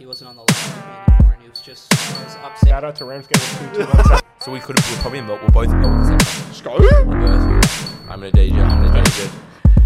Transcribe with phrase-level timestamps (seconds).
[0.00, 2.68] he wasn't on the line anymore, and he was just I was upset.
[2.70, 4.20] Shout out to Ramsgate with two two one seven.
[4.40, 6.50] So we could have, we're probably in we're both in Melbourne at the same time.
[6.50, 6.72] Just go.
[8.08, 9.30] I'm in a DJ, I'm in a DJ.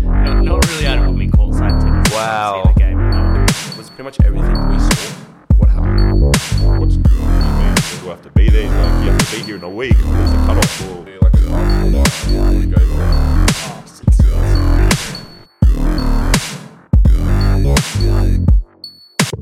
[0.05, 2.15] Not, not really out of what we call side tickets.
[2.15, 2.63] Wow.
[2.63, 3.11] See the game.
[3.11, 3.43] No.
[3.43, 5.15] It was pretty much everything we saw.
[5.57, 6.23] What happened?
[6.23, 7.11] What's good?
[7.11, 8.71] Man, do I have to be there?
[8.71, 9.97] Like, you have to be here in a week.
[9.97, 10.81] There's a cutoff.
[10.81, 11.49] Well, like, oh,
[11.81, 12.03] hold on.
[12.05, 13.47] Before we go there.
[13.67, 14.15] Oh, six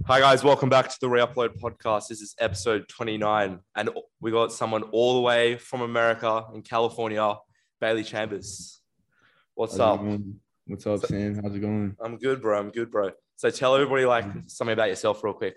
[0.08, 2.08] Hi guys, welcome back to the Reupload podcast.
[2.08, 7.36] This is episode 29, and we got someone all the way from America in California,
[7.80, 8.80] Bailey Chambers.
[9.54, 10.00] What's How's up?
[10.00, 10.40] going?
[10.66, 11.40] What's up, Sam?
[11.40, 11.96] How's it going?
[12.04, 12.58] I'm good, bro.
[12.58, 13.10] I'm good, bro.
[13.36, 15.56] So tell everybody like something about yourself real quick.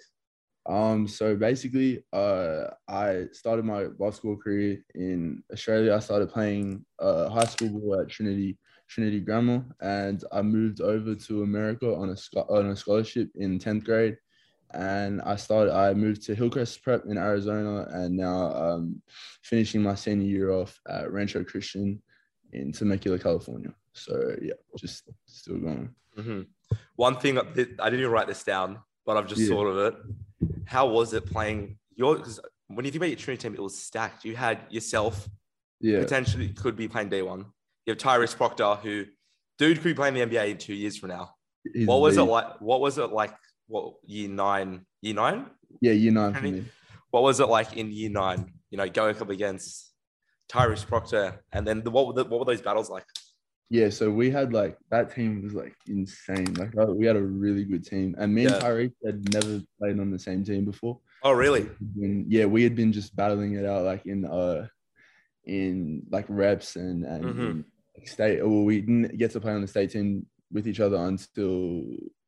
[0.68, 5.96] Um, so basically, uh, I started my basketball career in Australia.
[5.96, 11.16] I started playing uh, high school ball at Trinity Trinity Grammar, and I moved over
[11.16, 14.18] to America on a on a scholarship in tenth grade.
[14.74, 15.74] And I started.
[15.74, 19.02] I moved to Hillcrest Prep in Arizona, and now I'm
[19.44, 22.02] finishing my senior year off at Rancho Christian
[22.52, 23.74] in Temecula, California.
[23.94, 25.96] So yeah, just still going.
[26.18, 26.42] hmm
[26.96, 29.50] One thing I didn't even write this down, but I've just Yeah.
[29.50, 29.96] thought of it.
[30.66, 32.18] How was it playing your?
[32.18, 34.26] Because when you think about your Trinity team, it was stacked.
[34.26, 35.30] You had yourself
[35.80, 37.46] Yeah, potentially could be playing day one.
[37.86, 39.06] You have Tyrese Proctor, who
[39.58, 41.36] dude could be playing the NBA in two years from now.
[41.74, 42.60] he's What was it like?
[42.60, 43.34] What was it like?
[43.68, 44.86] What year nine?
[45.02, 45.46] Year nine?
[45.82, 46.66] Yeah, year nine for me.
[47.12, 48.54] What was it like in year nine?
[48.70, 49.94] You know, going up against
[50.52, 53.06] Tyrese Proctor, and then the, what were the, what were those battles like?
[53.70, 56.54] Yeah, so we had like that team was like insane.
[56.54, 58.56] Like we had a really good team, and me Yeah.
[58.58, 61.00] and Tyrese had never played on the same team before.
[61.24, 61.68] Oh, really?
[62.00, 64.68] And yeah, we had been just battling it out like in uh
[65.46, 68.06] in like reps and and Mhm.
[68.06, 68.42] state.
[68.46, 71.84] Well, we didn't get to play on the state team with each other until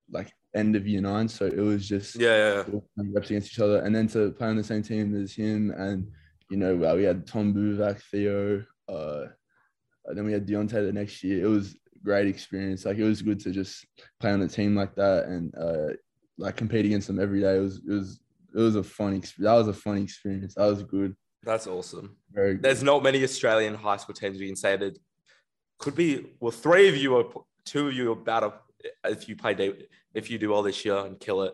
[0.09, 1.27] like end of year nine.
[1.27, 2.63] So it was just Yeah, yeah, yeah.
[2.63, 5.22] we were playing reps against each other, and then to play on the same team
[5.22, 6.08] as him, and
[6.50, 9.25] you know uh, we had Tom Buvak, Theo, uh,
[10.05, 11.44] and then we had Deontay the next year.
[11.44, 12.85] It was a great experience.
[12.85, 13.85] Like it was good to just
[14.19, 15.94] play on a team like that and uh,
[16.38, 17.57] like compete against them every day.
[17.57, 18.19] It was it was
[18.56, 19.51] it was a fun experience.
[19.51, 20.56] That was a fun experience.
[20.56, 21.16] That was good.
[21.44, 22.18] That's awesome.
[22.31, 22.63] Very good.
[22.63, 24.97] There's not many Australian high school teams we can say that
[25.78, 26.25] could be.
[26.39, 27.25] Well, three of you are,
[27.63, 28.51] two of you are better
[29.05, 29.73] if you play day,
[30.13, 31.53] if you do all this year and kill it.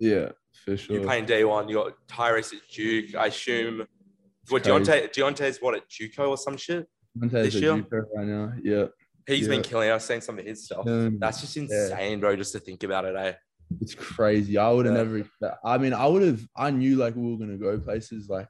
[0.00, 0.30] yeah,
[0.64, 0.96] for sure.
[0.96, 1.68] You're playing day one.
[1.68, 3.14] You got Tyrese at Duke.
[3.14, 3.86] I assume.
[4.48, 4.64] What.
[4.64, 5.12] Deontay?
[5.12, 6.88] Deontay's what at JUCO or some shit.
[7.14, 7.72] Montez this year?
[7.74, 8.52] Juco right now.
[8.62, 8.86] Yeah,
[9.26, 9.90] He's been killing.
[9.90, 10.86] I was saying some of his stuff.
[10.86, 12.34] Um, That's just insane, bro.
[12.36, 13.32] Just to think about it, eh?
[13.80, 14.58] It's crazy.
[14.58, 15.02] I would have Yeah.
[15.02, 15.56] never.
[15.64, 16.40] I mean, I would have.
[16.56, 18.28] I knew like we were gonna go places.
[18.28, 18.48] Like,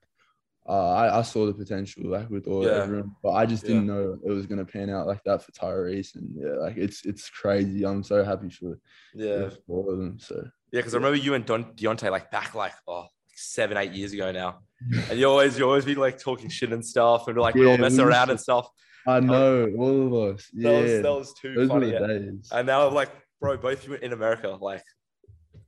[0.68, 2.82] uh, I, I saw the potential like with all Yeah.
[2.82, 6.14] everyone, but I just didn't know it was gonna pan out like that for Tyrese.
[6.16, 7.84] And yeah, like it's it's crazy.
[7.84, 8.78] I'm so happy for
[9.14, 10.18] Yeah, for all of them.
[10.20, 10.36] So
[10.72, 10.78] yeah.
[10.80, 14.30] Because I remember you and Don Deontay like back like oh seven eight years ago
[14.32, 14.60] now,
[15.10, 17.78] and you always you always be like talking shit and stuff, and like we all
[17.78, 18.68] mess we around to- and stuff.
[19.06, 20.46] I know all of us.
[20.52, 21.90] That was Yeah, that was too those funny.
[21.90, 22.48] days.
[22.52, 23.10] And now I'm like,
[23.40, 24.84] bro, both you in America, like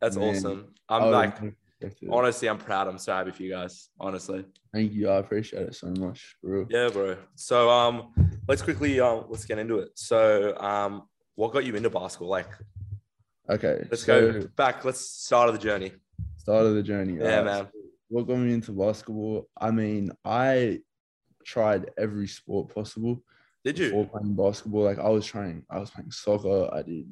[0.02, 0.74] that's Man, awesome.
[0.90, 1.54] I'm would've like, never expected it.
[2.10, 2.88] Honestly, I'm proud.
[2.88, 3.88] I'm so happy for you guys.
[3.98, 5.08] Honestly, Thank you.
[5.10, 6.66] I appreciate it so much, bro.
[6.70, 7.16] yeah, bro.
[7.34, 8.12] So um,
[8.48, 9.90] let's quickly um, let's get into it.
[9.94, 11.02] So um,
[11.34, 12.28] what got you into basketball?
[12.28, 12.48] Like,
[13.50, 14.84] Okay, let's so go back.
[14.84, 15.92] Let's start of the journey.
[16.36, 17.18] start of the journey.
[17.18, 17.68] Yeah, Alright, man.
[18.08, 19.48] What got me into basketball?
[19.60, 20.80] I mean, I
[21.44, 23.22] tried every sport possible.
[23.64, 23.86] Did you?
[23.88, 24.82] before playing basketball.
[24.84, 26.68] Like I was trying, I was playing soccer.
[26.72, 27.06] I did.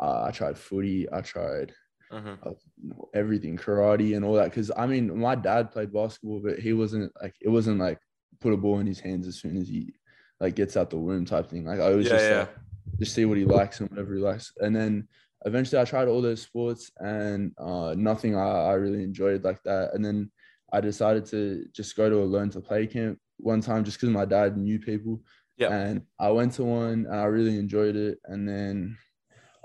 [0.00, 1.06] Uh, I tried footy.
[1.12, 1.72] I tried
[2.12, 2.38] Mhm.
[2.46, 2.50] uh,
[2.82, 4.50] you everything, karate and all that.
[4.50, 8.00] Because I mean, my dad played basketball, but he wasn't like it wasn't like
[8.40, 9.94] put a ball in his hands as soon as he
[10.40, 11.64] like gets out the womb type thing.
[11.64, 12.38] Like I was Yeah, just yeah.
[12.40, 12.54] like
[13.00, 14.52] just see what he likes and whatever he likes.
[14.58, 15.08] And then
[15.44, 19.94] eventually I tried all those sports and uh, nothing I, I really enjoyed like that.
[19.94, 20.30] And then
[20.72, 24.10] I decided to just go to a learn to play camp one time just because
[24.12, 25.22] my dad knew people.
[25.56, 25.72] Yeah.
[25.72, 28.18] And I went to one and I really enjoyed it.
[28.24, 28.96] And then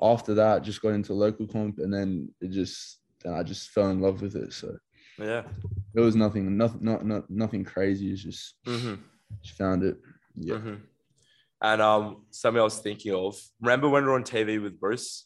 [0.02, 3.90] after that, just got into local comp and then it just then I just fell
[3.90, 4.54] in love with it.
[4.54, 4.76] So
[5.18, 5.44] Yeah.
[5.96, 8.12] it was nothing, nothing, not, not nothing crazy.
[8.12, 8.96] It's just, hmm
[9.44, 9.98] just found it.
[10.36, 10.58] Yeah.
[10.58, 10.76] hmm
[11.62, 13.38] And um, something I was thinking of.
[13.62, 15.26] Remember when we were on TV with Bruce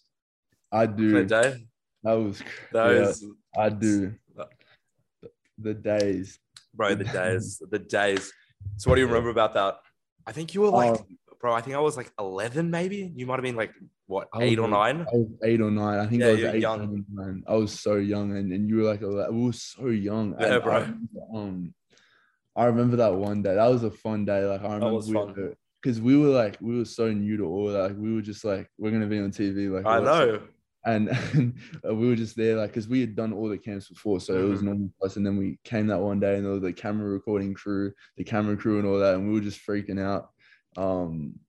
[0.72, 1.12] I do.
[1.12, 1.68] the day?
[2.04, 4.14] That was, Those, yeah, I do.
[5.60, 6.40] The days.
[6.76, 8.32] bro, the days, the days.
[8.78, 9.80] So, what do you remember about that?
[10.28, 11.54] I think you were like, Um, bro.
[11.54, 13.12] I think I was like eleven, maybe.
[13.16, 13.74] You might have been like
[14.08, 15.02] what, eight or nine?
[15.02, 16.00] I was eight or nine.
[16.00, 17.06] I think Yeah, I was eight young.
[17.14, 17.44] nine.
[17.48, 20.36] I was so young, and, and you were like, we were so young.
[20.40, 20.74] Yeah, And bro.
[20.74, 21.74] I remember, um,
[22.56, 23.56] I remember that one day.
[23.56, 24.44] That was a fun day.
[24.46, 27.44] Like I remember was we were, because we were like we were so new to
[27.46, 27.84] all that.
[27.90, 29.70] Like we were just like we're gonna be on TV.
[29.70, 30.40] Like I know.
[30.86, 31.10] and,
[31.88, 34.34] uh, we were just there like because we had done all the camps before, so
[34.34, 34.66] it was Mhm.
[34.66, 35.18] normal for us.
[35.18, 38.24] And then we came that one day, and there was the camera recording crew, the
[38.24, 40.30] camera crew, and all that, and we were just freaking out.
[40.78, 41.40] Um,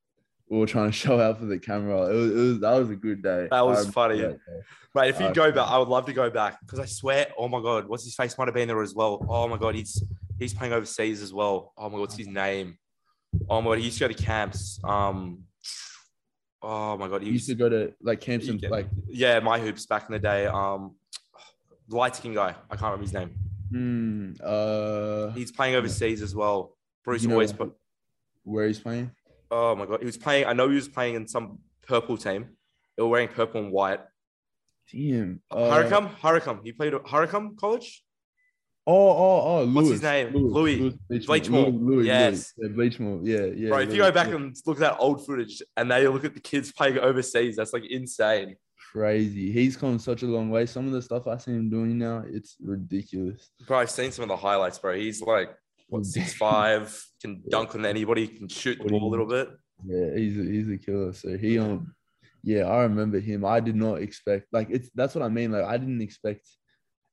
[0.51, 2.07] we were trying to show out for the camera.
[2.07, 3.49] It was, it was that was a good day.
[3.51, 4.21] That was funny.
[4.21, 4.39] that.
[4.95, 7.29] Mate, if you Uh, go back, I would love to go back because I swear,
[7.39, 9.25] oh my god, what's his face might have been there as well.
[9.29, 10.03] Oh my god, he's
[10.39, 11.73] he's playing overseas as well.
[11.77, 12.79] Oh my god, what's his name?
[13.49, 14.81] Oh my god, he used to go to camps.
[14.83, 15.45] Um,
[16.63, 19.59] oh my god, We he used to go to like camps and like yeah, my
[19.59, 20.47] hoops back in the day.
[20.47, 20.97] Um,
[21.89, 23.31] light skin guy, I can't remember his name.
[23.71, 26.75] hmm, uh He's playing overseas as well.
[27.05, 27.73] Bruce always put.
[28.45, 29.11] where he's playing.
[29.51, 30.47] Oh my god, he was playing.
[30.47, 32.57] I know he was playing in some purple team.
[32.97, 34.01] They were wearing purple and white.
[34.93, 35.41] Damn.
[35.51, 35.71] Uh,
[36.23, 36.61] Hurricane.
[36.65, 38.05] He played at College.
[38.91, 39.63] Oh, oh, oh.
[39.65, 40.33] Lewis, What's his name?
[40.35, 40.99] Louis.
[41.11, 41.67] Bleachmore.
[41.67, 42.55] Louis, Louis, Yes.
[42.57, 42.71] Louis.
[42.71, 43.21] Yeah, Bleachmore.
[43.23, 43.69] Yeah, yeah.
[43.69, 44.37] Bro, if you go back yeah.
[44.37, 47.75] and look at that old footage and they look at the kids playing overseas, that's
[47.75, 48.57] like insane.
[48.91, 49.53] crazy.
[49.53, 50.65] He's come such a long way.
[50.65, 53.51] Some of the stuff I see him doing now, it's ridiculous.
[53.67, 54.95] Bro, I've seen some of the highlights, bro.
[54.97, 55.51] He's like
[55.89, 59.49] what six five, can dunk on anybody, can shoot the ball a little bit.
[59.87, 61.13] Yeah, he's a, he's a killer.
[61.13, 61.95] So he um,
[62.43, 63.45] yeah, I remember him.
[63.45, 65.53] I did not expect like it's that's what I mean.
[65.53, 66.47] Like I didn't expect.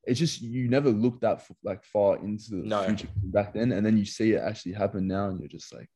[0.03, 2.83] It's just you never looked that f- like far into the No.
[2.83, 5.89] future back then, and then you see it actually happen now, and you're just like,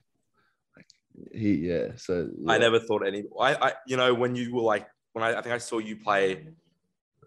[0.75, 0.87] like
[1.31, 1.89] he yeah.
[1.95, 3.23] So I never thought any.
[3.39, 5.97] I, I, you know, when you were like, when I, I think I saw you
[5.97, 6.47] play,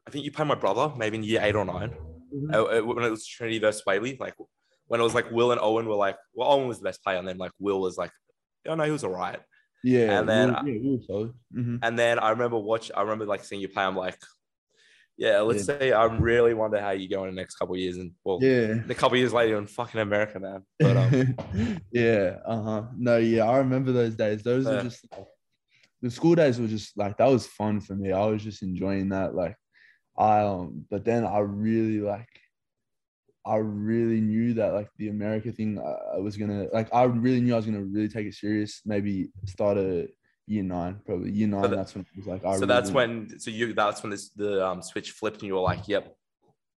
[0.06, 1.94] I think you played my brother maybe in year eight or 9
[2.34, 2.54] Mhm.
[2.54, 4.16] Uh, uh, when it was Trinity versus Whaley.
[4.18, 4.34] Like
[4.92, 7.16] when it was like Will and Owen were like, well, Owen was the best player,
[7.16, 8.10] and then like Will was like,
[8.68, 9.40] oh no, he was all right.
[9.82, 11.32] yeah, and then I- yeah, were solid.
[11.56, 11.78] Mhm.
[11.82, 12.90] And then I remember watch.
[12.94, 13.84] I remember like seeing you play.
[13.84, 14.18] I'm like,
[15.16, 18.12] yeah, let's say I really wonder how you go in the next couple years, and
[18.22, 18.74] well, yeah.
[18.86, 20.62] a couple of years later in fucking America, man.
[20.78, 21.34] But um,
[21.90, 22.82] yeah, uh huh.
[22.94, 24.42] No, yeah, I remember those days.
[24.42, 24.72] Those Yeah.
[24.72, 25.26] are just like,
[26.02, 28.12] the school days were just like that was fun for me.
[28.12, 29.34] I was just enjoying that.
[29.34, 29.56] Like,
[30.18, 32.28] I um, but then I really like,
[33.44, 37.40] I really knew that like the America thing, I, I was gonna like, I really
[37.40, 38.82] knew I was gonna really take it serious.
[38.84, 40.08] Maybe start a
[40.46, 41.62] year nine, probably year nine.
[41.62, 44.10] that- that's when it was like, I so really that's when so you that's when
[44.10, 46.14] this the um switch flipped, and you were like, yep,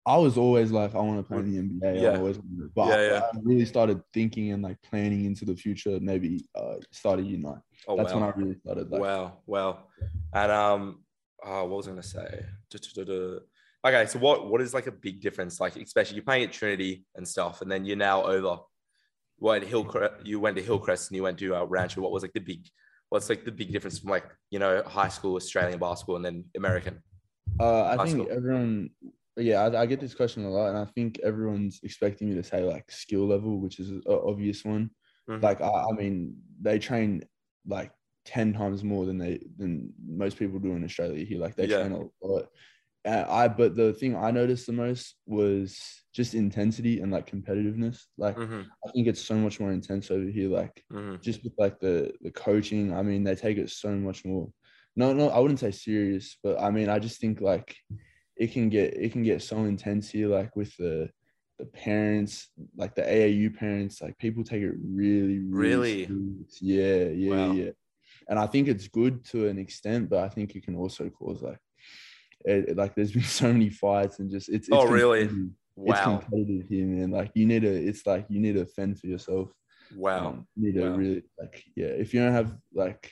[0.05, 2.01] I was always like, I want to play in the NBA.
[2.01, 2.09] Yeah.
[2.09, 3.21] I always wanted, but Yeah, I, yeah.
[3.33, 5.97] I really started thinking and like planning into the future.
[6.01, 7.61] Maybe uh, start a year nine.
[7.87, 8.19] oh That's wow.
[8.21, 8.89] when I really started.
[8.89, 9.79] Like, wow, wow.
[10.33, 11.03] And um,
[11.45, 12.45] oh, what was I gonna say?
[13.85, 15.59] Okay, so what what is like a big difference?
[15.59, 18.57] Like, especially you're playing at Trinity and stuff, and then you're now over.
[19.37, 20.25] What Hillcrest?
[20.25, 21.99] You went to Hillcrest and you went to uh, Rancho.
[22.01, 22.65] What was like the big?
[23.09, 26.45] What's like the big difference from like you know high school Australian basketball and then
[26.55, 27.03] American?
[27.59, 28.27] Uh, I think school.
[28.31, 28.89] everyone,
[29.35, 32.43] yeah, I, I get this question a lot, and I think everyone's expecting me to
[32.43, 34.91] say like skill level, which is an obvious one.
[35.29, 35.41] Mhm.
[35.43, 37.23] Like, I, I mean, they train
[37.67, 37.91] like
[38.23, 41.39] ten times more than they than most people do in Australia here.
[41.39, 41.79] Like, they Yeah.
[41.87, 41.91] train
[42.23, 42.47] a lot.
[43.05, 45.77] Uh, I but the thing I noticed the most was
[46.13, 48.03] just intensity and like competitiveness.
[48.17, 50.49] Like, Mhm, I think it's so much more intense over here.
[50.49, 51.21] Like, mhm.
[51.21, 54.49] just with like the the coaching i mean they take it so much more
[54.95, 57.75] no no i wouldn't say serious but i mean i just think like
[58.35, 61.09] it can get it can get so intense here like with the
[61.59, 66.05] the parents like the aau parents like people take it really Really?
[66.05, 66.61] serious.
[66.61, 67.53] yeah yeah Wow.
[67.53, 67.71] yeah
[68.27, 71.41] and i think it's good to an extent but i think it can also cause
[71.41, 71.59] like
[72.45, 75.21] it, like there's been so many fights and just it's, it's Oh, really?
[75.21, 75.49] competitive.
[75.77, 78.99] it's Wow, competitive here man like you need to it's like you need to fend
[78.99, 79.49] for yourself
[79.91, 80.27] wow.
[80.27, 80.95] um, you need to Wow.
[80.97, 81.87] really like yeah.
[81.87, 83.11] If you don't have like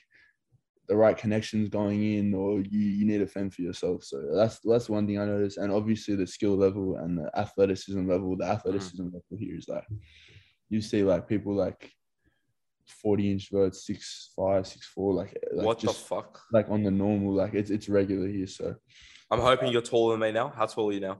[0.87, 4.03] the right connections going in, or you you need to fend for yourself.
[4.03, 8.07] So that's that's one thing I noticed, and obviously the skill level and the athleticism
[8.07, 8.35] level.
[8.37, 9.87] The athleticism level here is like
[10.69, 11.89] you see like people like
[13.01, 16.41] forty inch verts, six five, six four, like, like what just the fuck?
[16.51, 18.47] like on the normal, like it's it's regular here.
[18.47, 18.75] So
[19.31, 20.49] I'm hoping you're taller than me now.
[20.55, 21.19] How tall are you now?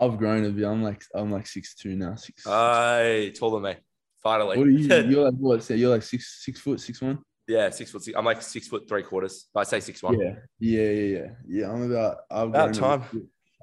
[0.00, 0.64] I've grown a bit.
[0.64, 2.16] I'm like I'm like six two now.
[2.16, 2.44] Six.
[2.44, 3.80] Hey, taller than me.
[4.22, 4.58] Finally.
[4.58, 4.88] what are you?
[5.10, 5.62] You're like what?
[5.62, 7.18] Say you're like six six foot six one.
[7.48, 8.16] yeah, six foot six.
[8.16, 9.48] I'm like six foot three quarters.
[9.54, 10.18] I say six one.
[10.20, 11.26] Yeah, yeah, yeah, yeah.
[11.46, 12.18] Yeah, I'm about.
[12.30, 13.02] I've about time.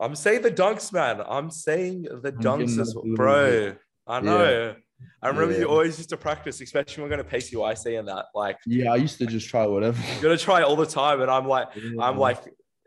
[0.01, 1.21] I'm saying the dunks, man.
[1.27, 3.03] I'm saying the I'm dunks as well.
[3.15, 3.49] Bro.
[3.49, 3.79] bit.
[4.07, 4.75] I know.
[5.21, 5.59] I remember Yeah.
[5.59, 8.25] you always used to practice, especially when we're gonna PCYC and that.
[8.35, 10.01] Like Yeah, I used to just try whatever.
[10.13, 11.21] you're gonna try all the time.
[11.21, 11.67] And I'm like,
[12.01, 12.37] I'm like,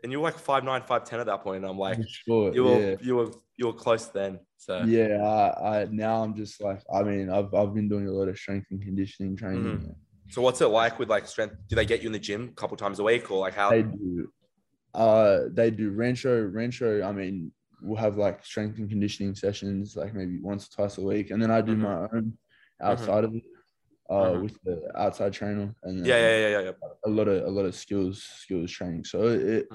[0.03, 1.45] and you're like five nine, five ten at that.
[1.45, 2.95] And I'm like, you were yeah.
[3.01, 4.39] you were you were close then.
[4.57, 8.11] So Yeah, I, I now I'm just like I mean I've I've been doing a
[8.11, 9.79] lot of strength and conditioning training.
[9.79, 9.95] Mhm.
[10.29, 11.55] so what's it like with like strength?
[11.69, 13.69] Do they get you in the gym a couple times a week or like how
[13.69, 14.31] They do,
[14.93, 16.43] uh, they do Rancho.
[16.47, 17.03] Rancho.
[17.03, 21.01] I mean, we'll have like strength and conditioning sessions like maybe once or twice a
[21.01, 21.79] week, and then I do Mhm.
[21.79, 22.37] my own
[22.81, 23.43] outside of it,
[24.09, 24.41] uh, Mhm.
[24.43, 26.71] with the outside trainer, and Yeah, yeah, yeah, yeah, yeah.
[27.05, 29.03] a lot of a lot of skills skills training.
[29.05, 29.67] So it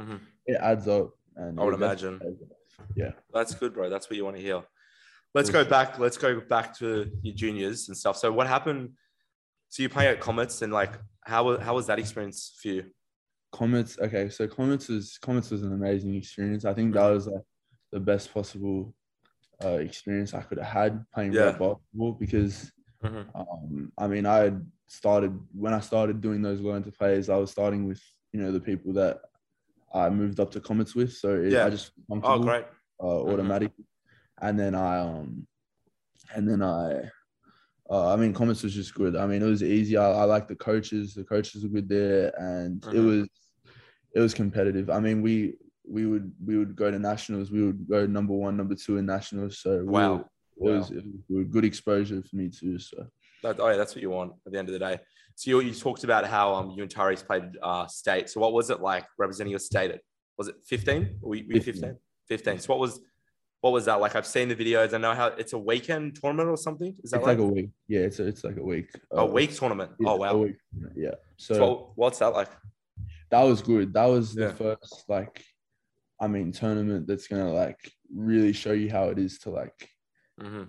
[0.47, 1.11] it adds up.
[1.37, 2.21] And I would imagine.
[2.97, 3.13] Yeah.
[3.33, 3.89] That's good, bro.
[3.91, 4.63] That's what you want to hear.
[5.35, 5.99] Let's go back.
[5.99, 8.17] Let's go back to your juniors and stuff.
[8.17, 8.95] So what happened?
[9.69, 12.85] So you're playing at Comets and like how how was that experience for you?
[13.53, 13.99] Comets.
[13.99, 16.65] Okay, so Comets was Comets was an amazing experience.
[16.65, 17.43] I think that was like
[17.93, 18.95] the best possible
[19.65, 21.53] uh, experience I could have had playing Yeah.
[21.53, 22.73] basketball because
[23.05, 23.27] Mhm.
[23.35, 27.29] um, I mean I had started when I started doing those learn to plays.
[27.29, 28.01] I was starting with
[28.33, 29.21] you know the people that
[29.95, 31.67] I moved up to Comets with, so it, Yeah.
[31.67, 32.65] I just Oh, great.
[33.03, 33.73] uh, automatic.
[34.41, 35.47] And then I um,
[36.35, 37.11] and then I.
[37.91, 39.17] Uh, I mean, Comets was just good.
[39.17, 39.97] I mean, it was easy.
[39.97, 41.15] I, I like the coaches.
[41.15, 43.07] The coaches were good there, and it Mhm.
[43.07, 43.29] was
[44.15, 44.91] it was competitive.
[44.91, 45.57] I mean, we
[45.89, 47.51] we would we would go to nationals.
[47.51, 49.61] We would go number one, number two in nationals.
[49.61, 50.29] So Wow.
[50.61, 52.79] It was, good exposure for me too.
[52.79, 53.07] So
[53.43, 54.99] That, oh, yeah, that's what you want at the end of the day.
[55.37, 58.29] So you, you talked about how um, you and Tyrese played uh, state.
[58.29, 59.93] So what was it like representing your state?
[59.93, 60.01] At,
[60.37, 61.19] was it 15?
[61.21, 61.75] Were you, were you 15.
[61.75, 61.97] 15?
[62.29, 62.59] 15.
[62.61, 63.01] So what was
[63.61, 64.15] what was that like?
[64.15, 64.95] I've seen the videos.
[64.95, 66.95] I know how it's a weekend tournament or something.
[67.03, 67.39] Is that it's right?
[67.39, 67.71] like a week.
[67.89, 68.89] Yeah, it's a, it's like a week.
[69.13, 69.91] a Uh, week tournament.
[69.99, 70.37] yeah, Oh wow.
[70.37, 70.57] week.
[70.95, 71.15] Yeah.
[71.37, 72.51] So, So what's that like?
[73.31, 73.93] that was good.
[73.95, 74.53] That was the Yeah.
[74.53, 75.45] first like,
[76.21, 77.79] I mean, tournament that's gonna like
[78.15, 79.89] really show you how it is to like
[80.41, 80.69] Mhm.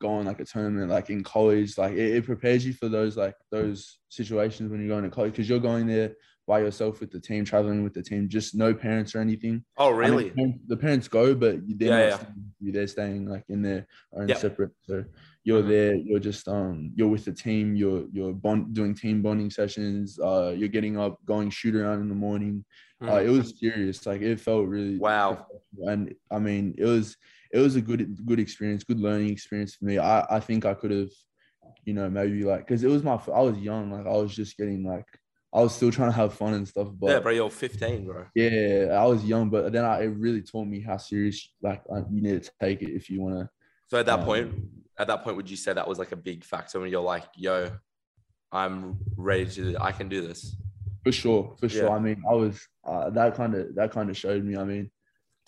[0.00, 3.16] go on like a tournament like in college like it, it prepares you for those
[3.16, 6.14] like those situations when you're going to college because you're going there
[6.46, 9.88] by yourself with the team traveling with the team just no parents or anything Oh
[9.92, 10.56] I mean, really?
[10.68, 12.16] the parents- go but they're Yeah, yeah.
[12.16, 12.72] staying you.
[12.72, 14.36] they're staying like in their own Yeah.
[14.36, 15.04] separate so
[15.42, 15.68] you're Mhm.
[15.68, 20.16] there you're just um you're with the team you're you're bond doing team bonding sessions
[20.20, 22.64] uh you're getting up going shoot around in the morning
[23.02, 23.26] uh, Mhm.
[23.26, 25.46] it was serious like it felt really Wow.
[25.90, 27.16] and i mean it was
[27.52, 30.74] it was a good good experience good learning experience for me i i think i
[30.74, 31.10] could have
[31.84, 34.56] you know maybe like because it was my I was young like i was just
[34.56, 35.06] getting like
[35.54, 38.26] i was still trying to have fun and stuff but yeah, bro, you're 15, bro.
[38.34, 42.02] yeah i was young but then I, it really taught me how serious like uh,
[42.10, 43.48] you need to take it if you want to
[43.90, 44.54] So at that Um, point,
[44.98, 47.24] at that point, would you say that was like a big factor when you're like,
[47.36, 47.70] yo,
[48.52, 50.56] I'm ready to, I can do this.
[51.04, 51.88] For sure, for sure.
[51.88, 51.94] Yeah.
[51.96, 54.56] I mean, I was uh, that kind of that kind of showed me.
[54.58, 54.90] I mean,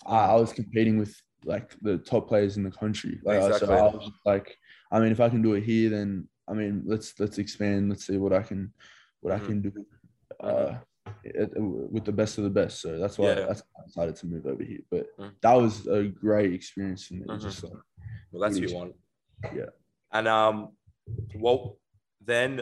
[0.05, 1.13] I, I was competing with
[1.45, 3.19] like the top players in the country.
[3.23, 3.67] Like, Exactly.
[3.67, 4.55] so I was like,
[4.91, 7.89] I mean, if I can do it here, then I mean, let's let's expand.
[7.89, 8.73] Let's see what I can
[9.21, 9.41] what Mhm.
[9.41, 9.85] I can do
[10.39, 10.77] uh,
[11.23, 12.81] it- with the best of the best.
[12.81, 13.45] So that's why Yeah.
[13.47, 14.79] that's why I decided to move over here.
[14.89, 15.33] But Mhm.
[15.41, 17.25] that was a great experience for me.
[17.27, 17.41] Mhm.
[17.41, 17.73] Just like,
[18.31, 18.95] Well, that's what you want.
[19.55, 19.69] Yeah.
[20.11, 20.75] And um,
[21.35, 21.77] well,
[22.23, 22.57] then,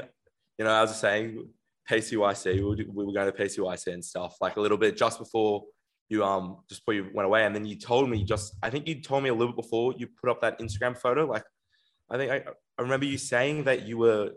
[0.58, 1.54] you know, as I was saying,
[1.90, 5.18] PCYC, we were, we were going to PCYC and stuff like a little bit just
[5.20, 5.66] before
[6.10, 8.88] you um just before you went away, and then you told me just I think
[8.88, 11.26] you told me a little bit before you put up that Instagram photo.
[11.26, 11.46] Like,
[12.10, 12.44] I think I,
[12.78, 14.32] I remember you saying that you were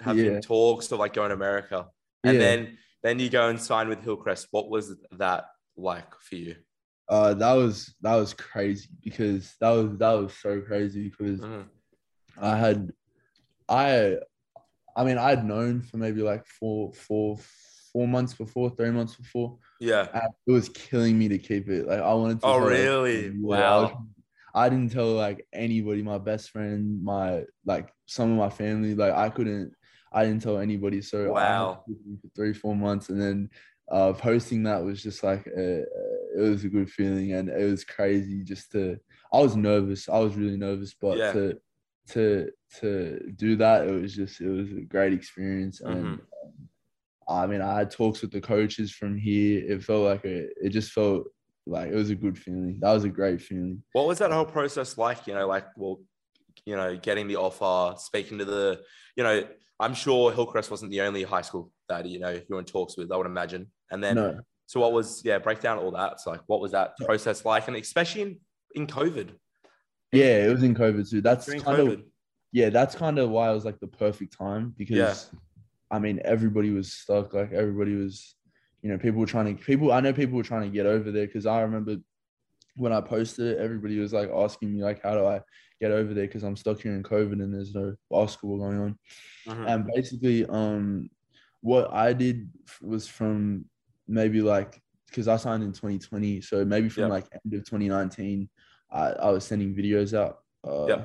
[0.00, 0.40] having Yeah.
[0.40, 1.86] talks of like going to America,
[2.24, 2.40] and Yeah.
[2.40, 4.48] then then you go and sign with Hillcrest.
[4.50, 5.44] What was that
[5.76, 6.56] like for you?
[7.08, 11.66] uh, that was that was crazy because that was that was so crazy because Mhm.
[12.38, 12.92] I had,
[13.68, 14.16] I,
[14.96, 17.38] I mean, I had known for maybe like four, four,
[17.96, 19.56] four months before, three months before.
[19.80, 20.06] Yeah.
[20.12, 21.86] And it was killing me to keep it.
[21.86, 22.46] Like I wanted to.
[22.46, 23.26] Oh, really?
[23.28, 23.60] everybody.
[23.62, 24.06] Yeah, I was- Wow.
[24.54, 28.94] I didn't tell like anybody, my best friend, my like some of my family.
[28.94, 29.72] Like I couldn't.
[30.12, 31.00] I didn't tell anybody.
[31.02, 31.84] So Wow.
[31.88, 33.50] to keep it for three, four months, and then
[33.90, 35.82] uh, posting that was just like uh
[36.38, 38.42] it was a good feeling, and it was crazy.
[38.44, 38.98] Just to,
[39.32, 40.08] I was nervous.
[40.08, 41.32] I was really nervous, but Yeah.
[41.32, 41.58] to
[42.12, 42.50] to
[42.80, 46.20] to do that, it was just it was a great experience, and Mhm.
[47.28, 49.64] I mean, I had talks with the coaches from here.
[49.66, 51.24] It felt like a, it just felt
[51.66, 52.78] like it was a good feeling.
[52.80, 53.82] That was a great feeling.
[53.92, 55.26] What was that whole process like?
[55.26, 56.00] You know, like, well,
[56.64, 58.80] you know, getting the offer, speaking to the,
[59.16, 59.44] you know,
[59.80, 62.96] I'm sure Hillcrest wasn't the only high school that, you know, you were in talks
[62.96, 63.70] with, I would imagine.
[63.90, 66.20] And then, no, so what was, yeah, break down all that.
[66.20, 67.68] So, like, what was that process like?
[67.68, 68.40] And especially in,
[68.74, 69.30] in COVID,
[70.12, 71.20] yeah, it was in COVID too.
[71.20, 72.02] That's during kind of
[72.52, 75.38] yeah, that's kind of why it was like the perfect time because Yeah.
[75.90, 77.34] I mean everybody was stuck.
[77.34, 78.34] Like everybody was,
[78.82, 79.92] you know, people were trying to people.
[79.92, 81.96] I know people were trying to get over there because I remember
[82.76, 85.40] when I posted it, everybody was like asking me like, how do I
[85.80, 86.26] get over there?
[86.26, 88.98] Because I'm stuck here in COVID and there's no basketball going on.
[89.46, 89.68] Mhm.
[89.68, 91.08] And basically, um,
[91.60, 92.50] what I did
[92.82, 93.64] was from
[94.06, 97.08] maybe like because I signed in 2020, so maybe from Yeah.
[97.08, 98.48] like end of 2019,
[98.90, 100.40] I, I was sending videos out.
[100.66, 101.04] Uh, Yeah.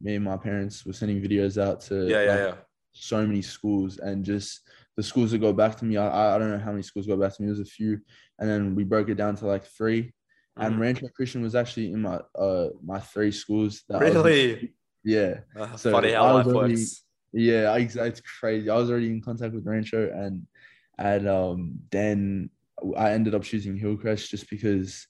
[0.00, 2.54] Me and my parents were sending videos out to yeah, yeah, like, yeah.
[2.92, 4.60] So many schools, and just
[4.96, 5.96] the schools that go back to me.
[5.96, 7.46] I- I, don't know how many schools go back to me.
[7.48, 8.00] There's a few,
[8.38, 10.12] and then we broke it down to like 3
[10.56, 10.80] And Mhm.
[10.80, 13.84] Rancho Christian was actually in my uh my three schools.
[13.88, 14.74] That I was Really?
[15.04, 15.40] yeah.
[15.56, 17.04] Uh, So funny how I life already- works.
[17.32, 17.78] Yeah, I,
[18.10, 18.68] it's crazy.
[18.68, 20.46] I was already in contact with Rancho, and
[20.98, 22.50] and um, then
[22.96, 25.06] I ended up choosing Hillcrest just because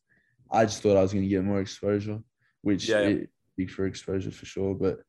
[0.50, 2.18] I just thought I was going to get more exposure,
[2.60, 3.08] which Yeah, yeah.
[3.08, 4.74] it big for exposure for sure.
[4.74, 5.00] But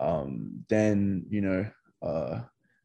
[0.00, 1.66] um, then you know,
[2.02, 2.40] uh,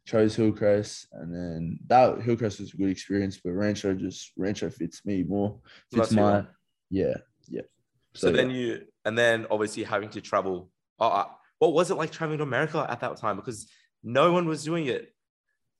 [0.06, 3.40] chose Hillcrest, and then that Hillcrest was a good experience.
[3.44, 5.60] But Rancho just Rancho fits me more,
[5.92, 6.46] fits my
[6.90, 7.16] yeah
[7.50, 7.62] yeah.
[8.14, 8.56] So, then yeah.
[8.56, 10.72] you, and then obviously having to travel.
[11.00, 11.26] Oh,
[11.60, 13.36] what was it like traveling to America at that time?
[13.36, 13.70] Because
[14.04, 15.14] no one was doing it.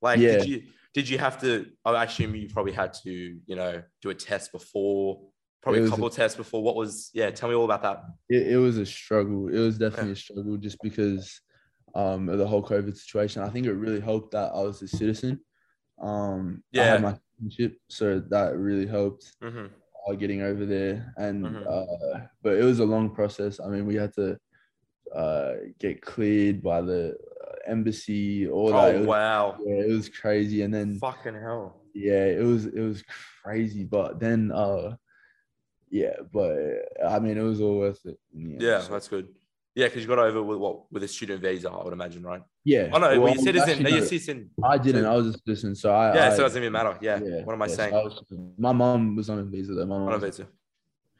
[0.00, 0.38] Like, Yeah.
[0.38, 0.62] did you
[0.94, 1.66] did you have to?
[1.84, 5.20] I assume you probably had to, you know, do a test before,
[5.62, 6.62] probably a couple a- tests before.
[6.62, 7.10] What was?
[7.12, 8.04] Yeah, tell me all about that.
[8.28, 9.48] it, it was a struggle.
[9.48, 11.40] It was definitely a struggle just because
[11.94, 13.42] um, of the whole COVID situation.
[13.42, 15.40] I think it really helped that I was a citizen.
[16.00, 16.92] Um, I Yeah.
[16.92, 19.66] had my citizenship, so that really helped hmm
[20.08, 21.12] uh, getting over there.
[21.16, 21.66] And Mhm.
[21.66, 23.60] uh, but it was a long process.
[23.60, 24.38] I mean, we had to
[25.14, 27.16] uh, get cleared by the
[27.46, 28.48] uh, embassy.
[28.48, 28.94] All that.
[28.94, 29.56] It Oh was, wow!
[29.64, 30.62] Yeah, it was crazy.
[30.62, 31.82] And then Fucking hell!
[31.94, 33.02] yeah, it was it was
[33.42, 33.84] crazy.
[33.84, 34.96] But then uh,
[35.90, 36.56] yeah, but
[37.04, 38.18] I mean, it was all worth it.
[38.34, 39.28] end, Yeah, so- that's good.
[39.78, 42.42] Yeah, because you got over with what with a student visa, I would imagine, right?
[42.64, 42.88] Yeah.
[42.92, 43.82] Oh no, well, well, I you was citizen.
[43.84, 44.50] No, you're citizen.
[44.64, 45.04] I didn't.
[45.04, 46.14] so- I was a citizen, so I.
[46.16, 46.98] Yeah, I, so it doesn't even matter.
[47.00, 47.18] Yeah.
[47.44, 47.92] What am I yeah, so saying?
[47.94, 48.22] was-
[48.58, 49.86] my mom was on a visa though.
[49.86, 50.42] My mom On a visa.
[50.42, 50.48] on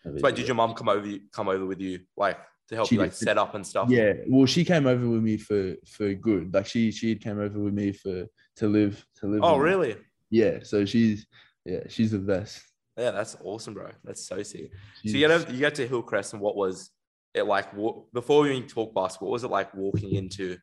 [0.06, 2.38] a visa, But did your mom come over you come over with you like
[2.68, 3.18] to help She you like did.
[3.18, 3.90] set up and stuff?
[3.90, 6.52] Yeah, well, she came over with me for for good.
[6.52, 9.40] Like she she came over with me for to live to live.
[9.44, 9.70] Oh with me.
[9.70, 9.96] really?
[10.30, 10.54] Yeah.
[10.64, 11.28] So she's
[11.64, 12.60] yeah she's the best.
[12.96, 13.90] Yeah, that's awesome, bro.
[14.02, 14.72] That's so sick.
[15.00, 16.90] She's, So you get you get to Hillcrest, and what was
[17.38, 17.68] it like?
[18.12, 20.56] Before we even talk basketball, what was it like walking into,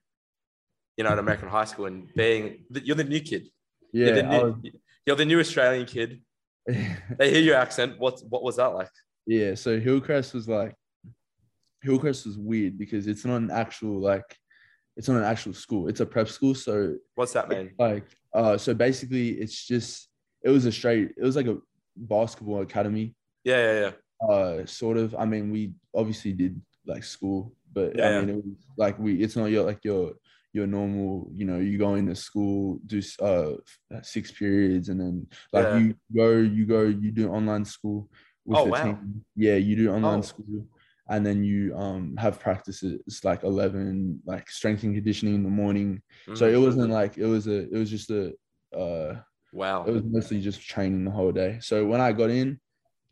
[0.98, 3.48] you know, an American high school and being you're the new kid.
[3.92, 4.06] yeah.
[4.08, 4.72] You're the new,
[5.06, 6.22] you're the new Australian kid.
[7.18, 8.00] They hear your accent.
[8.00, 8.90] What what was that like?
[9.28, 9.56] yeah.
[9.56, 10.74] So Hillcrest was like
[11.82, 14.26] Hillcrest was weird because it's not an actual like
[14.98, 15.88] it's not an actual school.
[15.88, 16.56] It's a prep school.
[16.56, 17.72] So What's that mean?
[17.78, 20.10] like uh so basically it's just
[20.44, 21.58] it was a straight it was like a
[21.96, 23.92] basketball academy Yeah, yeah, yeah.
[24.30, 28.08] Uh sort of i mean we obviously did like school but Yeah.
[28.08, 28.46] i mean it was
[28.78, 30.14] like we it's not your like your
[30.54, 33.54] your normal you know you go into school do uh
[34.02, 35.80] six periods and then like Yeah.
[35.80, 38.10] you go you go you do online school
[38.46, 38.82] with Oh, the wow.
[38.82, 40.22] team yeah you do online Oh.
[40.22, 40.66] school
[41.10, 46.02] and then you um have practices like 11 like strength and conditioning in the morning
[46.34, 46.54] so Mhm.
[46.54, 48.34] it wasn't like it was a it was just a
[48.76, 49.16] uh
[49.52, 49.86] wow.
[49.86, 51.60] it was mostly just training the whole day.
[51.62, 52.60] So when I got in,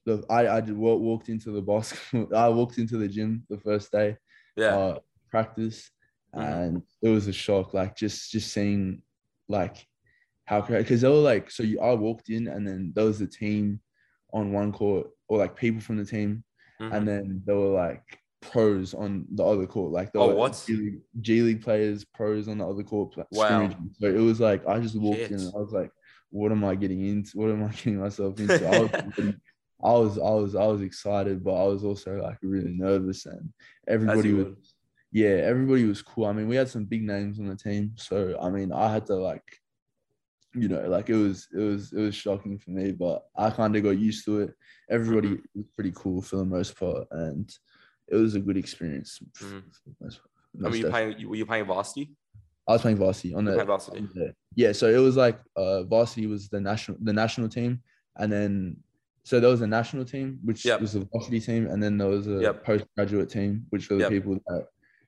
[0.05, 2.35] the I I walked into the basketball.
[2.35, 4.17] I walked into the gym the first day,
[4.55, 4.75] yeah.
[4.75, 5.89] uh, practice,
[6.35, 6.43] Mhm.
[6.43, 7.73] and it was a shock.
[7.73, 9.01] Like just just seeing
[9.47, 9.85] like
[10.45, 13.27] how because they were like so you I walked in and then there was a
[13.27, 13.79] team
[14.33, 16.43] on one court or like people from the team
[16.81, 16.93] Mhm.
[16.93, 18.03] and then there were like
[18.41, 19.91] pros on the other court.
[19.93, 20.61] Like there Oh, what?
[20.67, 23.15] G League, G League players, pros on the other court.
[23.15, 23.23] Wow.
[23.31, 23.91] scrimmaging.
[23.99, 25.91] So it was like I just walked in and I was like,
[26.29, 27.37] what am I getting into?
[27.37, 28.65] What am I getting myself into?
[29.83, 33.51] I was, I was, I was, excited, but I was also like really nervous and
[33.87, 34.57] everybody was, would.
[35.11, 36.25] yeah, everybody was cool.
[36.25, 39.05] I mean, we had some big names on the team, so I mean, I had
[39.07, 39.43] to like,
[40.55, 43.75] you know, like it was, it was, it was shocking for me, but I kind
[43.75, 44.53] of got used to it.
[44.89, 45.59] Everybody Mm-hmm.
[45.59, 47.49] was pretty cool for the most part, and
[48.07, 49.19] it was a good experience.
[49.41, 49.63] Mhm.
[49.85, 50.21] the most-
[50.63, 51.27] I mean, you playing?
[51.29, 52.11] Were you playing varsity?
[52.67, 53.97] I was playing varsity on the varsity.
[53.97, 54.71] on the- yeah.
[54.71, 57.81] So it was like uh, varsity was the national the national team,
[58.17, 58.77] and then
[59.23, 60.81] so there was a national team which Yep.
[60.81, 62.65] was a varsity team, and then there was a Yep.
[62.65, 64.11] postgraduate team which were the Yep.
[64.11, 64.67] people that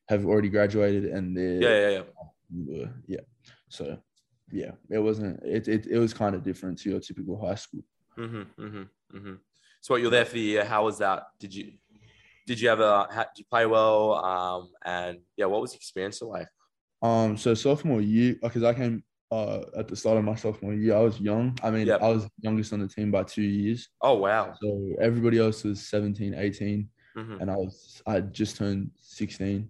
[0.10, 2.04] have already graduated and they're Yeah, yeah, yeah.
[2.84, 3.19] were- yeah.
[3.69, 4.01] So
[4.51, 7.84] yeah, it wasn't it it, it was kind of different to your typical high school.
[8.17, 9.34] Mm-hmm, mm-hmm, mm-hmm.
[9.82, 10.63] So what, you're there for the year.
[10.65, 11.23] How was that?
[11.39, 11.73] Did you
[12.47, 14.13] did you ever ha- did you play well?
[14.23, 16.47] Um, and yeah, what was the experience like?
[17.01, 19.04] Um, so sophomore year, because I came
[19.36, 21.58] uh at the start of my sophomore year, I was young.
[21.63, 22.02] I mean, Yep.
[22.02, 23.89] I was youngest on the team by two years.
[24.02, 24.54] Oh wow.
[24.62, 24.67] So
[25.02, 29.69] everybody else was 17, 18, Mm-hmm, and I was I had just turned 16.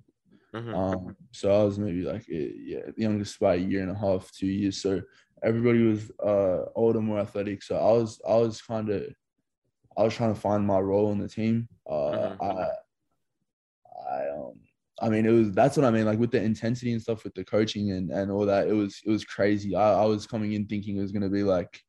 [0.54, 0.74] mm-hmm.
[0.74, 4.00] Um, so I was maybe like eh, yeah, the youngest by a year and a
[4.00, 4.82] half, two years.
[4.82, 5.02] So
[5.44, 7.64] everybody was uh older, more athletic.
[7.64, 9.04] So I was I was kind of
[9.98, 11.68] I was trying to find my role in the team.
[11.90, 12.38] Uh, Mhm.
[12.42, 12.68] I
[14.12, 14.60] I um
[15.02, 17.34] I mean it was that's what I mean like with the intensity and stuff with
[17.34, 19.76] the coaching and and all that it was it was crazy.
[19.76, 21.82] I I was coming in thinking it was gonna be like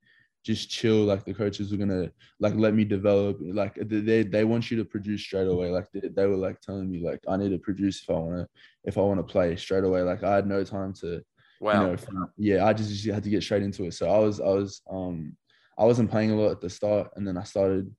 [0.46, 4.70] just chill like the coaches were gonna like let me develop like they they want
[4.70, 7.50] you to produce straight away like they, they were like telling me like I need
[7.50, 8.48] to produce if I want to
[8.84, 11.20] if I want to play straight away like I had no time to
[11.60, 11.72] wow.
[11.72, 14.40] you know yeah I just, just had to get straight into it so I was
[14.40, 15.36] I was um
[15.76, 17.92] I wasn't playing a lot at the start and then I started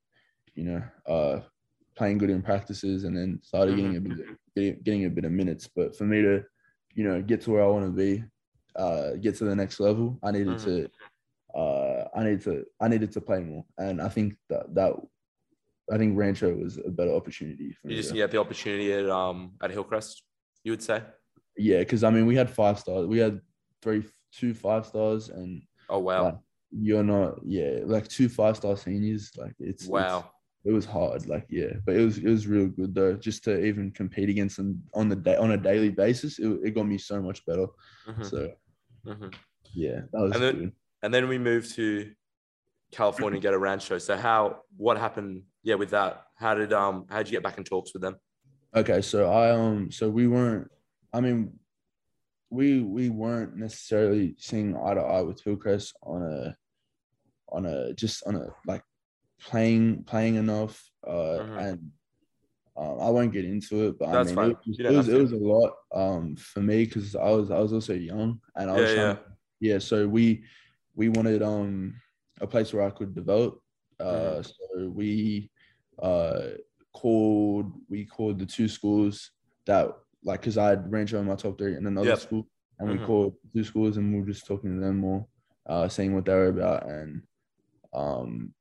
[0.55, 1.41] you know uh
[1.97, 4.19] playing good in practices and then started getting a bit
[4.57, 6.43] getting, a bit of minutes but for me to
[6.95, 8.23] you know get to where I want to be
[8.75, 10.63] uh get to the next level I needed Mhm.
[10.65, 10.89] to
[11.55, 14.93] uh, I need to I needed to play more, and I think that that
[15.91, 17.95] I think Rancho was a better opportunity for me.
[17.95, 20.23] You just get the opportunity at um at Hillcrest,
[20.63, 21.01] you would say?
[21.57, 23.07] Yeah, because I mean, we had five stars.
[23.07, 23.41] We had
[23.81, 26.23] three, two five stars, and Oh wow.
[26.25, 26.37] Like,
[26.71, 29.31] you're not, yeah, like two five star seniors.
[29.37, 30.29] Like it's it's- wow.
[30.67, 31.27] It was hard.
[31.27, 33.13] Like yeah, but it was it was real good though.
[33.13, 36.71] Just to even compete against them on the day on a daily basis, it, it
[36.75, 37.67] got me so much better.
[38.07, 38.51] Mhm, So
[39.05, 39.33] mhm.
[39.73, 40.71] yeah, that was And then- good.
[41.03, 42.11] And then we moved to
[42.91, 43.97] California get a rancho.
[43.99, 45.43] So how what happened?
[45.63, 48.17] Yeah, with that, how did um how did you get back in talks with them?
[48.75, 50.69] Okay, so I um so we weren't
[51.13, 51.57] I mean
[52.49, 56.55] we we weren't necessarily seeing eye to eye with Hillcrest on a
[57.49, 58.83] on a just on a like
[59.39, 61.59] playing playing enough uh Mhm.
[61.59, 61.91] and
[62.75, 64.51] um, I won't get into it, but That's I mean fine.
[64.51, 67.59] it was it was, it was a lot um for me because I was I
[67.59, 69.73] was also young and I was Yeah, trying yeah.
[69.73, 70.43] yeah so we
[70.95, 71.99] we wanted um
[72.39, 73.59] a place where I could develop
[73.99, 74.45] uh Mhm.
[74.45, 75.49] so we
[75.99, 76.49] uh
[76.93, 79.31] called we called the two schools
[79.65, 79.89] that
[80.23, 82.19] like because I had Rancho in my top three and another Yep.
[82.19, 82.47] school
[82.79, 83.05] and we Mhm.
[83.07, 85.25] called two schools and we were just talking to them more
[85.65, 87.23] uh seeing what they were about and
[87.93, 88.53] um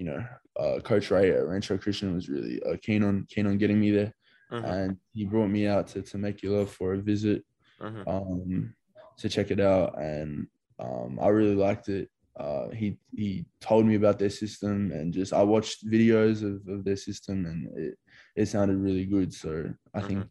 [0.00, 0.20] you know
[0.58, 3.90] uh coach Ray at Rancho Christian was really uh, keen on keen on getting me
[3.92, 4.14] there
[4.52, 7.44] Mhm, and he brought me out to to Temecula for a visit
[7.80, 8.06] mhm.
[8.06, 8.74] um,
[9.18, 10.46] to check it out, and
[10.78, 12.10] um, I really liked it.
[12.38, 16.84] Uh, he he told me about their system, and just I watched videos of, of
[16.84, 17.98] their system, and it
[18.34, 19.32] it sounded really good.
[19.32, 20.26] So I think,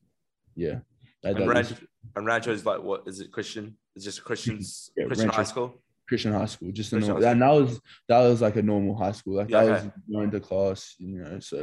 [0.56, 0.80] yeah,
[1.24, 1.42] that, Mm-hmm.
[1.42, 1.84] And, that rancho, was
[2.16, 3.78] and rancho is like what is it Christian?
[3.96, 5.82] It's just a Christian's Yeah, Christian high school.
[6.10, 9.12] Christian high school, just a normal, and that was that was like a normal high
[9.14, 9.86] school, like Yeah, that okay.
[9.86, 11.40] was going to class, you know.
[11.40, 11.58] So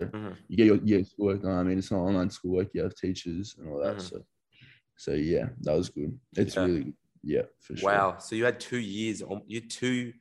[0.00, 0.36] Mhm.
[0.48, 1.58] you get your your schoolwork done.
[1.58, 3.96] I mean, it's not online schoolwork; you have teachers and all that.
[3.96, 4.02] Mhm.
[4.08, 4.16] So,
[4.96, 6.16] so yeah, that was good.
[6.36, 6.66] It's Yeah.
[6.66, 6.96] really good.
[7.24, 7.90] Yeah, for sure.
[7.90, 8.18] Wow.
[8.18, 9.20] So you had two years.
[9.22, 10.12] on- You two.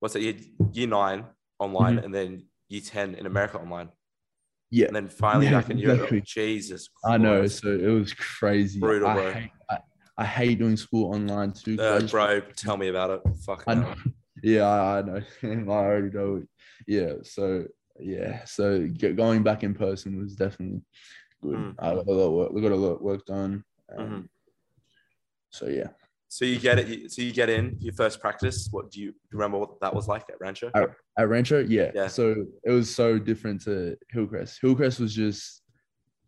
[0.00, 0.22] What's it?
[0.22, 0.34] You
[0.72, 1.24] year nine
[1.60, 2.04] online, Mm-hmm.
[2.06, 2.30] and then
[2.68, 3.90] year ten in America online,
[4.70, 5.98] Yeah, and then finally Yeah, back in Europe.
[6.12, 6.22] exactly.
[6.22, 6.88] Jesus.
[7.04, 7.46] I know.
[7.46, 8.80] So it was crazy.
[8.80, 9.32] Brutal, I bro.
[9.32, 9.78] Hate, I,
[10.20, 11.80] I hate doing school online too.
[11.80, 13.22] Uh, bro, tell me about it.
[13.44, 13.64] Fuck.
[13.66, 13.94] I know.
[14.42, 15.20] Yeah, I, know.
[15.42, 16.36] I already know.
[16.36, 16.48] it.
[16.86, 17.12] Yeah.
[17.24, 17.64] So
[17.98, 18.42] yeah.
[18.46, 20.80] So get, going back in person was definitely
[21.42, 21.56] good.
[21.56, 21.74] Mm.
[21.78, 22.52] I got a lot of work.
[22.52, 23.64] We got a lot of work done.
[23.98, 24.28] Mhm.
[25.50, 25.88] So yeah.
[26.28, 27.12] So you get it.
[27.12, 28.68] So you get in your first practice.
[28.70, 29.58] What do you remember?
[29.58, 30.70] What that was like at Rancho?
[30.74, 30.86] I-
[31.18, 31.90] At Rancho, yeah.
[31.94, 32.06] Yeah.
[32.06, 34.58] So it was so different to Hillcrest.
[34.62, 35.62] Hillcrest was just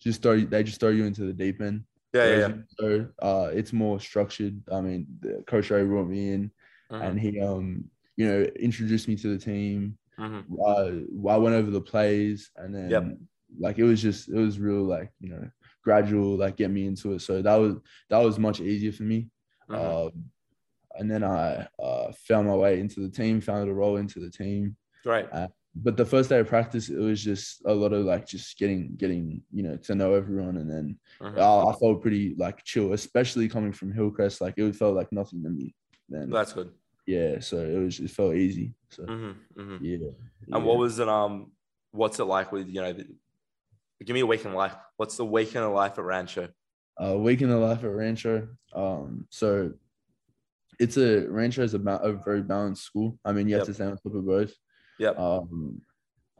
[0.01, 1.85] just throw you- they just throw you into the deep end.
[2.13, 2.55] Yeah, yeah, yeah.
[2.79, 4.63] So uh, it's more structured.
[4.71, 6.51] I mean, the, Coach Ray brought me in,
[6.91, 7.85] Mhm, and he um
[8.17, 9.99] you know introduced me to the team.
[10.19, 10.45] mhm.
[10.67, 13.19] Uh, I went over the plays, and then Yep.
[13.59, 15.51] like it was just it was real like you know
[15.83, 17.21] gradual like get me into it.
[17.21, 17.77] So that was
[18.11, 19.29] that was much easier for me.
[19.69, 20.07] Mhm.
[20.07, 20.25] Um,
[20.99, 24.31] and then I uh, found my way into the team, found a role into the
[24.31, 24.77] team.
[25.05, 25.27] Great.
[25.75, 28.95] But the first day of practice, it was just a lot of like just getting
[28.97, 31.39] getting you know to know everyone, and then Mhm.
[31.39, 34.41] uh, I felt pretty like chill, especially coming from Hillcrest.
[34.43, 35.75] Like it felt like nothing to me.
[36.11, 36.73] Then That's good.
[37.07, 38.75] yeah, so it was it felt easy.
[38.91, 40.09] So hmm hmm yeah.
[40.53, 41.09] And what was it?
[41.09, 41.53] Um,
[41.91, 42.93] what's it like with you know?
[42.93, 43.07] The,
[44.05, 44.75] give me a week in life.
[44.99, 46.49] What's the week in the life at Rancho?
[47.03, 48.47] uh, week in the life at Rancho.
[48.75, 49.73] Um, so
[50.79, 53.19] it's a Rancho is a, ba- a very balanced school.
[53.25, 53.61] I mean, you Yep.
[53.61, 54.53] have to stay on top of both.
[54.99, 55.19] Yep.
[55.19, 55.83] Um,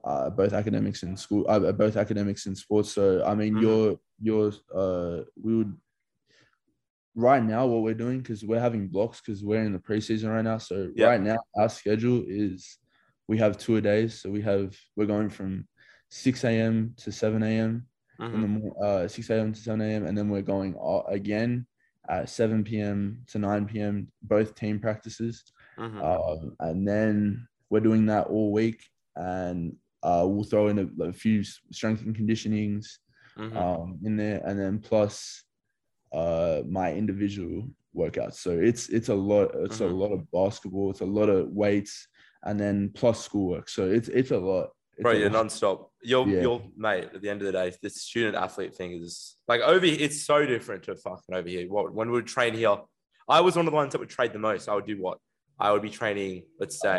[0.05, 2.93] uh, both academics and school, uh, both academics and sports.
[2.93, 3.63] So I mean, Mhm.
[3.63, 5.77] your your uh, we would
[7.15, 10.45] right now what we're doing because we're having blocks because we're in the preseason right
[10.45, 10.59] now.
[10.59, 11.09] So Yep.
[11.09, 12.79] right now our schedule is
[13.29, 14.21] we have two a days.
[14.21, 15.69] So we have we're going from
[16.11, 16.95] six a.m.
[16.99, 17.87] to seven a.m
[18.35, 19.53] in the uh, 6 a.m.
[19.53, 20.07] to 7 a.m.
[20.07, 20.75] and then we're going
[21.09, 21.67] again
[22.09, 23.23] at 7 p.m.
[23.27, 24.11] to 9 p.m.
[24.23, 25.43] both team practices
[25.79, 26.01] Mhm.
[26.03, 28.85] um, and then we're doing that all week
[29.17, 32.87] and uh, we'll throw in a, a few strength and conditionings
[33.39, 33.57] Mhm.
[33.57, 35.45] um, in there and then plus
[36.13, 39.89] uh, my individual workouts so it's it's a lot it's Mhm.
[39.91, 41.95] a lot of basketball it's a lot of weights
[42.43, 45.47] and then plus schoolwork so it's it's a lot It's Bro, a you're lot.
[45.47, 45.79] nonstop.
[46.03, 46.43] You're, Yeah.
[46.43, 47.05] you're, mate.
[47.15, 49.87] At the end of the day, this student athlete thing is like over.
[49.87, 51.65] here, It's so different to fucking over here.
[51.75, 52.77] What when we would train here,
[53.37, 54.69] I was one of the ones that would trade the most.
[54.69, 55.17] I would do what?
[55.59, 56.33] I would be training.
[56.61, 56.99] Let's say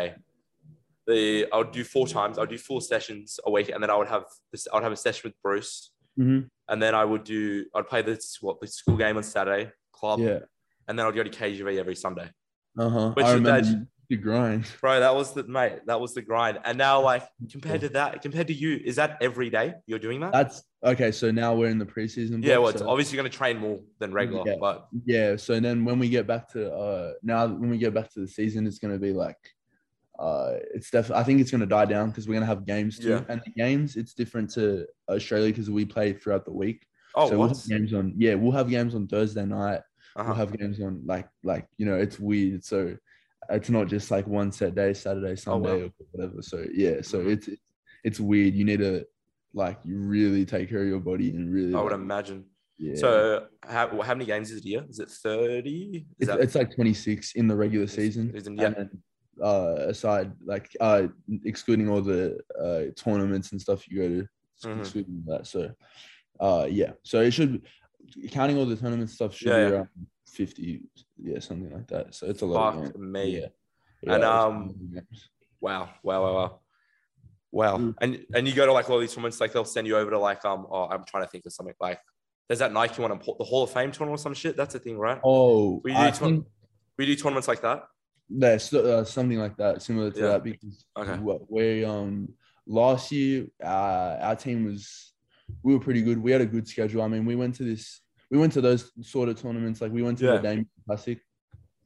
[1.06, 2.38] the I would do four times.
[2.38, 4.66] I would do four sessions a week, and then I would have this.
[4.72, 6.48] I would have a session with Bruce, Mhm.
[6.68, 7.66] and then I would do.
[7.74, 10.40] I'd play this what the school game on Saturday club, yeah
[10.86, 12.28] and then I'd go to KGV every Sunday.
[12.78, 14.66] uh-huh Which I remember the grind.
[14.82, 15.00] bro.
[15.00, 15.78] That was the mate.
[15.86, 16.58] That was the grind.
[16.64, 20.20] And now, like compared to that, compared to you, is that every day you're doing
[20.20, 20.32] that?
[20.32, 21.10] That's okay.
[21.10, 22.44] So now we're in the preseason.
[22.44, 22.58] yeah.
[22.58, 24.56] Well, it's so- obviously going to train more than regular, Yeah.
[24.60, 25.36] but Yeah.
[25.36, 28.28] So then when we get back to uh now when we get back to the
[28.28, 29.38] season, it's gonna be like
[30.18, 33.08] uh it's definitely I think it's gonna die down because we're gonna have games too.
[33.10, 33.24] Yeah.
[33.28, 36.86] And the games it's different to Australia because we play throughout the week.
[37.16, 39.80] oh, so we'll have games on yeah, we'll have games on Thursday night.
[40.16, 40.24] Uh-huh.
[40.28, 42.64] We'll have games on like like you know, it's weird.
[42.64, 42.96] So
[43.50, 45.66] it's not just like one set day, Saturday, Oh, wow.
[45.68, 46.42] Sunday, or whatever.
[46.42, 47.32] So yeah, so Mhm.
[47.32, 47.48] it's
[48.04, 48.54] it's weird.
[48.54, 49.04] You need to
[49.52, 52.44] like you really take care of your body and really I would like, imagine.
[52.78, 52.94] yeah.
[52.96, 54.84] So, how, how many games is it a year?
[54.88, 56.06] Is it thirty?
[56.18, 58.32] Is it's, it's like 26 in the regular season.
[58.32, 58.66] season, yeah.
[58.66, 59.02] And then,
[59.42, 61.08] uh, aside, like uh,
[61.44, 64.28] excluding all the uh, tournaments and stuff you go to,
[64.68, 64.80] Mhm.
[64.80, 65.46] excluding that.
[65.46, 65.70] So,
[66.40, 66.92] uh, yeah.
[67.02, 67.62] So it should,
[68.30, 69.68] counting all the tournament stuff, should Yeah, be yeah.
[69.78, 69.88] around
[70.26, 70.82] 50,
[71.22, 72.14] yeah, something like that.
[72.14, 72.84] So it's a lot.
[72.84, 73.38] Fuck me.
[73.40, 73.46] Yeah.
[74.06, 74.74] And, it's a lot um.
[75.60, 76.60] Wow, wow, wow, wow.
[77.50, 77.78] Wow.
[77.78, 77.94] Mm.
[78.00, 80.18] And and you go to like all these tournaments, like they'll send you over to
[80.18, 82.00] like um oh I'm trying to think of something like
[82.48, 84.56] there's that Nike one, the Hall of Fame tournament or some shit.
[84.56, 85.20] That's a thing, right?
[85.24, 86.46] oh, we do think
[86.98, 87.84] We do tournaments like that.
[88.28, 90.26] There's uh, something like that, similar to Yeah.
[90.28, 91.16] that, because Okay.
[91.16, 92.28] what we um
[92.66, 95.12] last year uh our team was
[95.62, 96.18] we were pretty good.
[96.22, 97.02] We had a good schedule.
[97.02, 99.80] I mean, we went to this we went to those sort of tournaments.
[99.80, 100.36] Like we went to Yeah.
[100.36, 101.20] the Dame Classic,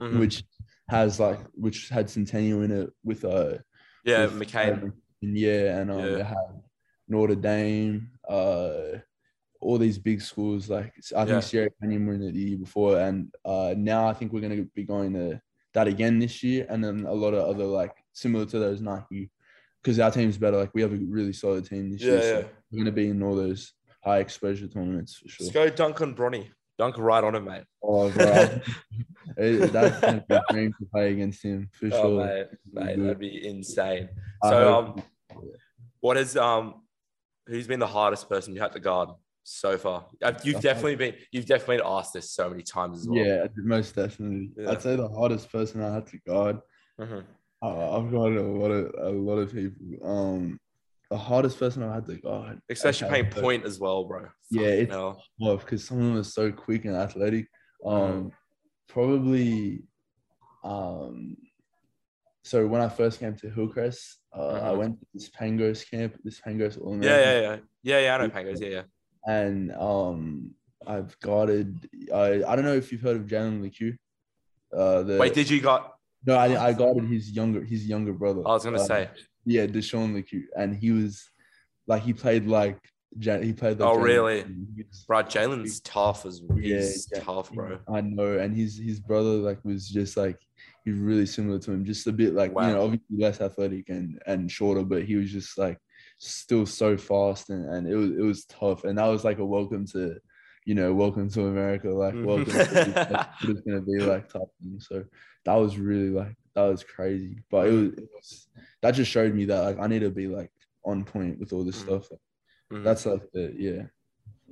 [0.00, 0.18] Mhm.
[0.20, 0.44] which
[0.88, 3.58] has like which had Centennial in it with uh
[4.04, 4.82] Yeah, with, McCain.
[4.84, 6.22] um, and yeah, and um Yeah.
[6.24, 6.62] had
[7.08, 8.98] Notre Dame, uh
[9.60, 11.40] all these big schools like I think Yeah.
[11.40, 14.62] Sierra Canyon were in it the year before, and uh now I think we're gonna
[14.72, 15.40] be going to
[15.74, 19.30] that again this year, and then a lot of other like similar to those Nike,
[19.82, 20.56] because our team's better.
[20.56, 22.22] Like we have a really solid team this Yeah, year.
[22.22, 22.44] so yeah.
[22.70, 23.72] we're gonna be in all those
[24.04, 25.44] high exposure tournaments for sure.
[25.46, 26.48] Let's go dunk on Bronny.
[26.78, 27.64] Dunk right on him, mate.
[27.82, 28.48] Oh, bro.
[29.36, 32.24] It- that's gonna be a dream to play against him for Oh, sure.
[32.26, 34.08] mate, mate, that'd be insane.
[34.42, 35.02] I So, um,
[36.00, 36.82] what is um,
[37.46, 39.10] who's been the hardest person you had to guard
[39.50, 40.06] so far?
[40.44, 43.18] You've definitely been, you've definitely been asked this so many times as well.
[43.24, 44.50] yeah, most definitely.
[44.56, 44.70] Yeah.
[44.72, 46.58] I'd say the hardest person I had to guard.
[47.00, 47.24] Mhm.
[47.62, 50.06] Uh, I've got a lot of a lot of people.
[50.08, 50.60] Um,
[51.10, 54.28] the hardest person I had to guard, Especially playing point as well, bro.
[54.50, 55.22] Yeah, it's- hell.
[55.38, 57.46] because some of them are so quick and athletic.
[57.82, 57.90] Mm.
[58.10, 58.32] Um,
[58.88, 59.82] probably,
[60.62, 61.36] um,
[62.44, 64.78] so when I first came to Hillcrest, uh, I Mhm.
[64.78, 68.14] went to this Pangos camp, this Pangos All yeah, yeah, yeah, yeah, yeah.
[68.14, 68.60] I know Pangos.
[68.60, 68.82] Yeah, yeah.
[69.26, 70.54] And um,
[70.86, 71.88] I've guarded.
[72.14, 73.96] I I don't know if you've heard of Jalen Lecque.
[74.76, 75.94] Uh, the Wait, did you got?
[76.26, 78.40] no, I I guarded his younger his younger brother.
[78.46, 79.10] I was gonna Uh, say.
[79.44, 81.22] yeah, Deshaun Lecque, and he was
[81.86, 82.78] like he played like
[83.20, 83.80] he played.
[83.80, 84.44] Like Oh, really?
[85.06, 87.20] Bro, Jalen's tough as Yeah, he's yeah.
[87.20, 87.78] tough, bro.
[87.92, 90.38] I know, and his his brother like was just like
[90.84, 92.68] he's really similar to him, just a bit like Wow.
[92.68, 95.78] you know obviously less athletic and and shorter, but he was just like
[96.18, 99.44] still so fast and and it was it was tough, and that was like a
[99.46, 100.16] welcome to
[100.66, 102.24] you know welcome to America, like Mhm.
[102.24, 104.78] welcome to it's gonna be like type thing.
[104.80, 105.04] So
[105.44, 108.48] that was really like that was crazy, but it was, it was
[108.82, 110.50] that just showed me that like I need to be like
[110.84, 111.82] on point with all this Mhm.
[111.86, 112.08] stuff.
[112.72, 112.84] Mhm.
[112.84, 113.82] That's like the yeah.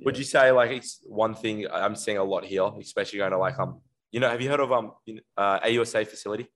[0.05, 3.37] Would you say like it's one thing I'm seeing a lot here, especially going to
[3.37, 4.93] like um, you know, have you heard of um,
[5.35, 6.47] uh, AUSA facility?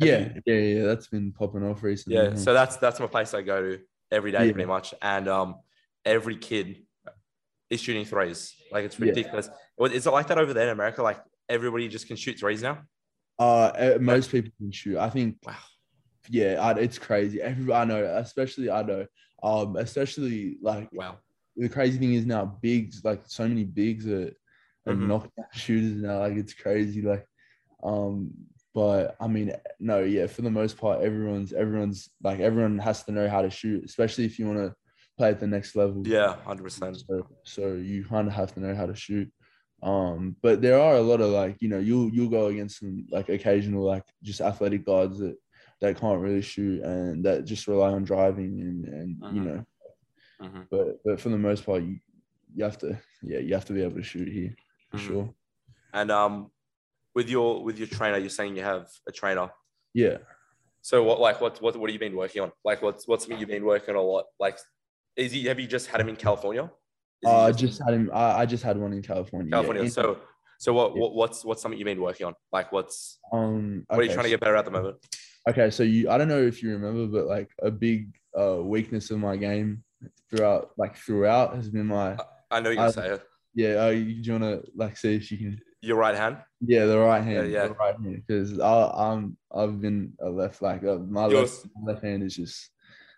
[0.00, 2.18] Have Yeah, you- yeah, yeah, that's been popping off recently.
[2.18, 3.78] Yeah, so that's that's my place I go to
[4.10, 4.52] every day, Yeah.
[4.52, 5.56] pretty much, and um,
[6.04, 6.82] every kid
[7.68, 8.54] is shooting threes.
[8.72, 9.48] Like it's ridiculous.
[9.78, 11.02] Well, Is it like that over there in America?
[11.02, 12.82] Like everybody just can shoot threes now?
[13.38, 14.98] Uh, most people can shoot.
[14.98, 15.36] I think.
[15.46, 15.56] Wow.
[16.28, 17.40] Yeah, I, it's crazy.
[17.40, 19.06] Every I know, especially I know,
[19.42, 21.18] um, especially like Wow.
[21.56, 24.30] the crazy thing is now bigs, like so many bigs are,
[24.86, 25.06] are Mhm.
[25.06, 26.18] knockout shooters now.
[26.20, 27.02] Like it's crazy.
[27.02, 27.26] Like,
[27.82, 28.30] um,
[28.74, 33.12] but I mean, no, yeah, for the most part, everyone's everyone's like everyone has to
[33.12, 34.74] know how to shoot, especially if you want to
[35.18, 36.02] play at the next level.
[36.06, 36.96] Yeah, hundred percent.
[37.08, 39.30] So, so you kind of have to know how to shoot.
[39.82, 43.06] Um, but there are a lot of like, you know, you'll you'll go against some
[43.10, 45.36] like occasional like just athletic guards that
[45.80, 49.48] that can't really shoot and that just rely on driving and and you Mhm.
[49.48, 49.64] know,
[50.40, 50.68] Mhm.
[50.70, 51.98] but but for the most part, you
[52.54, 54.54] you have to yeah you have to be able to shoot here
[54.90, 55.00] for Mhm.
[55.06, 55.34] sure.
[55.92, 56.50] And um,
[57.14, 59.50] with your with your trainer, you're saying you have a trainer.
[59.94, 60.18] Yeah.
[60.82, 62.52] So what like what what what have you been working on?
[62.64, 64.24] Like what's what's something you've been working on a lot?
[64.38, 64.58] Like,
[65.16, 66.64] is he have you just had him in California?
[67.22, 68.10] Is Uh, I just- had him.
[68.14, 69.50] I, I just had one in California.
[69.50, 69.82] California.
[69.82, 70.18] In- So
[70.58, 71.00] so what, Yeah.
[71.02, 72.34] what what's what's something you've been working on?
[72.52, 74.96] Like what's um, what are you trying to get better at the moment?
[75.48, 79.10] Okay, so you I don't know if you remember, but like a big uh weakness
[79.10, 79.82] of my game
[80.30, 82.16] throughout like throughout has been my
[82.50, 83.22] I know you're say it.
[83.54, 83.84] yeah.
[83.86, 86.38] Uh, you, do you wanna like see if you can Your right hand.
[86.60, 87.50] Yeah, the right hand.
[87.50, 87.68] yeah.
[87.68, 88.22] The right hand.
[88.26, 92.70] Because I'm I've been a left like uh, my left, my left hand is just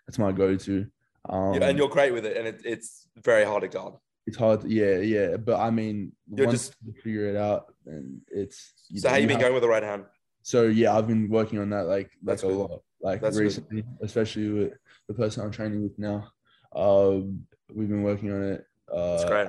[0.07, 0.87] that's my go-to.
[1.29, 3.95] Um, Yeah, and you're great with it, and it, it's very hard to guard.
[4.27, 4.61] it's hard.
[4.61, 5.37] To, yeah, yeah.
[5.37, 9.27] But I mean, You're once just- you figure it out, and it's So how you
[9.27, 10.05] been have- going with the right hand?
[10.41, 12.61] So yeah, I've been working on that like That's like a good.
[12.61, 13.43] lot, like That's good.
[13.43, 14.73] recently, especially with
[15.07, 16.27] the person I'm training with now.
[16.75, 18.65] Um, we've been working on it.
[18.93, 19.47] Uh, That's great.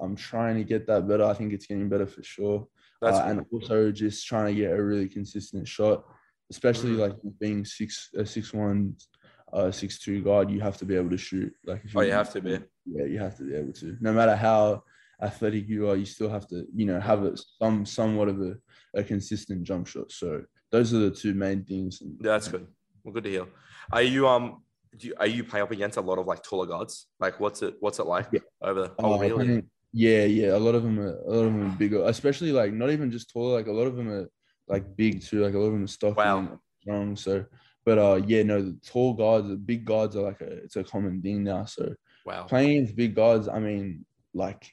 [0.00, 1.24] I'm trying to get that better.
[1.24, 2.68] I think it's getting better for sure.
[3.00, 6.04] That's uh, and also just trying to get a really consistent shot,
[6.50, 6.98] especially Mhm.
[6.98, 8.96] like being six a six one,
[9.52, 10.50] uh six two guard.
[10.50, 11.52] You have to be able to shoot.
[11.64, 12.58] Like if Oh, you have to be.
[12.86, 13.96] Yeah, you have to be able to.
[14.00, 14.82] No matter how
[15.22, 18.56] athletic you are, you still have to, you know, have a, some somewhat of a,
[18.94, 20.10] a consistent jump shot.
[20.12, 22.02] So those are the two main things.
[22.20, 22.66] That's good.
[23.02, 23.46] Well, good to hear.
[23.92, 24.62] Are you um?
[24.96, 27.08] Do you, are you playing up against a lot of like taller guards?
[27.20, 27.74] Like, what's it?
[27.80, 28.40] What's it like Yeah.
[28.62, 28.94] over there?
[28.98, 29.62] Oh, Oh, really?
[29.92, 30.56] Yeah, yeah.
[30.56, 33.10] A lot of them are a lot of them are bigger, especially like not even
[33.10, 33.54] just taller.
[33.56, 34.28] Like a lot of them are
[34.68, 35.42] like big too.
[35.44, 36.38] Like a lot of them are stocky Wow.
[36.38, 37.16] and strong.
[37.16, 37.44] So,
[37.84, 40.84] but uh, yeah, no, the tall guards, the big guards are like a it's a
[40.84, 41.64] common thing now.
[41.64, 42.44] So Wow.
[42.46, 44.04] playing against big guards, I mean,
[44.34, 44.70] like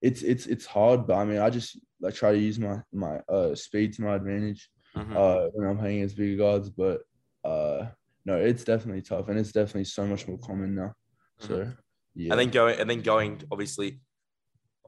[0.00, 3.18] it's it's it's hard, but I mean, I just like try to use my my
[3.28, 5.16] uh speed to my advantage Mhm.
[5.16, 6.70] uh when I'm playing against bigger guards.
[6.70, 7.02] But
[7.44, 7.88] uh,
[8.28, 10.92] no, it's definitely tough, and it's definitely so much more common now.
[11.38, 11.72] So
[12.14, 14.00] yeah, And then going and then going obviously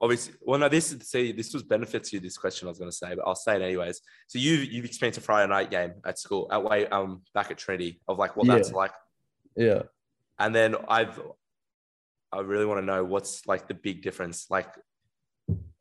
[0.03, 2.90] obviously well no this is see this was benefits you this question I was gonna
[2.92, 4.00] say, but I'll say it anyways.
[4.29, 7.59] So you've you've experienced a Friday night game at school at way um back at
[7.59, 8.76] Trinity of like what that's Yeah.
[8.76, 8.92] like.
[9.57, 9.83] yeah.
[10.38, 11.20] And then I've
[12.33, 14.46] I really want to know what's like the big difference.
[14.50, 14.68] Like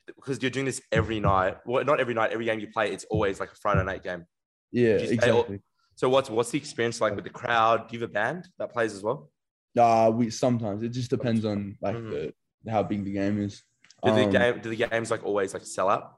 [0.08, 1.58] because you're doing this every night.
[1.66, 4.26] Well, not every night, every game you play, it's always like a Friday night game.
[4.72, 5.62] Yeah, you all- exactly.
[6.00, 7.90] So what's what's the experience like with the crowd?
[7.90, 9.30] Do you have a band that plays as well?
[9.78, 12.34] Uh we sometimes it just depends on like Mhm.
[12.64, 13.64] the, how big the game is.
[14.06, 16.16] Do the Um, game do the games like always like sell out?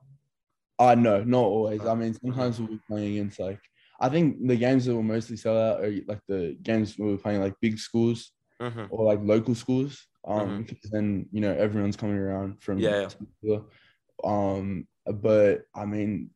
[0.77, 1.83] Uh no, not always.
[1.83, 3.59] I mean, sometimes we'll be playing against like
[3.99, 7.41] I think the games that will mostly sell out are like the games we're playing
[7.41, 8.85] like big schools Mhm.
[8.91, 10.05] or like local schools.
[10.27, 10.67] Um, Mhm.
[10.67, 13.09] because then you know everyone's coming around from Yeah,
[14.23, 16.29] Um, but I mean,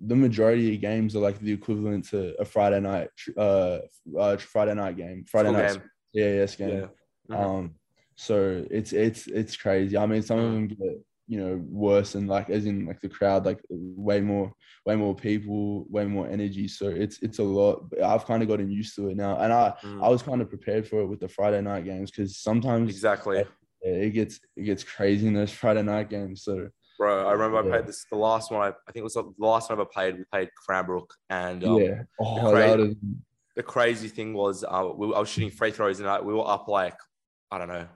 [0.00, 3.78] the majority of games are like the equivalent to a Friday night, uh,
[4.18, 5.82] uh Friday night game, Friday night game.
[6.14, 6.88] CAS game.
[7.28, 7.36] Yeah.
[7.36, 7.40] Mhm.
[7.44, 7.74] Um,
[8.16, 9.96] so it's it's it's crazy.
[9.96, 10.54] I mean, some of Mm.
[10.54, 14.52] them get you know worse and like as in like the crowd, like way more,
[14.84, 16.66] way more people, way more energy.
[16.66, 17.88] So it's it's a lot.
[17.90, 20.04] But I've kind of gotten used to it now, and I Mm.
[20.04, 23.44] I was kind of prepared for it with the Friday night games because sometimes Exactly.
[23.82, 26.42] it gets it gets crazy in those Friday night games.
[26.42, 26.68] So
[27.00, 29.32] Bro, I remember I played this the last one I, I think it was the
[29.38, 32.96] last one I ever played, we played Cranbrook and um, yeah, oh, cra- that
[33.56, 36.46] the crazy thing was uh, we, I was shooting free throws and I, we were
[36.46, 36.98] up like
[37.50, 37.86] I don't know.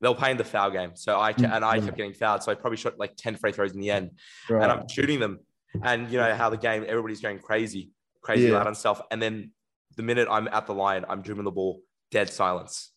[0.00, 1.84] They were playing the foul game, so I and I Mm.
[1.86, 4.12] kept getting fouled, so I probably shot like ten free throws in the end,
[4.48, 4.62] right.
[4.62, 5.40] and I'm shooting them,
[5.82, 7.90] and you know how the game everybody's going crazy,
[8.22, 8.58] crazy Yeah.
[8.58, 9.50] loud and stuff, and then
[9.96, 12.92] the minute I'm at the line, I'm dribbling the ball, dead silence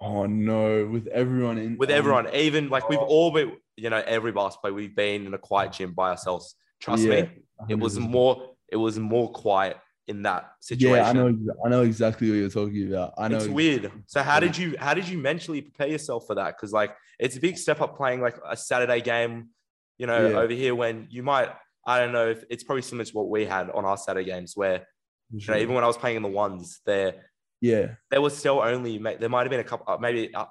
[0.00, 4.32] oh no, with everyone in with everyone, even like we've all been, you know, every
[4.32, 6.56] basketball player, we've been in a quiet gym by ourselves.
[6.80, 7.28] Trust Yeah, me,
[7.68, 9.76] it was more, it was more quiet
[10.06, 10.96] in that situation.
[10.96, 11.38] Yeah, I know.
[11.64, 13.14] I know exactly what you're talking about.
[13.16, 13.38] I know.
[13.38, 13.90] it's weird.
[14.06, 16.56] So how did you how did you mentally prepare yourself for that?
[16.56, 19.48] Because like it's a big step up playing like a Saturday game,
[19.96, 20.38] you know, Yeah.
[20.38, 21.48] over here when you might
[21.86, 24.54] I don't know if it's probably similar to what we had on our Saturday games
[24.56, 24.86] where
[25.30, 27.14] you know, even when I was playing in the ones there
[27.60, 30.46] yeah, there was still only there might have been a couple uh, maybe uh,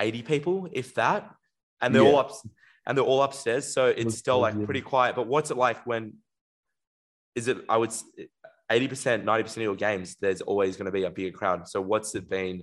[0.00, 1.30] 80 people if that
[1.80, 2.32] and they're all up
[2.86, 6.14] and they're all upstairs so it's still like pretty quiet but what's it like when
[7.34, 7.90] is it i would
[8.70, 12.14] 80% 90% of your games there's always going to be a bigger crowd so what's
[12.14, 12.62] it been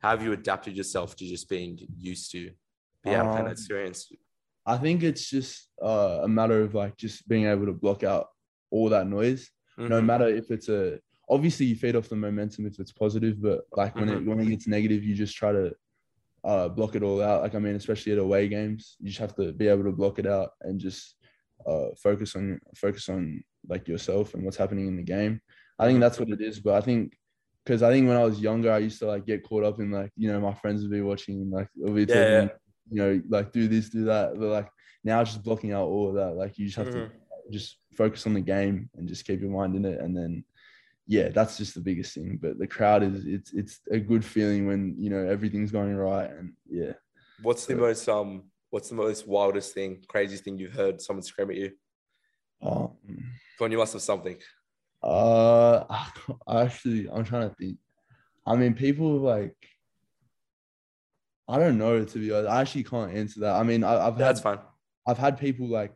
[0.00, 2.50] how have you adapted yourself to just being used to
[3.04, 4.10] be able to play Um, that experience
[4.68, 8.26] I think it's just uh, a matter of like just being able to block out
[8.72, 10.04] all that noise, no Mhm.
[10.06, 10.98] matter if it's a.
[11.28, 14.16] Obviously, you feed off the momentum if it's positive, but like when Mm-hmm.
[14.18, 15.72] it when it gets negative, you just try to
[16.44, 17.42] uh, block it all out.
[17.42, 20.18] Like I mean, especially at away games, you just have to be able to block
[20.18, 21.16] it out and just
[21.66, 25.40] uh, focus on focus on like yourself and what's happening in the game.
[25.78, 25.88] I Mm-hmm.
[25.88, 26.60] think that's what it is.
[26.60, 27.16] But I think
[27.64, 29.90] because I think when I was younger, I used to like get caught up in
[29.90, 32.48] like you know my friends would be watching like they'll be talking, yeah.
[32.90, 34.38] you know, like do this, do that.
[34.38, 34.68] But like
[35.02, 36.36] now, just blocking out all of that.
[36.36, 36.92] Like you just have Mhm.
[36.92, 37.10] to
[37.50, 40.44] just focus on the game and just keep your mind in it, and then
[41.06, 42.38] yeah, that's just the biggest thing.
[42.40, 46.30] But the crowd is it's it's a good feeling when you know everything's going right,
[46.30, 46.92] and yeah.
[47.42, 51.50] what's the most um what's the most wildest thing craziest thing you've heard someone scream
[51.50, 51.70] at you
[52.62, 52.90] Um,
[53.58, 54.36] go on you must have something
[55.02, 55.84] Uh,
[56.46, 57.78] I actually, I'm trying to think.
[58.44, 59.56] I mean, people like,
[61.48, 62.50] I don't know to be honest.
[62.50, 63.54] I actually can't answer that.
[63.54, 64.58] I mean, I, I've had that's fine
[65.06, 65.94] I've had people like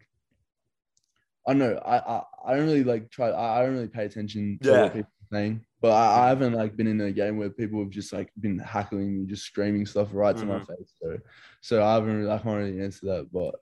[1.46, 1.74] I know.
[1.84, 3.30] I, I I don't really like try.
[3.30, 4.82] I, I don't really pay attention to Yeah.
[4.82, 5.64] what people are saying.
[5.80, 8.58] But I, I haven't like been in a game where people have just like been
[8.58, 10.66] heckling me, just screaming stuff right to my Mhm.
[10.66, 10.92] face.
[11.02, 11.18] So
[11.62, 12.16] so I haven't.
[12.16, 13.32] Really, I can't really answer that.
[13.32, 13.54] But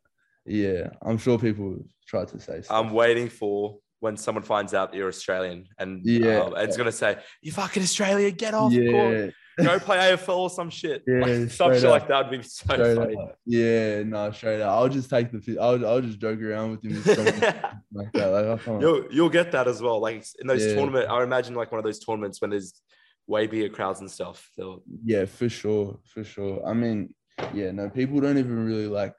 [0.44, 2.76] yeah, I'm sure people have tried to say stuff.
[2.86, 6.40] I'm waiting for when someone finds out you're Australian and Yeah.
[6.44, 9.30] um, it's gonna say, "You fucking Australian, get off court, yeah,
[9.62, 12.64] go play AFL or some shit." Yeah, like, some shit like that would be so
[12.74, 13.16] straight funny.
[13.16, 13.36] up.
[13.46, 14.70] Yeah, no, straight up.
[14.70, 15.40] I'll just take the.
[15.40, 17.02] fi- I'll I'll just joke around with him
[17.92, 18.26] like that.
[18.26, 20.00] Like you'll you'll get that as well.
[20.00, 20.74] Like in those Yeah.
[20.74, 22.80] tournament, I imagine like one of those tournaments when there's
[23.26, 24.50] way bigger crowds and stuff.
[24.56, 26.66] They'll, Yeah, for sure, for sure.
[26.66, 27.14] I mean,
[27.52, 29.14] yeah, no, people don't even really like.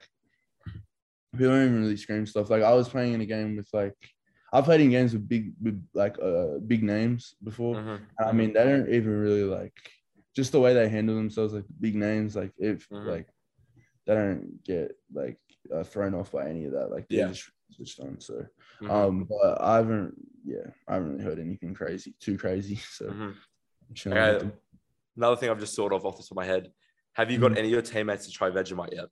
[1.32, 2.50] People don't even really scream stuff.
[2.50, 3.94] Like I was playing in a game with like,
[4.52, 7.76] I've played in games with big, with like uh big names before.
[7.76, 9.72] Mhm, And I mean, they don't even really like
[10.40, 12.34] just the way they handle themselves, like big names.
[12.34, 13.04] Like if Mhm.
[13.04, 13.28] like
[14.06, 15.38] they don't get like
[15.74, 16.90] uh, thrown off by any of that.
[16.90, 17.28] Like they Yeah.
[17.28, 18.18] just switched on.
[18.20, 18.46] So
[18.80, 20.14] mhm, um, but I haven't.
[20.42, 22.76] Yeah, I haven't really heard anything crazy, too crazy.
[22.98, 23.34] So mhm.
[23.88, 24.50] I'm chilling Okay.
[25.16, 26.72] Another thing I've just thought of off the top of my head.
[27.12, 27.58] Have you got Mhm.
[27.58, 29.08] any of your teammates to try Vegemite yet?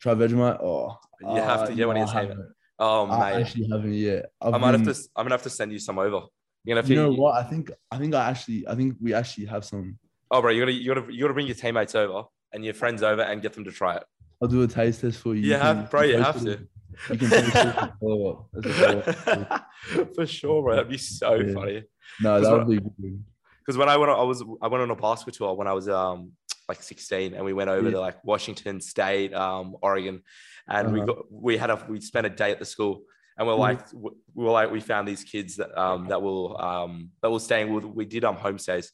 [0.00, 0.62] Try Vegemite.
[0.62, 2.38] Oh, You have to get no, one of I your teammates.
[2.40, 2.54] haven't.
[2.78, 4.26] Oh I mate, actually haven't yet.
[4.42, 4.94] I've I might have to.
[5.16, 6.26] I'm gonna have to send you some over.
[6.64, 6.94] You're You to.
[6.94, 7.36] know what?
[7.36, 9.98] I think I think I actually I think we actually have some.
[10.30, 13.02] Oh, bro, you gotta you gotta you gotta bring your teammates over and your friends
[13.02, 14.04] over and get them to try it.
[14.42, 15.42] I'll do a taste test for you.
[15.42, 16.68] You have- can- bro, you have it- to.
[17.10, 20.14] You can post it as a follow-up, follow-up.
[20.14, 20.76] For sure, bro.
[20.76, 21.52] That'd be so Yeah.
[21.52, 21.82] funny.
[22.22, 23.24] No, that would be good.
[23.60, 25.72] Because when I went, on, I was I went on a basketball tour when I
[25.72, 26.32] was um
[26.68, 27.94] like 16, and we went over Yeah.
[27.94, 30.22] to like Washington State, um, Oregon,
[30.68, 31.06] and we Uh-huh.
[31.12, 33.02] got we had a we spent a day at the school,
[33.36, 34.10] and we're like we
[34.44, 37.84] were like we found these kids that um that will um that were staying with
[37.84, 38.88] we did um homestays,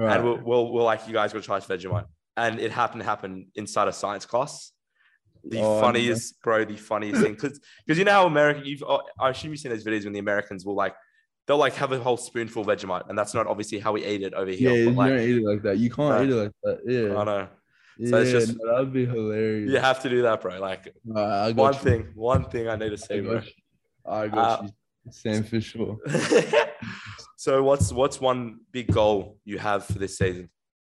[0.00, 0.16] Right.
[0.16, 3.48] and we'll, we're, we're like you guys to try Vegemite, and it happened to happen
[3.54, 4.72] inside a science class.
[5.44, 8.82] The Oh, I funniest, bro, the funniest thing, because because you know how American, you've
[8.86, 10.94] oh, I assume you've seen those videos when the Americans will like
[11.46, 14.22] they'll like have a whole spoonful of Vegemite, and that's not obviously how we eat
[14.22, 14.74] it over yeah, here.
[14.84, 15.78] you but like, don't eat it like that.
[15.78, 16.22] You can't No.
[16.24, 16.78] eat it like that.
[16.86, 17.48] Yeah, I know
[17.98, 19.70] yeah, So it's just- no, that would be hilarious.
[19.70, 20.58] you have to do that, bro.
[20.60, 21.78] Like Right, one you.
[21.80, 23.34] thing, one thing I need to I say, bro.
[23.34, 23.42] you.
[24.06, 24.70] I got Uh, you.
[25.12, 25.98] Sam for sure.
[27.40, 30.50] so what's what's one big goal you have for this season?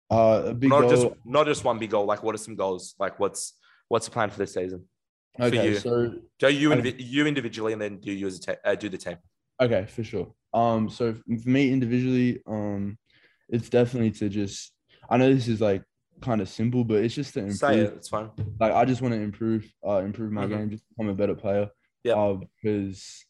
[0.09, 0.91] Uh, a big not goal.
[0.91, 2.07] just not just one big goal.
[2.07, 2.95] Like what are some goals?
[3.01, 3.55] Like what's
[3.89, 4.85] what's the plan for this season?
[5.41, 5.75] okay, you.
[5.81, 8.89] so Do you invi- you individually, and then do you as a te- uh, do
[8.89, 9.17] the team?
[9.61, 10.33] Okay, for sure.
[10.55, 12.97] Um, so for me individually, um,
[13.49, 14.73] it's definitely to just.
[15.11, 15.83] I know this is like
[16.21, 17.59] kind of simple, but it's just to improve.
[17.59, 17.93] Say it.
[17.97, 18.31] It's fine.
[18.61, 20.51] Like I just want to improve, uh, improve my Mhm.
[20.51, 21.69] game, just become a better player.
[22.05, 22.15] Yeah.
[22.15, 23.25] Uh, because,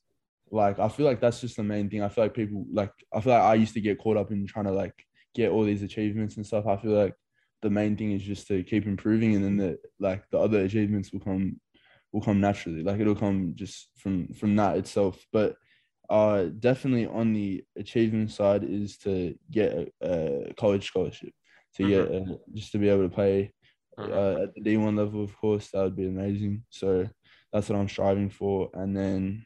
[0.51, 2.03] like, I feel like that's just the main thing.
[2.03, 2.93] I feel like people like.
[3.13, 4.95] I feel like I used to get caught up in trying to like
[5.35, 6.67] get all these achievements and stuff.
[6.67, 7.15] I feel like
[7.63, 11.13] the main thing is just to keep improving, and then the like the other achievements
[11.13, 11.61] will come,
[12.13, 12.83] will come naturally.
[12.83, 15.25] Like it'll come just from from that itself.
[15.33, 15.57] But
[16.09, 21.33] uh definitely on the achievement side is to get a, a college scholarship
[21.75, 23.53] to get uh just to be able to play
[23.99, 24.13] Mhm.
[24.13, 27.09] uh, at the D1 level of course that would be amazing so
[27.53, 29.45] that's what I'm striving for and then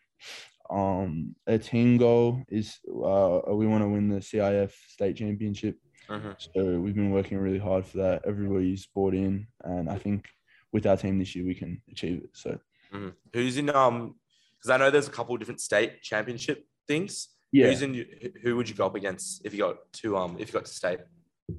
[0.71, 5.77] um a team goal is uh we want to win the CIF state championship
[6.09, 6.35] Mhm.
[6.39, 10.27] so we've been working really hard for that everybody's bought in and I think
[10.73, 12.59] with our team this year we can achieve it so
[12.93, 13.15] Mhm.
[13.33, 14.17] Who's in um?
[14.59, 17.29] Because I know there's a couple of different state championship things.
[17.53, 17.95] yeah Who's in?
[18.43, 20.37] Who would you go up against if you got to um?
[20.41, 20.99] If you got to state?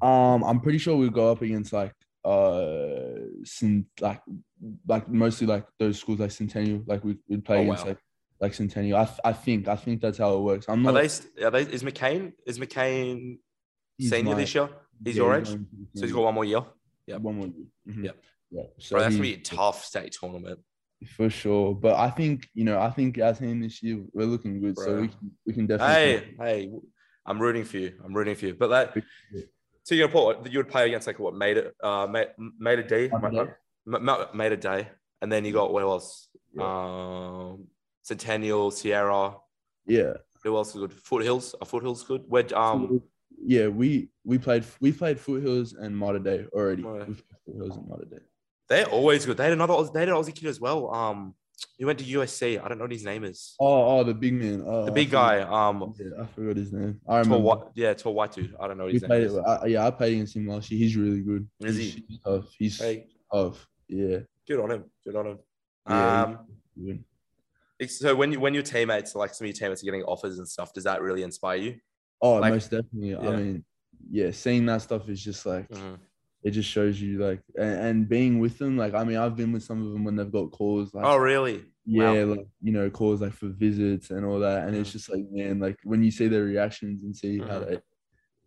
[0.01, 1.93] Um, I'm pretty sure we'll go up against like
[2.25, 4.21] uh some like
[4.87, 7.91] like mostly like those schools like Centennial, like we would play Oh, against wow.
[7.91, 7.99] like
[8.41, 8.97] like Centennial.
[8.97, 10.65] I, th- I think I think that's how it works.
[10.67, 11.07] I'm Are not they?
[11.07, 11.61] st- Are they?
[11.61, 12.33] Is McCain?
[12.45, 13.37] Is McCain
[13.99, 14.67] senior my- this year?
[15.03, 15.57] He's yeah, your age, so
[16.01, 16.61] he's got one more year.
[17.07, 17.17] yeah.
[17.17, 17.65] one more year.
[17.87, 18.03] Mhm.
[18.05, 18.11] Yeah.
[18.51, 18.63] yeah.
[18.77, 20.59] So Bro, that's gonna be a tough state tournament.
[21.17, 21.73] for sure.
[21.73, 25.01] But I think you know I think our team this year we're looking good, so
[25.01, 25.95] we can we can definitely.
[25.95, 26.71] Hey, hey,
[27.25, 27.93] I'm rooting for you.
[28.03, 28.53] I'm rooting for you.
[28.55, 29.03] But that,
[29.83, 32.27] so you're gonna put you would play against like what made it uh made,
[32.59, 33.51] made a D, Made a Day.
[33.87, 34.87] Ma- ma- made a day,
[35.23, 36.29] and then you got what else?
[36.53, 36.63] Yeah.
[36.63, 37.65] Um,
[38.03, 39.35] Centennial, Sierra.
[39.85, 40.13] Yeah.
[40.43, 40.93] Who else is good?
[40.93, 41.55] Foothills.
[41.61, 42.23] Are Foothills good?
[42.27, 43.01] Where um
[43.43, 46.83] yeah, we we played we played Foothills and Mater Dei already.
[46.83, 47.07] Right.
[47.45, 48.17] Foothills and Mater Dei.
[48.69, 49.37] they're always good.
[49.37, 50.93] They had another they had an Aussie kid as well.
[50.93, 51.35] Um,
[51.77, 52.63] he went to USC.
[52.63, 53.55] I don't know what his name is.
[53.59, 54.63] Oh, oh, the big man.
[54.65, 55.41] Oh, The big guy.
[55.41, 56.99] Um, Yeah, I forgot his name.
[57.07, 57.37] I tall remember.
[57.39, 58.55] white, yeah, tall white dude.
[58.59, 59.23] I don't know what We his name played.
[59.25, 59.35] is.
[59.37, 60.79] I, yeah, I played against him last year.
[60.79, 61.47] He's really good.
[61.59, 62.05] Is he's, he?
[62.07, 62.45] he's tough.
[62.57, 63.67] He's Hey, tough.
[63.87, 64.19] Yeah.
[64.47, 64.85] good on him.
[65.05, 65.39] Good on him.
[65.87, 66.39] Yeah, Um,
[66.83, 67.03] Good.
[67.81, 70.37] It's- so when you when your teammates, like some of your teammates, are getting offers
[70.37, 71.79] and stuff, does that really inspire you?
[72.21, 73.09] Oh, like- most definitely.
[73.11, 73.29] yeah.
[73.29, 73.65] I mean,
[74.09, 75.99] yeah, seeing that stuff is just like Mhm.
[76.43, 78.77] it just shows you like and, and being with them.
[78.77, 80.93] Like I mean, I've been with some of them when they've got calls.
[80.93, 81.65] Like Oh, really?
[81.85, 82.35] yeah, wow.
[82.35, 84.67] like you know, calls like for visits and all that.
[84.67, 84.93] And it's Mhm.
[84.93, 87.67] just like man, like when you see their reactions and see how Mhm.
[87.69, 87.79] they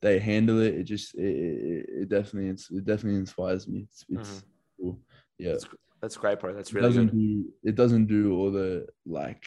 [0.01, 3.81] they handle it, it just it, it, it definitely it definitely inspires me.
[3.91, 4.45] It's, it's Mhm.
[4.79, 5.01] cool.
[5.39, 5.67] Yeah That's,
[6.05, 6.53] that's great, bro.
[6.53, 7.19] That's it really doesn't good.
[7.19, 9.45] do it doesn't do all the like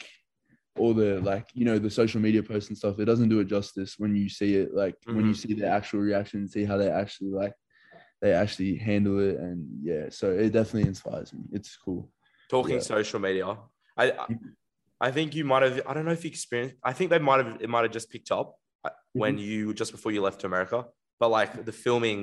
[0.80, 3.46] all the like you know the social media posts and stuff it doesn't do it
[3.46, 5.42] justice when you see it like when you Mhm.
[5.44, 7.54] see the actual reaction and see how they actually like
[8.22, 9.58] they actually handle it and
[9.90, 12.02] yeah so it definitely inspires me it's cool
[12.50, 12.82] Talking Yeah.
[12.98, 13.48] social media,
[14.04, 14.06] I
[15.06, 15.76] I- think you might have.
[15.90, 16.76] I don't know if you experienced.
[16.90, 17.52] I think they might have.
[17.66, 18.48] It might have just picked up
[18.86, 18.92] uh,
[19.22, 20.80] when you just before you left to America.
[21.20, 22.22] But like the filming,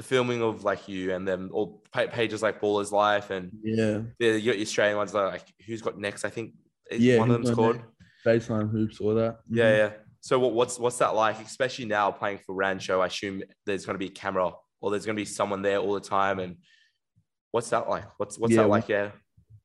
[0.00, 4.40] the filming of like you and them, or pa- pages like Ballislife and yeah the
[4.40, 6.24] your Australian ones like who's got next.
[6.24, 6.54] I think
[6.90, 7.76] Yeah, one of them's called.
[7.76, 7.86] Next?
[8.26, 9.76] baseline hoops or that Yeah, Mhm.
[9.78, 9.92] yeah.
[10.22, 13.00] So what, what's what's that like, especially now playing for Rancho?
[13.00, 15.78] I assume there's going to be a camera or there's going to be someone there
[15.78, 16.38] all the time.
[16.38, 16.56] And
[17.50, 18.04] what's that like?
[18.18, 18.88] What's what's Yeah, that like?
[18.88, 19.10] Yeah.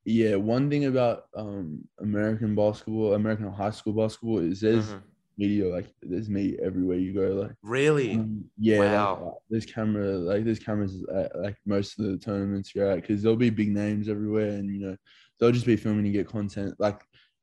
[0.04, 5.02] yeah one thing about um american basketball american high school basketball is there's Mhm.
[5.38, 8.14] Media like there's me everywhere you go like Really?
[8.14, 9.26] Um, yeah, like, Wow.
[9.26, 13.22] uh, there's camera, like there's cameras at like most of the tournaments you're at because
[13.22, 14.96] there'll be big names everywhere, and you know
[15.38, 16.74] they'll just be filming to get content.
[16.78, 17.02] Like,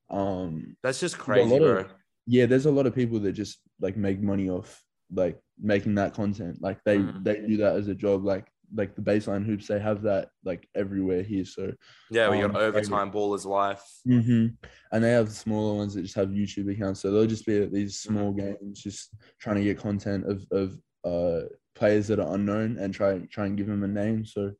[0.09, 1.67] um, That's just crazy, bro.
[1.79, 1.93] of-
[2.25, 4.81] yeah, there's a lot of people that just like make money off
[5.13, 6.61] like making that content.
[6.61, 7.23] Like they Mhm.
[7.23, 8.23] they do that as a job.
[8.23, 11.45] Like like the baseline hoops, they have that like everywhere here.
[11.45, 11.73] So
[12.09, 13.83] yeah, we um, got overtime ballers life.
[14.07, 14.55] Mhm,
[14.91, 17.01] and they have smaller ones that just have YouTube accounts.
[17.01, 20.79] So they'll just be at these small games, just trying to get content of of
[21.03, 24.25] uh players that are unknown and try try and give them a name.
[24.25, 24.51] So,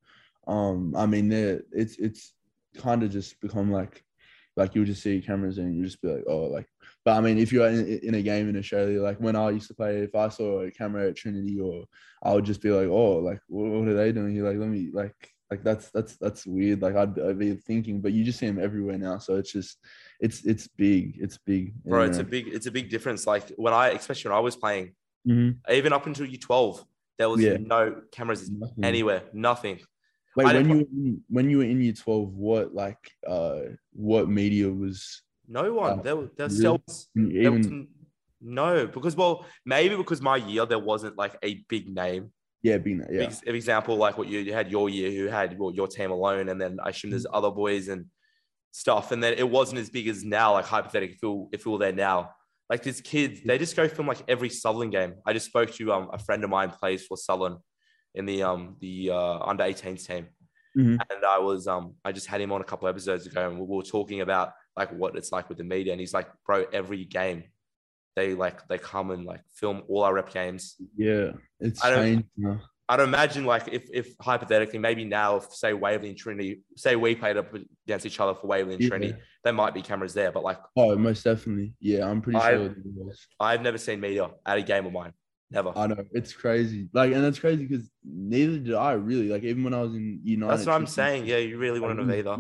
[0.48, 2.34] um, I mean, they're it's it's
[2.78, 4.04] kind of just become like
[4.56, 6.68] like you'll just see cameras and you just be like, oh, like.
[7.06, 9.68] But I mean, if you're in, in a game in Australia, like when I used
[9.68, 11.84] to play, if I saw a camera at Trinity, or
[12.24, 14.48] I would just be like, oh, like what, what are they doing here?
[14.48, 15.16] Like, let me like
[15.52, 16.82] like that's that's that's weird.
[16.82, 19.78] Like I'd, I'd be thinking, but you just see them everywhere now, so it's just
[20.22, 23.28] it's it's big, it's big, Bro, it's a big it's a big difference.
[23.28, 24.96] Like when I especially when I was playing,
[25.28, 25.58] Mhm.
[25.70, 26.86] even up until you 12,
[27.18, 27.58] there was Yeah.
[27.58, 28.84] no cameras Nothing.
[28.86, 29.80] anywhere, nothing.
[30.38, 33.60] Wait, when you were in- when you were in year twelve, what like uh
[33.92, 36.00] what media was No one.
[36.00, 36.56] Oh, there, there really?
[36.60, 37.88] still was, there even
[38.42, 42.32] no, because well, maybe because my year there wasn't like a big name.
[42.62, 45.58] yeah being that yeah Ex- example, like what you, you had your year, who had
[45.58, 48.06] well, your team alone, and then I assume there's other boys and
[48.72, 50.54] stuff, and then it wasn't as big as now.
[50.54, 52.32] Like hypothetically, if we were, if we were there now,
[52.70, 55.14] like these kids, they just go film like every Southern game.
[55.26, 57.58] I just spoke to um a friend of mine plays for Southern
[58.16, 60.28] in the um the uh, under 18s team,
[60.78, 60.98] Mhm.
[61.10, 63.66] and I was um I just had him on a couple episodes ago, and we
[63.66, 67.06] were talking about like what it's like with the media, and he's like, bro, every
[67.06, 67.44] game.
[68.16, 70.76] They like they come and like film all our rep games.
[70.96, 72.62] yeah it's I don't- changed now.
[72.90, 77.16] I'd imagine like if, if hypothetically maybe now if say Waverley and Trinity say we
[77.16, 77.52] played up
[77.88, 78.90] against each other for Waverley and Yeah.
[78.90, 82.52] Trinity there might be cameras there but like oh most definitely yeah I'm pretty I-
[82.52, 82.76] sure.
[83.40, 85.14] I've never seen media at a game of mine
[85.50, 89.42] never I know it's crazy like and that's crazy because neither did I really like
[89.44, 92.12] even when I was in United that's what I'm saying yeah you really wouldn't have
[92.12, 92.38] either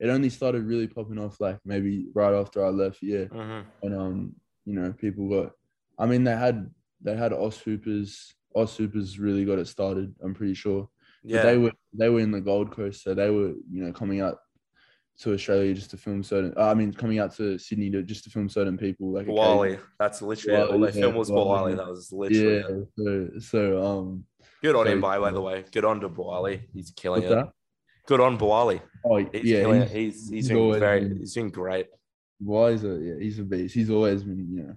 [0.00, 0.08] it.
[0.08, 3.64] only started really popping off like maybe right after I left yeah Mhm.
[3.82, 4.34] and um
[4.64, 5.52] you know people got
[5.98, 6.70] I mean they had
[7.02, 10.88] they had Os Hoopers Os Hoopers really got it started I'm pretty sure
[11.22, 13.92] But yeah they were they were in the Gold Coast, so they were you know
[13.92, 14.38] coming out
[15.22, 16.54] to Australia just to film certain.
[16.56, 19.12] uh, I mean, coming out to Sydney to just to film certain people.
[19.12, 20.62] Like Wally that's literally it.
[20.70, 21.48] all Wally, they film yeah, was Wally.
[21.48, 22.84] Wally that was literally Yeah.
[22.96, 24.24] So so um.
[24.62, 27.28] good on so- him by, by the way good on to Boali he's killing it
[27.28, 27.52] that?
[28.06, 31.34] Good on Boali Oh he's yeah, killing he's, he's he's, he's doing very been- he's
[31.34, 31.86] doing great
[32.42, 33.74] Wise, a, yeah, he's a beast.
[33.74, 34.74] He's always been, you know,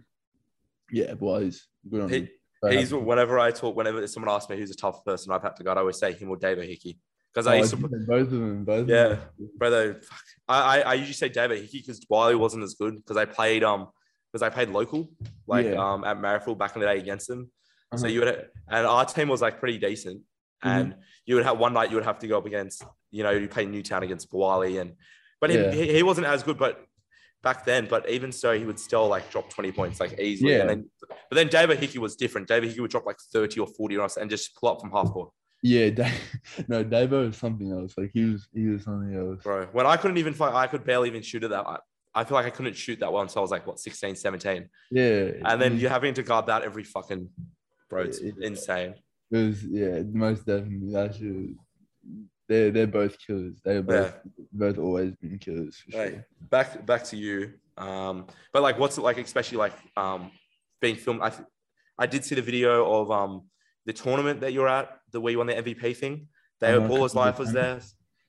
[0.92, 1.68] yeah, Wise.
[1.90, 2.30] Good on He- him.
[2.72, 3.04] He's happy.
[3.04, 5.72] whenever I talk, whenever someone asks me who's a tough person I've had to go,
[5.72, 7.00] I always say him or David Hickey
[7.34, 7.92] because I Oh, used to, both
[8.28, 8.88] of them, both.
[8.90, 9.08] Yeah.
[9.08, 9.20] Them.
[9.58, 9.94] brother.
[10.02, 10.20] fuck.
[10.50, 13.64] I, I I usually say David Hickey because Wiley wasn't as good because I played
[13.64, 13.88] um
[14.32, 15.10] because I played local
[15.48, 15.76] like Yeah.
[15.94, 17.50] um at Marrifield back in the day against him.
[17.96, 18.08] So Uh-huh.
[18.14, 20.22] you would and our team was like pretty decent,
[20.64, 20.78] Mm-hmm.
[20.80, 20.96] and
[21.26, 23.48] you would have one night you would have to go up against you know you
[23.48, 24.94] play Newtown against Wiley and
[25.42, 25.72] but he, Yeah.
[25.72, 26.86] he, he wasn't as good but
[27.42, 30.60] back then but even so he would still like drop 20 points like easily Yeah.
[30.62, 30.90] and then
[31.30, 34.06] but then David Hickey was different David Hickey would drop like 30 or 40 on
[34.06, 36.20] us and just pull up from half court Yeah, Dave,
[36.68, 37.94] no, Davo was something else.
[37.98, 39.44] Like he was, he was something else.
[39.44, 41.78] bro when I couldn't even find I could barely even shoot at that I,
[42.16, 44.70] I feel like I couldn't shoot that well until I was like what 16 17
[44.92, 47.30] Yeah, and then you're having to guard that every fucking
[47.90, 48.94] bro it's Yeah, insane
[49.32, 50.94] It was yeah, most definitely.
[50.94, 51.56] That shit.
[52.50, 53.56] They're they're both killers.
[53.64, 54.14] They're both
[54.52, 56.02] both always been killers for sure.
[56.02, 56.22] Right.
[56.50, 57.54] back back to you.
[57.78, 60.30] Um, but like, what's it like, especially like um,
[60.82, 61.22] being filmed?
[61.22, 61.48] I th-
[61.98, 63.44] I did see the video of um
[63.86, 66.28] the tournament that you're at, the where you won the MVP thing.
[66.60, 67.80] They Uh-huh, were Ballislife was there.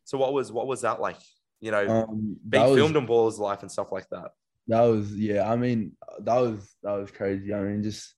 [0.04, 1.18] So what was what was that like?
[1.60, 4.30] You know, Um, being was, filmed on Ballislife and stuff like that.
[4.68, 5.50] that was yeah.
[5.50, 7.52] I mean, that was that was crazy.
[7.52, 8.14] I mean, just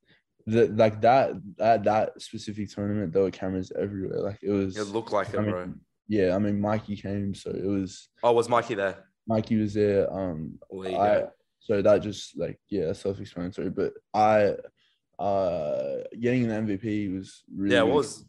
[0.47, 4.21] the like that that that specific tournament, there were cameras everywhere.
[4.21, 4.77] Like it was.
[4.77, 5.75] It looked like it, mean, bro.
[6.09, 9.05] yeah, I mean, Mikey came, so it was Oh, was Mikey there?
[9.27, 10.13] Mikey was there.
[10.13, 11.31] Um, Well, there I go.
[11.59, 13.71] so that just like yeah, self-explanatory.
[13.71, 14.55] But I,
[15.19, 18.25] uh, getting an MVP was really Yeah, what really was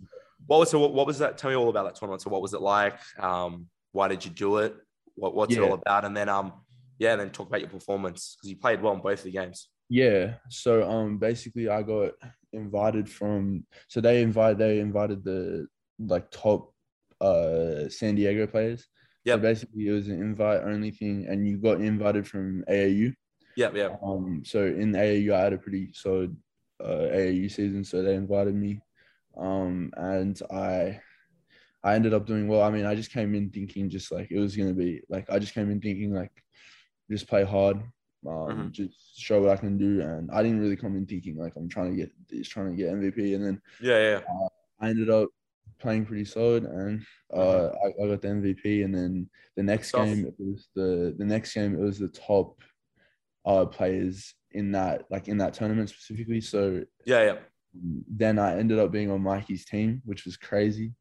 [0.48, 1.38] what was so what, what was that?
[1.38, 2.24] Tell me all about that tournament.
[2.24, 2.98] So what was it like?
[3.20, 4.76] Um, why did you do it?
[5.16, 6.04] What what's it all about?
[6.04, 6.54] And then um,
[6.98, 9.32] yeah, and then talk about your performance because you played well in both of the
[9.32, 9.70] games.
[9.90, 10.36] Yeah.
[10.50, 12.12] So um basically I got
[12.54, 15.68] invited from so they invite they invited the
[16.00, 16.74] like top
[17.22, 18.88] uh San Diego players.
[19.36, 23.14] So basically it was an invite only thing and you got invited from AAU.
[23.56, 23.96] Yeah, yeah.
[24.04, 26.36] Um so in AAU I had a pretty solid
[26.84, 28.80] uh AAU season so they invited me.
[29.38, 31.00] Um and I
[31.84, 32.64] I ended up doing well.
[32.64, 35.40] I mean, I just came in thinking just like it was gonna be like I
[35.40, 36.32] just came in thinking like
[37.10, 37.82] just play hard,
[38.28, 38.72] um, Mhm.
[38.72, 40.02] just show what I can do.
[40.02, 42.76] And I didn't really come in thinking like I'm trying to get just trying to
[42.76, 43.36] get MVP.
[43.36, 44.48] And then Yeah, yeah.
[44.80, 45.30] I ended up
[45.80, 47.04] playing pretty solid, and
[47.34, 48.84] uh, I, I got the MVP.
[48.84, 50.06] And then the next Stuff.
[50.06, 52.62] game it was the the next game it was the top
[53.46, 56.42] uh players in that like in that tournament specifically.
[56.42, 57.38] So Yeah, yeah.
[57.74, 60.94] then I ended up being on Mikey's team, which was crazy.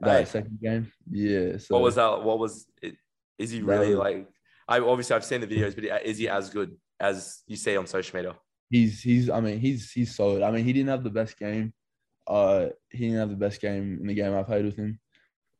[0.00, 0.24] That Hey.
[0.26, 1.56] second game, yeah.
[1.56, 2.22] So What was that?
[2.22, 2.96] What was it?
[3.38, 4.28] Is he really was- like?
[4.68, 7.86] I obviously I've seen the videos, but is he as good as you see on
[7.86, 8.34] social media?
[8.68, 10.42] he's he's I mean he's he's solid.
[10.42, 11.72] I mean he didn't have the best game.
[12.26, 14.98] Uh he didn't have the best game in the game I played with him.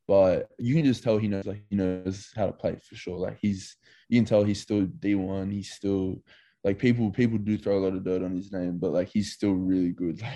[0.09, 3.19] But you can just tell he knows like he knows how to play for sure.
[3.19, 3.77] Like he's
[4.09, 5.53] you can tell he's still D1.
[5.53, 6.23] He's still
[6.65, 9.33] like people people do throw a lot of dirt on his name, but like he's
[9.33, 10.21] still really good.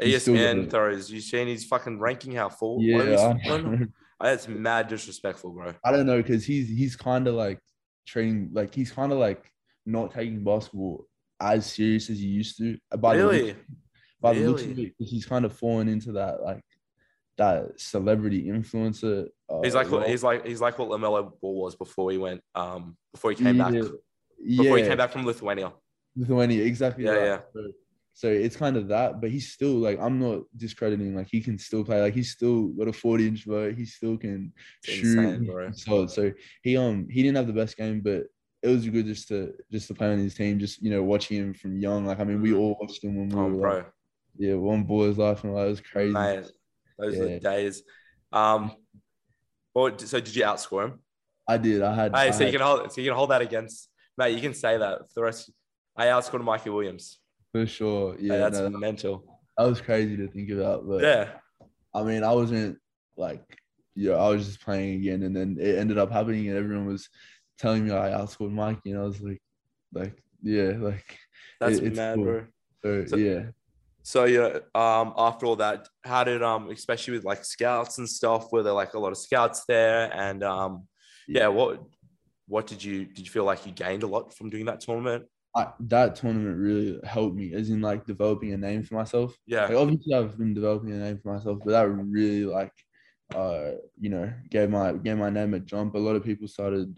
[0.00, 1.10] Like ESPN throws.
[1.10, 2.32] You seen his fucking ranking?
[2.32, 2.78] How full?
[2.82, 3.92] yeah, What is- I, what- don't.
[4.20, 5.74] That's mad disrespectful, bro.
[5.84, 7.60] I don't know because he's he's kind of like
[8.06, 9.44] training like he's kind of like
[9.86, 11.06] not taking basketball
[11.40, 12.78] as serious as he used to.
[12.98, 13.42] By the really?
[13.48, 13.56] look-
[14.20, 14.94] by the looks of Really?
[15.00, 16.62] it, he's kind of fallen into that like
[17.38, 19.26] that celebrity influencer.
[19.50, 22.40] Uh, He's like what he's like he's like what LaMelo Ball was before he went
[22.54, 23.82] um before he came back Yeah,
[24.62, 25.72] before he came back from Lithuania.
[26.14, 27.04] Lithuania, exactly.
[27.04, 27.24] Yeah, that.
[27.24, 27.40] yeah.
[27.52, 27.72] So,
[28.14, 31.14] so it's kind of that, but he's still like I'm not discrediting.
[31.16, 32.00] Like he can still play.
[32.00, 33.76] Like he's still got a 40 inch vert.
[33.76, 34.52] He still can
[34.84, 35.18] It's shoot.
[35.18, 35.70] insane, bro.
[35.72, 36.32] So so
[36.62, 38.24] he um he didn't have the best game, but
[38.62, 40.58] it was good just to just to play on his team.
[40.58, 42.04] Just you know watching him from young.
[42.06, 43.86] Like I mean, we all watched him when we Oh, were bro, like,
[44.36, 46.14] yeah one boy's life and like, it was crazy.
[46.14, 46.44] mate,
[46.98, 47.82] those are the days.
[48.32, 48.72] Um,
[49.74, 51.00] well, so did you outscore him?
[51.48, 51.82] I did.
[51.82, 52.14] I had.
[52.14, 54.34] Hey, I so you can hold so you can hold that against mate.
[54.34, 55.50] You can say that for the rest.
[55.96, 57.18] I outscored Mikey Williams.
[57.52, 58.16] For sure.
[58.18, 59.40] Yeah, Yeah, that's no, mental.
[59.56, 60.86] that was crazy to think about.
[60.88, 61.28] But Yeah,
[61.94, 62.78] I mean, I wasn't
[63.16, 63.42] like,
[63.94, 67.08] yeah, I was just playing again, and then it ended up happening, and everyone was
[67.58, 69.40] telling me I outscored Mikey, and I was like,
[69.92, 71.18] like, yeah, like,
[71.60, 72.24] that's It- mad, cool.
[72.24, 72.46] bro.
[72.82, 73.42] so, So- yeah.
[74.04, 78.50] So yeah, um, after all that, how did um, especially with like scouts and stuff,
[78.50, 80.12] were there like a lot of scouts there?
[80.12, 80.88] And um,
[81.28, 81.84] yeah, what
[82.48, 85.26] what did you did you feel like you gained a lot from doing that tournament?
[85.54, 89.36] I, that tournament really helped me, as in like developing a name for myself.
[89.46, 92.72] Yeah, Like obviously, I've been developing a name for myself, but that really like,
[93.34, 95.94] uh, you know, gave my gave my name a jump.
[95.94, 96.94] A lot of people started,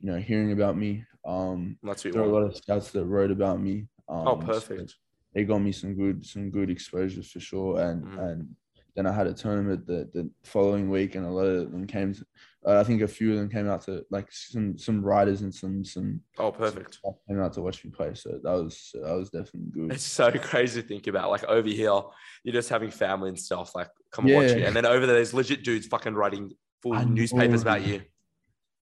[0.00, 1.04] you know, hearing about me.
[1.26, 3.88] Um, that's there were a lot of scouts that wrote about me.
[4.08, 4.96] Um, Oh, so perfect.
[5.34, 7.80] it got me some good some good exposure for sure.
[7.80, 8.16] And Mhm.
[8.16, 8.56] and
[8.96, 12.14] then I had a tournament the the following week, and a lot of them came.
[12.14, 12.24] To,
[12.66, 15.54] uh, I think a few of them came out to like some some writers and
[15.54, 16.98] some some Oh, perfect.
[17.02, 18.14] some came out to watch me play.
[18.14, 19.92] So that was that was definitely good.
[19.92, 21.30] It's so crazy to think about.
[21.30, 22.00] Like over here,
[22.44, 23.74] you're just having family and stuff.
[23.74, 24.56] Like come and watch Yeah.
[24.56, 26.52] you, and then over there, there's legit dudes fucking writing
[26.82, 27.70] full I newspapers know.
[27.70, 28.02] about you.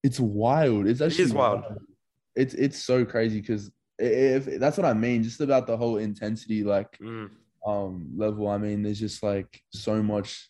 [0.03, 0.87] It's wild.
[0.87, 1.63] It's actually is wild.
[2.35, 6.63] It's it's so crazy because if that's what I mean, just about the whole intensity
[6.63, 7.29] like Mm.
[7.65, 8.47] um level.
[8.47, 10.49] I mean, there's just like so much.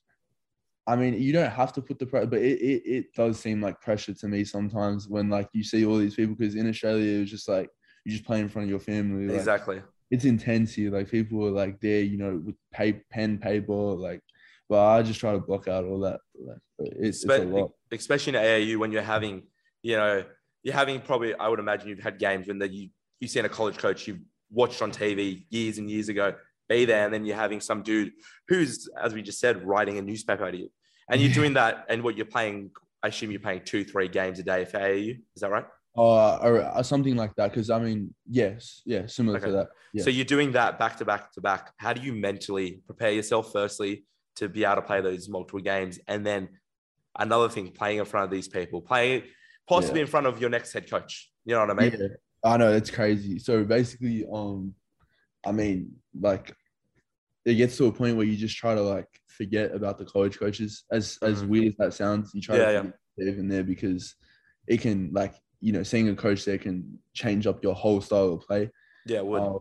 [0.88, 3.61] I mean, you don't have to put the pressure, but it, it it does seem
[3.61, 7.17] like pressure to me sometimes when like you see all these people because in Australia
[7.17, 7.69] it was just like
[8.05, 9.27] you just play in front of your family.
[9.27, 9.81] Like, Exactly.
[10.09, 10.89] It's intense here.
[10.89, 14.21] Like people are like there, you know, with pay, pen, paper, like.
[14.69, 16.19] But I just try to block out all that.
[16.38, 17.71] Like, it's, it's a lot.
[17.91, 19.43] especially in AAU when you're having,
[19.81, 20.23] you know,
[20.63, 21.33] you're having probably.
[21.35, 24.19] I would imagine you've had games when that you you've seen a college coach you've
[24.51, 26.33] watched on TV years and years ago
[26.69, 28.11] be there, and then you're having some dude
[28.47, 30.45] who's, as we just said, writing a newspaper
[31.09, 32.71] and you're doing that, and what you're playing.
[33.03, 35.19] I assume you're playing two, three games a day for AAU.
[35.35, 35.65] Is that right?
[35.95, 37.51] Uh, or, or something like that.
[37.51, 39.47] Because I mean, yes, yeah, similar Okay.
[39.47, 39.67] to that.
[39.93, 40.03] Yeah.
[40.03, 41.71] So you're doing that back to back to back.
[41.77, 43.51] How do you mentally prepare yourself?
[43.51, 44.05] Firstly,
[44.37, 46.49] to be able to play those multiple games, and then
[47.17, 49.23] another thing, playing in front of these people, playing
[49.69, 50.05] possibly Yeah.
[50.05, 51.31] in front of your next head coach.
[51.45, 51.95] You know what I mean?
[51.99, 52.07] Yeah,
[52.43, 53.39] I know it's crazy.
[53.39, 54.73] So basically, um,
[55.45, 56.53] I mean, like,
[57.45, 59.07] it gets to a point where you just try to like
[59.38, 60.83] forget about the college coaches.
[60.91, 61.47] As as Mhm.
[61.47, 63.27] weird as that sounds, you try Yeah, to yeah.
[63.29, 64.15] even there because
[64.67, 68.33] it can like you know seeing a coach there can change up your whole style
[68.33, 68.69] of play.
[69.05, 69.41] Yeah, it would.
[69.41, 69.59] Um,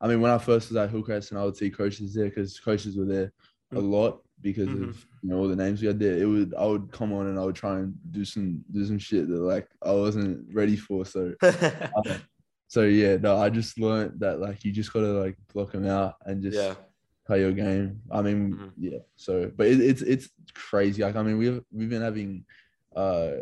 [0.00, 2.58] I mean, when I first was at Hillcrest and I would see coaches there because
[2.60, 3.32] coaches were there
[3.74, 4.88] a lot because Mhm.
[4.90, 6.16] of you know all the names we had there.
[6.18, 8.98] It would I would come on and I would try and do some do some
[8.98, 11.04] shit that like I wasn't ready for.
[11.04, 11.34] So
[12.68, 16.14] so yeah, no, I just learned that like you just gotta like block them out
[16.26, 16.74] and just yeah.
[17.26, 18.00] Play your game.
[18.10, 18.72] I mean, Mhm.
[18.78, 18.98] yeah.
[19.16, 21.02] So, but it, it's it's crazy.
[21.02, 22.44] Like I mean, we've we've been having
[22.94, 23.32] uh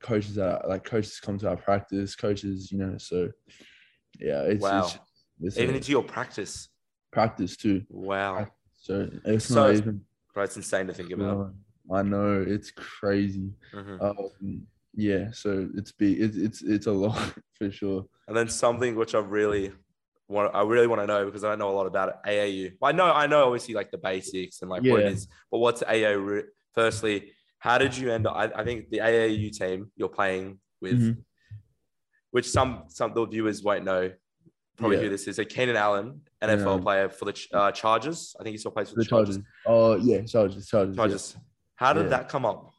[0.00, 2.96] coaches that like coaches come to our practice, coaches, you know.
[2.98, 3.30] So
[4.18, 4.84] yeah, it's, Wow.
[4.84, 4.98] it's,
[5.42, 6.68] it's Even into your practice.
[7.12, 7.82] practice too.
[7.88, 8.48] Wow.
[8.76, 10.04] So it's So- not even.
[10.32, 11.52] Bro, it's insane to think about.
[11.92, 13.50] I know it's crazy.
[13.74, 14.00] Mhm.
[14.00, 17.18] Um, yeah, so it's be it's it's it's a lot
[17.58, 18.06] for sure.
[18.28, 19.72] And then something which I really
[20.30, 22.14] want, I really want to know because I don't know a lot about it.
[22.26, 22.72] AAU.
[22.80, 25.10] Well, I know, I know, obviously, like the basics and like what it Yeah.
[25.10, 25.28] is.
[25.50, 26.44] But what's AAU?
[26.74, 28.34] Firstly, how did you end up?
[28.36, 31.16] I, I think the AAU team you're playing with, Mhm.
[32.30, 34.12] which some some the viewers won't know,
[34.76, 35.02] probably Yeah.
[35.04, 35.36] who this is.
[35.36, 36.82] So Keenan Allen, NFL Allen.
[36.82, 38.34] player for the uh, Chargers.
[38.38, 39.36] I think he still plays for The the, Chargers.
[39.36, 39.50] Chargers.
[39.66, 40.94] Oh yeah, Chargers, Chargers.
[40.96, 41.02] yeah.
[41.02, 41.36] Chargers.
[41.74, 42.08] How did Yeah.
[42.10, 42.72] that come up?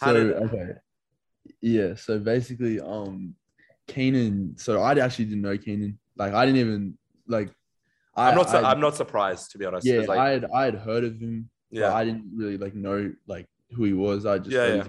[0.00, 0.72] How So did- okay,
[1.60, 1.94] yeah.
[1.96, 3.34] So basically, um,
[3.88, 4.56] Keenan.
[4.56, 5.98] So I actually didn't know Keenan.
[6.16, 6.98] Like I didn't even
[7.28, 7.50] like.
[8.16, 8.48] I, I'm not.
[8.50, 9.86] su- I, I'm not surprised to be honest.
[9.86, 11.50] Yeah, like, I had I had heard of him.
[11.72, 11.94] but yeah.
[11.94, 14.24] I didn't really like know like who he was.
[14.26, 14.86] I just Yeah, yeah.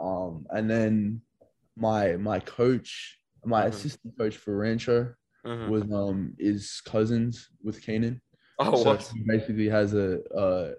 [0.00, 1.22] Um, and then
[1.76, 3.68] my my coach, my Mhm.
[3.68, 5.14] assistant coach for Rancho
[5.44, 5.68] Mhm.
[5.68, 8.20] was um is cousins with Keenan.
[8.58, 9.02] Oh, so what?
[9.14, 10.72] he basically has a uh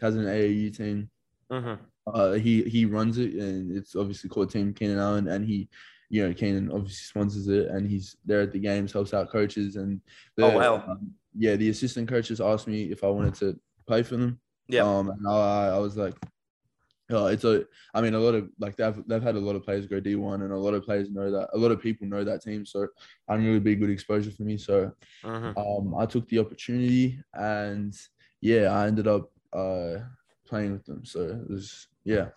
[0.00, 1.10] has an AAU team.
[1.50, 1.78] Mhm.
[2.06, 5.68] Uh, he he runs it, and it's obviously called Team Keenan Allen, and he,
[6.12, 9.76] you know, Keenan obviously sponsors it, and he's there at the games, helps out coaches,
[9.76, 9.98] and
[10.36, 10.84] the, Oh, wow.
[10.86, 14.38] um, yeah, the assistant coaches asked me if I wanted to play for them.
[14.68, 14.82] Yeah.
[14.82, 16.14] Um, and I, I was like,
[17.08, 19.64] oh, it's a, I mean, a lot of like they've they've had a lot of
[19.64, 22.06] players go D one, and a lot of players know that, a lot of people
[22.06, 22.88] know that team, so
[23.26, 24.58] I knew it'd be good exposure for me.
[24.58, 24.92] So
[25.24, 25.56] Mhm.
[25.56, 27.98] um, I took the opportunity, and
[28.42, 30.00] yeah, I ended up uh
[30.44, 31.06] playing with them.
[31.06, 32.28] So it was yeah.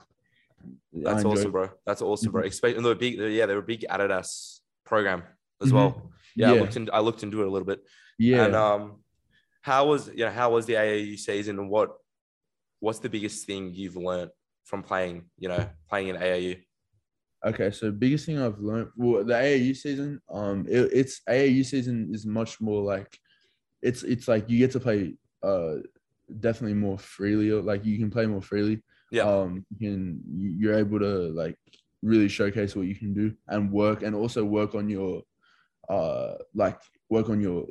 [0.93, 1.51] That's awesome, it.
[1.51, 1.69] bro.
[1.85, 2.43] That's awesome, bro.
[2.43, 2.47] Mhm.
[2.47, 3.15] Especially they're big.
[3.19, 5.23] Yeah, they're a big Adidas program
[5.61, 5.73] as Mhm.
[5.73, 6.11] well.
[6.35, 7.83] Yeah, I looked in, I looked into it a little bit.
[8.17, 8.45] Yeah.
[8.45, 9.03] And um,
[9.61, 11.95] how was you know how was the AAU season and what
[12.79, 14.31] what's the biggest thing you've learned
[14.65, 16.61] from playing you know playing in AAU?
[17.45, 22.09] Okay, so biggest thing I've learned, well, the AAU season, um, it, it's AAU season
[22.11, 23.19] is much more like,
[23.83, 25.13] it's it's like you get to play,
[25.43, 25.75] uh,
[26.39, 27.51] definitely more freely.
[27.51, 28.81] Like you can play more freely.
[29.11, 29.23] Yeah.
[29.23, 31.57] Um, you can you- you're able to like
[32.01, 35.23] really showcase what you can do and work, and also work on your,
[35.89, 36.79] uh, like
[37.09, 37.67] work on your,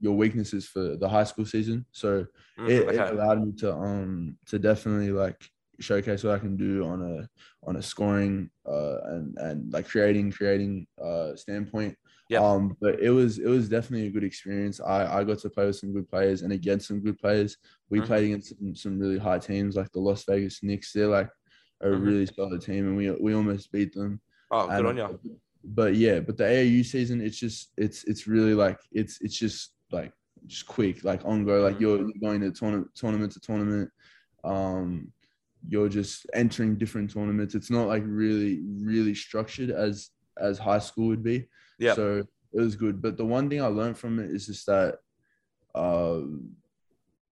[0.00, 1.86] your weaknesses for the high school season.
[1.92, 2.26] So
[2.58, 5.40] Mhm, it, it allowed me to um to definitely like
[5.78, 7.28] showcase what I can do on a
[7.68, 11.96] on a scoring uh and and like creating creating uh standpoint.
[12.28, 12.40] Yeah.
[12.40, 14.80] Um, but it was it was definitely a good experience.
[14.80, 17.56] I I got to play with some good players and against some good players.
[17.88, 18.06] We Mhm.
[18.06, 20.92] played against some, some really high teams like the Las Vegas Knicks.
[20.92, 21.30] They're like
[21.82, 22.00] a Mhm.
[22.04, 24.20] really solid team, and we we almost beat them.
[24.50, 25.40] Oh, good And, on you.
[25.64, 29.74] But yeah, but the AAU season, it's just it's it's really like it's it's just
[29.92, 30.12] like
[30.46, 31.80] just quick, like on go, like Mhm.
[31.80, 33.90] you're, you're going to tournament tournament to tournament.
[34.44, 35.12] Um,
[35.68, 37.54] you're just entering different tournaments.
[37.54, 41.48] It's not like really really structured as as high school would be.
[41.78, 41.94] Yeah.
[41.94, 42.18] So
[42.52, 43.00] it was good.
[43.02, 44.98] But the one thing I learned from it is just that,
[45.74, 46.50] um,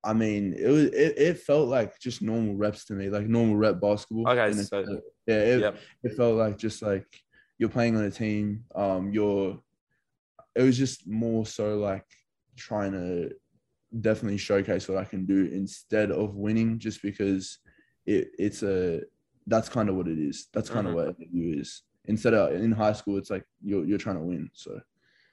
[0.04, 3.56] I mean, it was it, it felt like just normal reps to me, like normal
[3.56, 4.28] rep basketball.
[4.30, 5.78] Okay, And it- so- yeah, it, Yep.
[6.04, 7.08] it felt like just like
[7.58, 8.66] you're playing on a team.
[8.76, 9.62] Um, you're.
[10.56, 12.06] It was just more so like
[12.58, 13.32] trying to
[14.02, 17.60] definitely showcase what I can do instead of winning, just because
[18.06, 19.02] it it's a
[19.48, 20.48] that's kind of what it is.
[20.54, 20.90] That's kind Mhm.
[20.90, 21.84] of what AAU is.
[22.06, 24.50] Instead of in high school, it's like you're you're trying to win.
[24.54, 24.80] So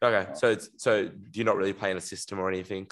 [0.03, 2.87] Okay, uh, so it's so do you not really play in a system or anything?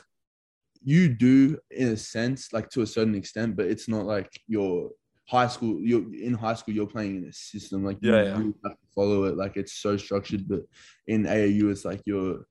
[0.85, 4.91] you do in a sense, like to a certain extent, but it's not like your
[5.27, 5.81] high school.
[5.81, 6.73] You're in high school.
[6.75, 7.85] You're playing in a system.
[7.85, 8.39] Like you Yeah, yeah.
[8.39, 9.37] really have to follow it.
[9.37, 10.49] Like it's so structured.
[10.49, 10.61] But
[11.09, 12.45] in AAU, it's like you're,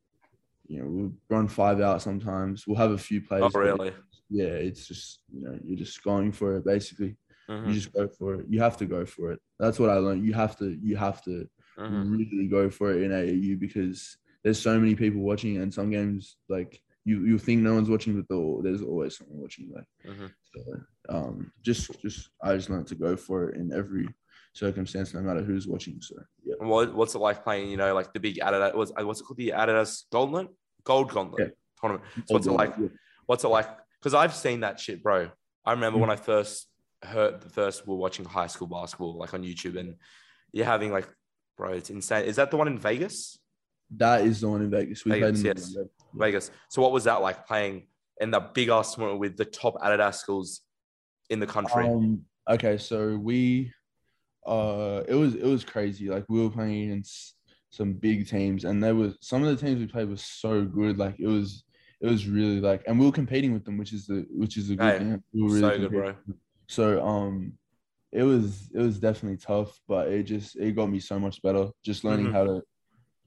[0.68, 2.68] you know, we'll run five out sometimes.
[2.68, 3.44] We'll have a few plays.
[3.46, 3.94] Oh, really?
[4.30, 7.16] Yeah, it's just you know you're just going for it basically.
[7.50, 8.46] Mhm, You just go for it.
[8.50, 9.40] You have to go for it.
[9.60, 10.26] That's what I learned.
[10.26, 10.78] You have to.
[10.82, 12.12] You have to mhm.
[12.12, 16.38] really go for it in AAU because there's so many people watching and some games
[16.50, 19.72] like you you think no one's watching, but there's always someone watching.
[19.74, 20.32] Like, Mhm.
[20.54, 20.62] so,
[21.10, 24.08] um, just just I just learned to go for it in every
[24.54, 26.02] circumstance, no matter who's watching.
[26.02, 27.70] So yeah, what, what's it like playing?
[27.72, 28.76] You know, like the big Adidas.
[28.76, 29.38] was what's it called?
[29.38, 30.50] The Adidas Gauntlet,
[30.84, 32.04] Gold Gauntlet tournament.
[32.26, 32.76] So what's it like?
[33.26, 33.70] What's it like?
[34.00, 35.30] Because I've seen that shit, bro.
[35.66, 36.68] I remember when I first
[37.04, 39.96] heard the first we were watching high school basketball, like on YouTube, and
[40.52, 41.08] you're having like,
[41.58, 42.26] bro, it's insane.
[42.26, 43.38] Is that the one in Vegas?
[43.96, 45.06] That is the one in Vegas.
[45.06, 45.74] We Vegas, played in yes.
[45.74, 46.52] the Vegas.
[46.70, 47.88] So what was that like playing
[48.20, 50.62] in the big ass tournament with the top Adidas schools
[51.30, 51.88] in the country?
[51.88, 53.72] Um, okay, so we,
[54.46, 56.10] uh, it was it was crazy.
[56.10, 57.36] Like we were playing against
[57.70, 60.98] some big teams, and there was some of the teams we played was so good.
[60.98, 61.64] Like it was
[62.02, 64.70] it was really like, and we were competing with them, which is the which is
[64.70, 65.18] a good Hey.
[65.34, 66.16] We were so really good, bro.
[66.68, 67.54] So um,
[68.12, 71.70] it was it was definitely tough, but it just it got me so much better.
[71.84, 72.34] Just learning Mhm.
[72.34, 72.62] how to,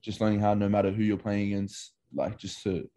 [0.01, 2.89] just learning how no matter who you're playing against, like just to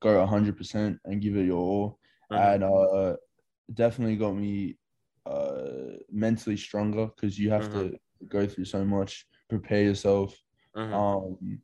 [0.00, 1.98] go hundred percent and give it your all
[2.30, 2.54] Mhm.
[2.54, 3.16] and uh,
[3.74, 4.76] definitely got me
[5.26, 7.96] uh, mentally stronger because you have to
[8.28, 10.34] go through so much, prepare yourself,
[10.74, 10.92] Mhm.
[10.94, 11.60] um,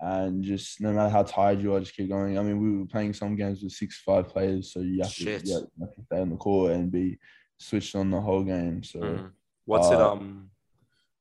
[0.00, 2.38] and just no matter how tired you are, just keep going.
[2.38, 5.24] I mean, we were playing some games with six, five players, so you have to,
[5.44, 7.18] yeah, you have to stay on the court and be
[7.60, 8.82] switched on the whole game.
[8.82, 9.32] So Mhm.
[9.66, 10.00] What's it?
[10.00, 10.50] uh, Um,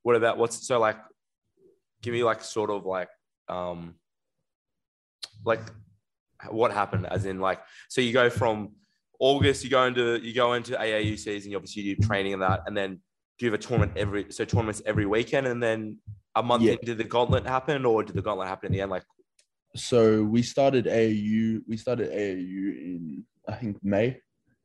[0.01, 0.97] what about what's so like?
[2.01, 3.09] Give me like sort of like
[3.49, 3.95] um,
[5.45, 5.59] like
[6.49, 7.05] what happened?
[7.07, 7.59] As in like,
[7.89, 8.75] so you go from
[9.19, 11.51] August, you go into you go into AAU season.
[11.51, 13.01] You obviously do training and that, and then
[13.37, 15.97] do you have a tournament every so tournaments every weekend, and then
[16.35, 16.73] a month Yeah.
[16.73, 18.91] in, did the gauntlet happen, or did the gauntlet happen in the end?
[18.91, 19.03] Like,
[19.75, 21.61] so we started AAU.
[21.67, 24.21] We started AAU in I think May.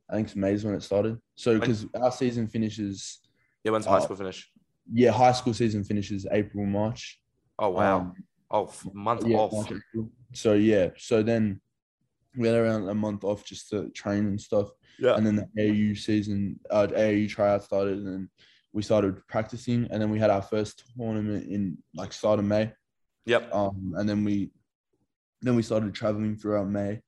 [0.09, 1.18] I think it's May is when it started.
[1.34, 3.20] So because our season finishes,
[3.62, 4.05] yeah, when's high Oh.
[4.05, 4.50] school finish?
[4.92, 7.20] yeah, high school season finishes April March.
[7.59, 8.14] Oh wow, Um,
[8.50, 9.52] oh month yeah, off.
[9.52, 9.82] March,
[10.34, 11.61] So yeah, so then
[12.36, 15.46] we had around a month off just to train and stuff, Yeah, and then the
[15.90, 18.30] AU season, uh, AAU tryout started, and then
[18.72, 22.72] we started practicing, and then we had our first tournament in like start of May,
[23.24, 23.48] yep.
[23.55, 24.50] um, and then we
[25.40, 27.00] then we started traveling throughout May.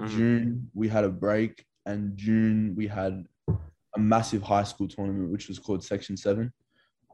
[0.00, 0.08] Mhm.
[0.08, 5.48] June we had a break, and June we had a massive high school tournament which
[5.48, 6.52] was called Section Seven.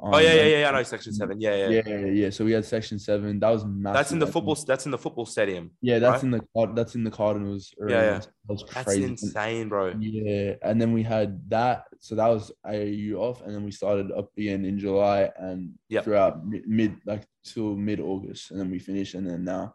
[0.00, 0.68] Oh yeah, yeah, Um, yeah, yeah.
[0.68, 1.40] I know section seven.
[1.40, 1.68] Yeah, yeah.
[1.70, 2.30] yeah, yeah, yeah.
[2.30, 3.40] So we had Section Seven.
[3.40, 3.94] That was massive.
[3.96, 4.54] That's in the football.
[4.54, 5.72] That's in the football stadium.
[5.82, 6.22] Yeah, that's right?
[6.22, 7.74] in the that's in the Cardinals.
[7.80, 8.18] Yeah, yeah.
[8.20, 9.94] That was That's insane, bro.
[9.98, 11.86] Yeah, and then we had that.
[11.98, 16.04] So that was AAU off, and then we started up again in July and Yep.
[16.04, 19.74] throughout mid, like till mid August, and then we finished, and then now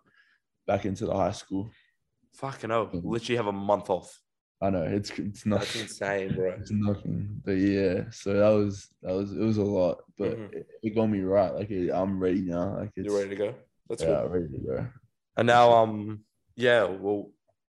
[0.68, 1.70] back into the high school.
[2.36, 2.88] Fucking hell.
[2.88, 3.02] Mhm.
[3.04, 4.22] Literally have a month off.
[4.64, 5.82] I know it's it's That's nothing.
[5.82, 6.52] insane, bro.
[6.54, 8.10] It's nothing, but yeah.
[8.12, 10.54] So that was that was it was a lot, but Mhm.
[10.54, 11.54] it, it got me right.
[11.54, 12.78] Like it, I'm ready now.
[12.80, 13.56] Like it's You ready to go?
[13.90, 14.32] That's yeah, good.
[14.32, 14.88] ready to go.
[15.36, 16.24] And now, um,
[16.56, 16.84] yeah.
[16.86, 17.32] Well,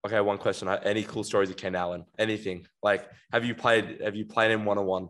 [0.06, 0.20] okay.
[0.22, 0.66] One question.
[0.68, 2.04] Any cool stories of Keenan Allen?
[2.18, 2.66] Anything?
[2.82, 4.00] Like, have you played?
[4.02, 5.08] Have you played in one on one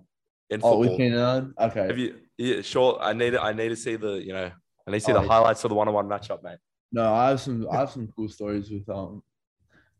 [0.51, 0.79] in Oh, football?
[0.81, 1.87] with Keenan, okay.
[1.87, 2.17] have you?
[2.39, 2.99] Yeah, sure.
[3.01, 3.37] I need.
[3.37, 4.15] I need to see the.
[4.15, 4.51] You know.
[4.87, 5.29] I need to see Oh, the yeah.
[5.29, 6.59] highlights of the one on one matchup, mate.
[6.91, 9.23] No, I have some I have some cool stories with um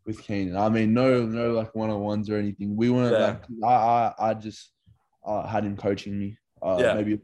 [0.09, 0.57] with Keenan.
[0.57, 2.75] I mean, no no like one on ones or anything.
[2.77, 3.27] We weren't Yeah.
[3.27, 3.75] like I
[4.19, 4.73] I, I just
[5.25, 6.39] uh, had him coaching me.
[6.63, 6.95] Uh, Yeah.
[6.95, 7.21] maybe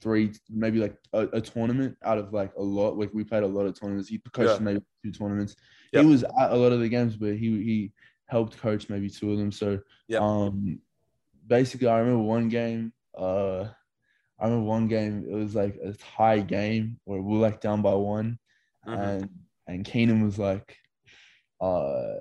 [0.00, 2.96] three, maybe like a, a tournament out of like a lot.
[2.96, 4.08] Like we played a lot of tournaments.
[4.08, 4.64] He coached Yeah.
[4.64, 5.56] maybe two tournaments.
[5.92, 6.04] Yep.
[6.04, 7.92] He was at a lot of the games, but he he
[8.26, 9.50] helped coach maybe two of them.
[9.52, 10.20] So yeah.
[10.20, 10.78] um,
[11.46, 12.92] basically, I remember one game.
[13.18, 13.64] Uh,
[14.38, 15.26] I remember one game.
[15.28, 18.38] It was like a tie game where we were like down by one
[18.86, 18.98] Mhm.
[18.98, 19.28] and
[19.66, 20.76] and Keenan was like,
[21.62, 22.18] uh,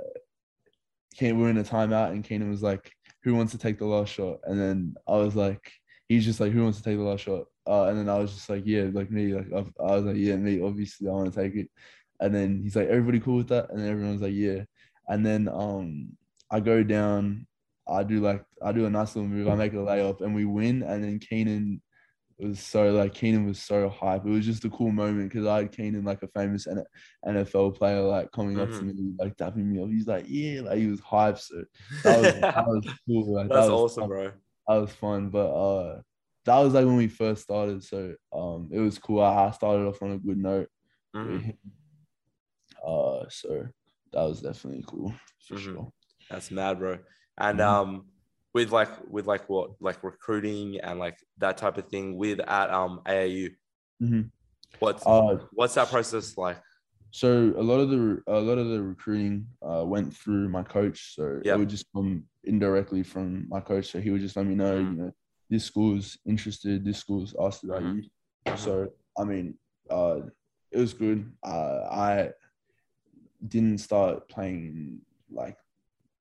[1.19, 2.91] we were in a timeout, and Keenan was like,
[3.23, 5.71] "Who wants to take the last shot?" And then I was like,
[6.07, 8.33] he's just like, "Who wants to take the last shot?" Uh, and then I was
[8.33, 10.61] just like, "Yeah, like me." Like I, I was like, "Yeah, me.
[10.61, 11.69] Obviously, I want to take it."
[12.19, 14.63] And then he's like, "Everybody cool with that?" And then everyone was like, "Yeah."
[15.07, 16.09] And then um,
[16.49, 17.47] I go down.
[17.87, 19.47] I do like I do a nice little move.
[19.47, 20.83] I make a layup, and we win.
[20.83, 21.81] And then Keenan
[22.47, 24.25] was so like Keenan was so hype.
[24.25, 26.67] It was just a cool moment because I had Keenan like a famous
[27.27, 28.79] NFL player like coming up Mm-hmm.
[28.89, 29.89] to me like tapping me up.
[29.89, 31.37] He's like, yeah, like he was hype.
[31.37, 31.63] So
[32.03, 33.33] that was that was cool.
[33.35, 34.09] Like, That's that was awesome, fun.
[34.09, 34.31] bro.
[34.67, 35.29] That was fun.
[35.29, 36.01] But uh,
[36.45, 37.83] that was like when we first started.
[37.83, 39.21] So um, it was cool.
[39.21, 40.67] I, I started off on a good note.
[41.15, 41.43] Mhm.
[41.43, 41.57] him.
[42.85, 43.67] Uh, so
[44.13, 45.13] that was definitely cool
[45.47, 45.59] for Mhm.
[45.59, 45.93] sure.
[46.29, 46.97] That's mad, bro.
[47.37, 47.65] And Mhm.
[47.65, 48.10] um,
[48.53, 52.69] with like with like what like recruiting and like that type of thing with at
[52.69, 53.49] um AAU.
[54.01, 54.29] Mhm.
[54.79, 56.57] What's Uh, what's that process like?
[57.11, 61.15] So a lot of the a lot of the recruiting uh, went through my coach.
[61.15, 61.55] So Yep.
[61.55, 63.91] it would just come indirectly from my coach.
[63.91, 64.91] So he would just let me know, Mhm.
[64.91, 65.11] you know,
[65.49, 68.03] this school's interested, this school's asked about Mhm.
[68.03, 68.57] you.
[68.57, 68.87] So
[69.17, 69.57] I mean,
[69.89, 70.21] uh,
[70.71, 71.29] it was good.
[71.43, 72.31] Uh, I
[73.45, 75.57] didn't start playing like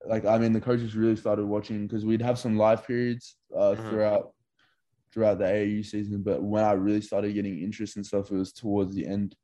[0.07, 3.74] like I mean the coaches really started watching because we'd have some live periods uh,
[3.74, 3.88] Mhm.
[3.88, 4.32] throughout
[5.12, 8.53] throughout the AAU season, but when I really started getting interest and stuff, it was
[8.53, 9.34] towards the end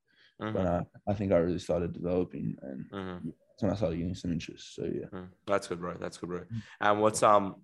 [0.41, 3.97] Mhm, when I, I think I really started developing and mhm, that's when I started
[3.97, 4.75] getting some interest.
[4.77, 5.07] So yeah.
[5.13, 5.29] mhm.
[5.47, 5.97] That's good, bro.
[5.99, 6.41] That's good, bro.
[6.41, 6.63] Mm.
[6.81, 7.63] And what's um,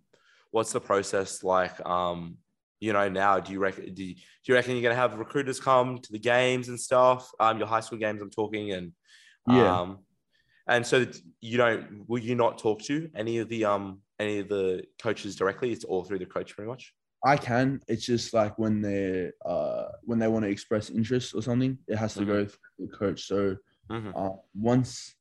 [0.51, 1.85] what's the process like?
[1.87, 2.39] Um,
[2.81, 5.61] you know, now do you reckon do you, do you reckon you're gonna have recruiters
[5.61, 7.31] come to the games and stuff?
[7.39, 8.93] Um, your high school games, I'm talking, and
[9.47, 9.81] Yeah.
[9.81, 9.99] um,
[10.69, 11.07] and so
[11.41, 15.37] you don't will you not talk to any of the um any of the coaches
[15.37, 15.73] directly?
[15.73, 16.95] It's all through the coach, pretty much.
[17.25, 17.81] I can.
[17.89, 21.97] It's just like when they uh when they want to express interest or something, it
[21.97, 23.25] has to go through the coach.
[23.27, 23.57] So
[23.89, 24.17] Mhm.
[24.17, 25.15] uh, once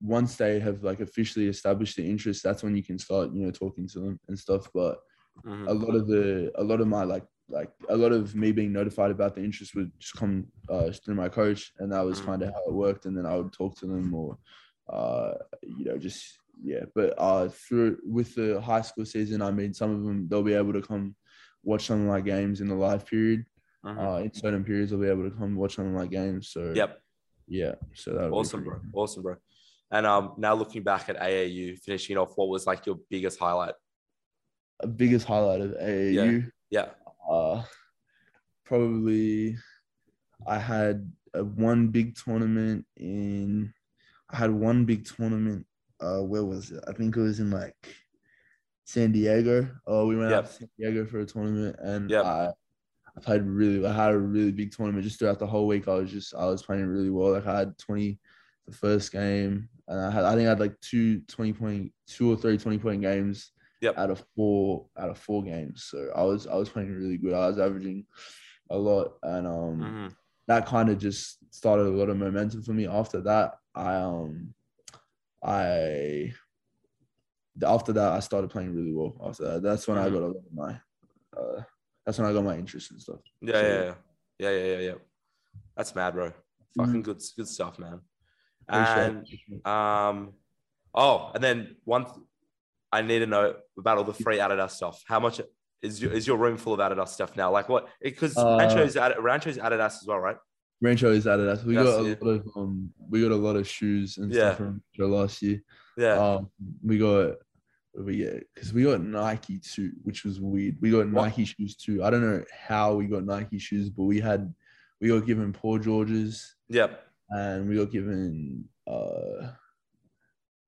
[0.00, 3.52] once they have like officially established the interest, that's when you can start, you know,
[3.52, 4.68] talking to them and stuff.
[4.74, 4.98] But
[5.44, 5.68] Mhm.
[5.68, 8.72] a lot of the a lot of my like like a lot of me being
[8.72, 12.24] notified about the interest would just come uh, through my coach, and that was Mhm.
[12.26, 13.04] kind of how it worked.
[13.06, 14.38] And then I would talk to them or
[14.88, 16.20] uh you know just
[16.62, 16.84] yeah.
[16.94, 20.54] But uh through with the high school season, I mean, some of them they'll be
[20.54, 21.14] able to come
[21.62, 23.44] watch some of my games in the live period.
[23.84, 23.98] Mhm.
[23.98, 26.48] Uh, in certain periods, they'll be able to come watch some of my games.
[26.50, 27.00] So Yep.
[27.46, 27.74] yeah.
[27.94, 28.80] So that Awesome, bro.
[28.94, 29.36] Awesome, bro.
[29.90, 33.74] And um, now looking back at AAU, finishing off, what was like your biggest highlight?
[34.80, 36.50] A Biggest highlight of AAU.
[36.70, 36.90] Yeah.
[37.32, 37.62] Uh,
[38.64, 39.56] probably
[40.46, 43.72] I had a one big tournament in.
[44.30, 45.66] I had one big tournament.
[45.98, 46.84] Uh, where was it?
[46.86, 47.74] I think it was in like
[48.84, 49.70] San Diego.
[49.86, 50.38] Oh, we went Yep.
[50.44, 52.24] out to San Diego for a tournament, and Yep.
[52.24, 52.48] I,
[53.16, 53.86] I played really.
[53.86, 55.88] I had a really big tournament just throughout the whole week.
[55.88, 57.32] I was just I was playing really well.
[57.32, 58.20] Like I had twenty
[58.66, 62.30] the first game, and I had I think I had like two 20 point, two
[62.30, 63.52] or three 20 point games
[63.82, 63.98] Yep.
[63.98, 65.84] out of four out of four games.
[65.90, 67.34] So I was I was playing really good.
[67.34, 68.06] I was averaging
[68.70, 70.16] a lot, and um Mhm.
[70.46, 72.86] that kind of just started a lot of momentum for me.
[72.86, 74.54] After that, I um
[75.42, 76.32] I
[77.64, 79.16] after that I started playing really well.
[79.28, 80.12] After that, that's when I Mhm.
[80.12, 80.80] got a lot of my
[81.36, 81.62] uh
[82.06, 83.20] that's when I got my interest and stuff.
[83.40, 83.94] Yeah, So- yeah,
[84.38, 84.94] yeah, yeah, yeah, yeah.
[85.76, 86.32] That's mad, bro.
[86.76, 88.00] Fucking good, good stuff, man.
[88.68, 89.26] And
[89.64, 90.34] um,
[90.94, 92.06] oh, and then one,
[92.92, 95.02] I need to know about all the free Adidas stuff.
[95.06, 95.40] How much
[95.80, 97.50] is your is your room full of Adidas stuff now?
[97.50, 97.88] Like what?
[98.00, 100.36] Because Uh, Rancho's Rancho's Adidas as well, right?
[100.80, 101.64] Rancho is Adidas.
[101.64, 102.22] We got a it.
[102.22, 104.40] lot of um we got a lot of shoes and Yeah.
[104.54, 105.62] stuff from Rancho last year.
[105.96, 106.14] Yeah.
[106.18, 106.50] Um,
[106.84, 107.36] we got
[107.92, 110.76] what we get because we got Nike too, which was weird.
[110.80, 111.24] We got What?
[111.24, 112.02] Nike shoes too.
[112.04, 114.52] I don't know how we got Nike shoes, but we had
[115.00, 117.04] we got given Paul George's yep.
[117.30, 119.52] and we got given uh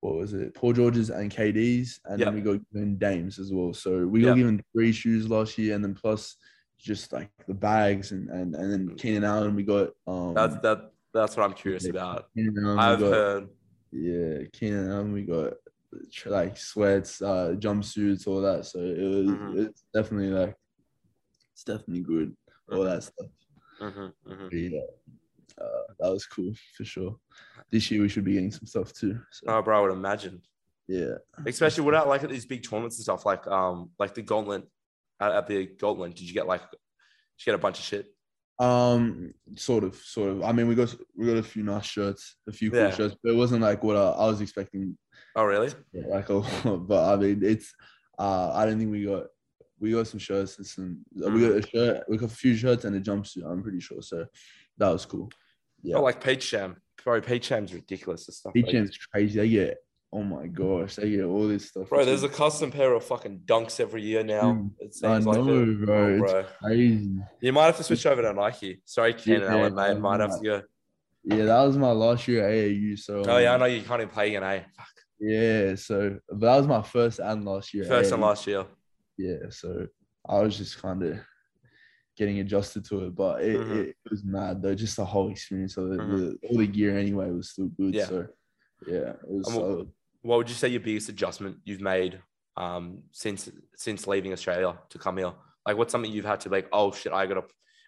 [0.01, 0.53] what was it?
[0.53, 2.27] Paul George's and KD's, and Yep.
[2.27, 3.73] then we got given Dames as well.
[3.73, 4.35] So we got Yep.
[4.37, 6.37] given three shoes last year, and then plus
[6.77, 10.91] just like the bags and and and then Keenan Allen we got um That's that.
[11.13, 12.27] That's what I'm curious about.
[12.35, 13.49] Keenan Allen, I've got, heard.
[13.93, 15.53] yeah, Keenan Allen, we got
[16.25, 18.65] like sweats, uh, jumpsuits, all that.
[18.65, 19.67] So it was Mhm.
[19.67, 20.55] it's definitely like
[21.53, 22.35] it's definitely good,
[22.69, 23.27] all that stuff.
[23.79, 24.49] Mhm, mhm.
[24.49, 24.79] But yeah,
[25.61, 27.15] uh, that was cool for sure.
[27.71, 29.19] This year we should be getting some stuff too.
[29.31, 30.41] So Oh, bro, I would imagine.
[30.87, 34.67] yeah, Especially without like at these big tournaments and stuff, like um, like the Gauntlet
[35.19, 36.15] at, at the Gauntlet.
[36.15, 36.77] Did you get like, did
[37.39, 38.07] you get a bunch of shit?
[38.59, 40.43] um, sort of, sort of.
[40.43, 42.91] I mean, we got we got a few nice shirts, a few cool Yeah.
[42.91, 44.97] shirts, but it wasn't like what I, I was expecting.
[45.35, 45.71] Oh, really?
[45.91, 47.73] Yeah, Like a lot, but I mean, it's.
[48.17, 49.25] Uh, I don't think we got
[49.77, 50.99] we got some shirts and some.
[51.13, 51.41] We Mm.
[51.49, 53.45] got a shirt, we got a few shirts and a jumpsuit.
[53.45, 54.01] I'm pretty sure.
[54.01, 54.25] So
[54.77, 55.29] that was cool.
[55.85, 56.77] Yeah, Oh, like Peach Jam.
[57.03, 58.25] Bro, Peach Jam's ridiculous.
[58.25, 58.53] The stuff.
[58.53, 59.39] They- Jam's crazy.
[59.39, 59.77] They get.
[60.13, 61.89] Oh my gosh, they get all this stuff.
[61.89, 64.69] Bro, there's a custom pair of fucking dunks every year now.
[64.79, 65.85] It I seems know, like it.
[65.85, 65.97] bro.
[65.97, 66.45] Oh, It's bro.
[66.63, 67.17] crazy.
[67.41, 68.81] You might have to switch over to Nike.
[68.85, 69.81] Sorry, Ken and Yeah, Alan, mate.
[69.81, 70.61] I Might have to go.
[71.25, 72.97] Yeah, that was my last year at AAU.
[72.99, 74.61] So Oh yeah, I um, know you can't even play again, eh?
[74.77, 74.87] Fuck.
[75.19, 77.83] Yeah, so but that was my first and last year.
[77.83, 78.65] First and last year.
[79.17, 79.87] Yeah, so
[80.29, 81.19] I was just kind of
[82.15, 83.87] getting adjusted to it, but it, Mhm.
[83.87, 84.75] it, was mad though.
[84.75, 86.17] Just the whole experience of it, Mhm.
[86.41, 87.93] the, all the gear anyway was still good.
[87.93, 88.05] Yeah.
[88.05, 88.27] So
[88.87, 89.45] yeah, it was.
[89.47, 89.91] What- solid.
[90.21, 92.19] What would you say your biggest adjustment you've made
[92.57, 95.33] um, since since leaving Australia to come here?
[95.67, 96.67] Like, what's something you've had to like?
[96.71, 97.43] Oh shit, I got to,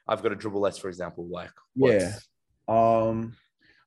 [0.07, 1.25] I've got to dribble less, for example.
[1.27, 2.27] Like, what's-
[2.67, 3.33] Um,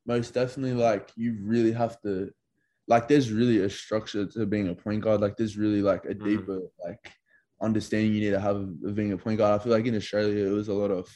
[0.06, 0.72] most definitely.
[0.74, 2.32] Like you really have to,
[2.88, 5.20] like, there's really a structure to being a point guard.
[5.20, 6.24] Like, there's really like a Mhm.
[6.24, 7.12] deeper like
[7.62, 9.58] understanding you need to have of being a point guard.
[9.60, 11.08] I feel like in Australia it was a lot of,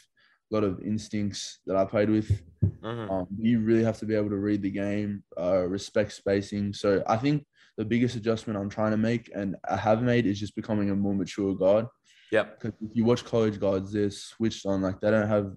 [0.51, 2.43] lot of instincts that I played with.
[2.83, 3.11] Mhm.
[3.11, 6.73] Um, you really have to be able to read the game, uh, respect spacing.
[6.73, 10.39] So I think the biggest adjustment I'm trying to make and I have made is
[10.39, 11.87] just becoming a more mature guard.
[12.31, 12.61] Yep.
[12.61, 14.83] Because if you watch college guards, they're switched on.
[14.83, 15.53] Like they don't have,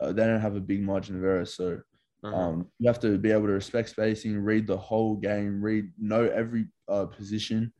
[0.00, 1.44] uh, they don't have a big margin of error.
[1.44, 1.80] So
[2.24, 2.34] Mhm.
[2.34, 6.24] Um, you have to be able to respect spacing, read the whole game, read know
[6.26, 7.72] every uh, position.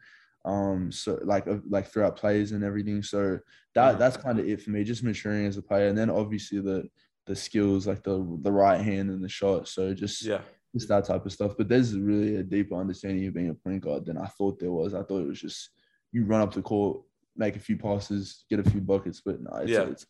[0.45, 3.03] Um, so like uh, like throughout plays and everything.
[3.03, 3.39] So
[3.75, 6.61] that that's kind of it for me, just maturing as a player, and then obviously
[6.61, 6.89] the
[7.27, 9.69] the skills like the the right hand and the shot.
[9.69, 10.41] So just yeah.
[10.75, 11.55] just that type of stuff.
[11.57, 14.73] But there's really a deeper understanding of being a point guard than I thought there
[14.73, 14.95] was.
[14.95, 15.71] I thought it was just
[16.11, 17.03] you run up the court,
[17.37, 19.23] make a few passes, get a few buckets.
[19.25, 19.83] But no, it's, Yeah.
[19.83, 20.07] it's.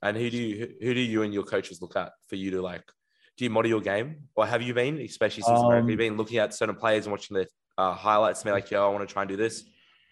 [0.00, 2.62] And who do you who- do you and your coaches look at for you to
[2.62, 2.84] like?
[3.36, 6.16] Do you model your game, or have you been, especially since America, Um, you've been
[6.16, 7.46] looking at certain players and watching the
[7.78, 9.64] uh, highlights, and be like, "Yo, I want to try and do this."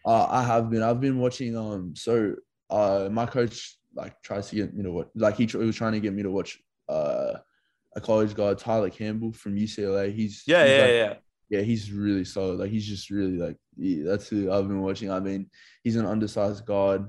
[0.07, 0.83] Uh, I have been.
[0.83, 1.57] I've been watching.
[1.57, 2.37] Um, so
[2.71, 5.93] uh, my coach like tries to get you know what Like he, he was trying
[5.93, 6.59] to get me to watch.
[6.89, 7.35] Uh,
[7.97, 10.15] a college guy, Tyger Campbell from UCLA.
[10.15, 11.15] He's Yeah, he's yeah, like- yeah.
[11.49, 12.59] yeah, he's really solid.
[12.59, 15.11] Like he's just really like yeah, that's who I've been watching.
[15.11, 15.49] I mean,
[15.83, 17.09] he's an undersized guard.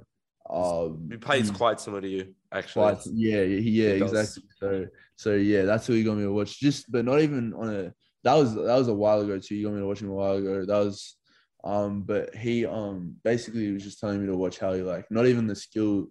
[0.49, 2.83] Um, He plays quite similar to you, actually.
[2.95, 4.43] quite- yeah, yeah, yeah, exactly.
[4.59, 4.85] So,
[5.17, 6.57] so yeah, that's who he got me to watch.
[6.57, 7.93] Just, but not even on a.
[8.23, 9.55] That was that was a while ago too.
[9.55, 10.65] You got me to watch him a while ago.
[10.65, 11.17] That was,
[11.63, 15.25] um, but he um basically was just telling me to watch how he like not
[15.25, 16.07] even the skill,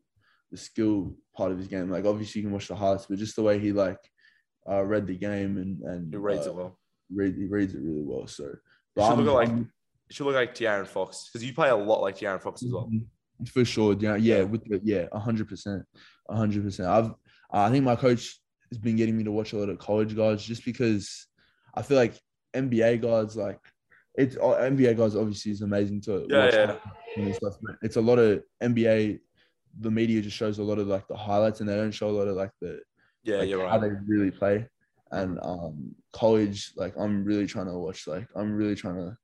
[0.51, 1.91] the skill part of his game.
[1.91, 3.99] Like obviously you can watch the highlights, but just the way he like,
[4.69, 6.79] uh, read the game and and He reads uh, it well.
[7.15, 8.27] Read, he reads it really well.
[8.27, 8.53] So,
[8.95, 9.51] but should look like
[10.11, 12.91] should look like De'Aaron Fox because you play a lot like De'Aaron Fox as well.
[13.53, 15.83] For sure, yeah, yeah, with the, yeah, hundred percent,
[16.31, 16.89] hundred percent.
[16.89, 17.13] I've,
[17.51, 18.41] I think my coach
[18.71, 21.27] has been getting me to watch a lot of college guards just because
[21.77, 22.19] I feel like
[22.55, 23.61] NBA guards, like
[24.15, 26.77] it's uh, NBA guards, obviously is amazing to Yeah, watch yeah.
[27.17, 27.55] and stuff.
[27.63, 29.21] But it's a lot of NBA.
[29.81, 32.17] The media just shows a lot of like the highlights, and they don't show a
[32.19, 32.81] lot of like the
[33.25, 33.81] Yeah, like, you're how right.
[33.81, 34.69] they really play.
[35.13, 38.07] And um, college, like I'm really trying to watch.
[38.07, 39.17] Like I'm really trying to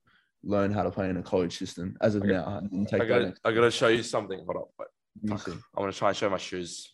[0.44, 2.32] learn how to play in a college system as of Okay.
[2.32, 2.60] now.
[2.62, 4.38] I take I gotta, I gotta show you something.
[4.44, 4.68] Hold up.
[4.78, 4.88] Wait.
[5.22, 5.48] Let me Fuck.
[5.48, 5.60] see.
[5.76, 6.92] I want to try and show my shoes.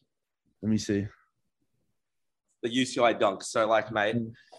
[0.62, 1.06] Let me see.
[2.62, 3.44] The UCLA dunks.
[3.44, 4.16] So, like, mate,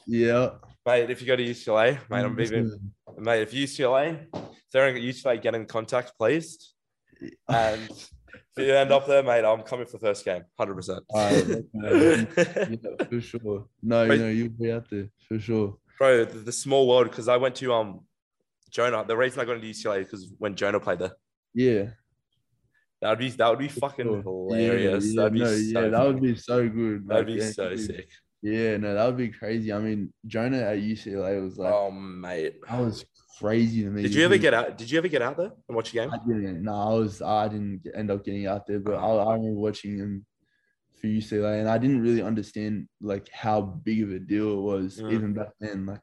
[0.08, 0.52] Yeah.
[0.86, 4.88] mate, if you go to UCLA, mate, I'm Mm, even, mate, if UCLA, if they're
[4.88, 6.74] at UCLA, get in contact, please.
[7.50, 8.10] And if
[8.58, 11.04] you end up there, mate, I'm coming for the first game, hundred percent.
[11.14, 12.26] Yeah,
[13.10, 13.68] for sure.
[13.84, 15.78] No, But- no, you'll be out there for sure.
[15.98, 17.10] Bro, the, the small world.
[17.10, 18.06] Because I went to um
[18.72, 19.04] Jonah.
[19.06, 21.12] The reason I got into UCLA is because when Jonah played there,
[21.54, 21.90] Yeah.
[23.02, 24.22] That would be that would be fucking Sure.
[24.22, 25.06] hilarious.
[25.14, 27.08] Yeah, That'd be no, so yeah, that would be so good.
[27.08, 28.10] that'd like, be yeah, so sick.
[28.42, 29.72] Yeah, no, that would be crazy.
[29.74, 32.56] I mean, Jonah at UCLA was like, oh mate.
[32.70, 33.06] that was
[33.40, 34.02] crazy to me.
[34.04, 34.78] Did you ever get out?
[34.78, 36.12] Did you ever get out there and watch a game?
[36.12, 36.64] I didn't.
[36.64, 37.22] No, I was.
[37.22, 40.26] I didn't end up getting out there, but I, I remember watching him
[41.02, 45.00] for UCLA, and I didn't really understand like how big of a deal it was
[45.02, 45.14] Mm.
[45.14, 45.86] even back then.
[45.86, 46.02] Like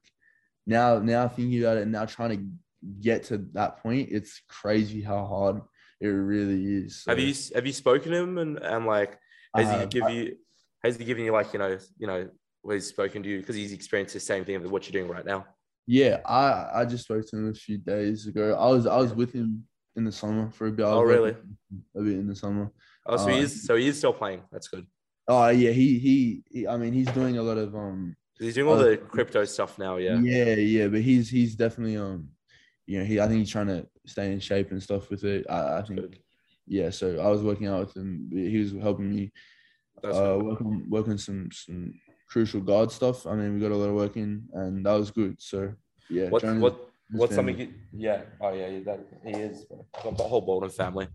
[0.67, 5.01] now, now thinking about it, and now trying to get to that point, it's crazy
[5.03, 5.61] how hard
[6.01, 7.05] it really is.
[7.07, 9.19] Have you have you spoken to him and, and like
[9.55, 9.91] has I he have.
[9.91, 10.37] give you
[10.83, 12.29] has he given you like you know you know
[12.71, 15.25] he's spoken to you because he's experienced the same thing with what you're doing right
[15.25, 15.47] now?
[15.87, 18.55] Yeah, I I just spoke to him a few days ago.
[18.59, 19.65] I was I was with him
[19.97, 20.85] in the summer for a bit.
[20.85, 21.35] Oh, really?
[21.97, 22.71] A bit in the summer.
[23.07, 24.43] Oh, so he Uh, is so he is still playing.
[24.53, 24.87] That's good.
[25.29, 26.67] Oh yeah, he, he he.
[26.69, 28.91] I mean, he's doing a lot of um He's doing all Oh.
[28.91, 29.97] the crypto stuff now.
[29.97, 30.19] Yeah.
[30.21, 32.29] Yeah, yeah, but he's he's definitely um,
[32.87, 35.47] you know, he I think he's trying to stay in shape and stuff with it.
[35.49, 36.19] I, I think Good.
[36.67, 36.91] yeah.
[36.91, 38.29] So I was working out with him.
[38.33, 39.33] He was helping me
[40.03, 40.45] That's uh good.
[40.45, 41.95] working working some some
[42.29, 43.27] crucial guard stuff.
[43.27, 45.41] I mean, we got a lot of work in, and that was good.
[45.41, 45.73] So
[46.09, 47.69] yeah, What what what's family, something?
[47.69, 47.75] You,
[48.09, 48.23] yeah.
[48.41, 48.69] Oh yeah.
[48.69, 49.65] yeah, That he is.
[49.65, 49.87] bro.
[50.13, 51.09] The whole Bolden family.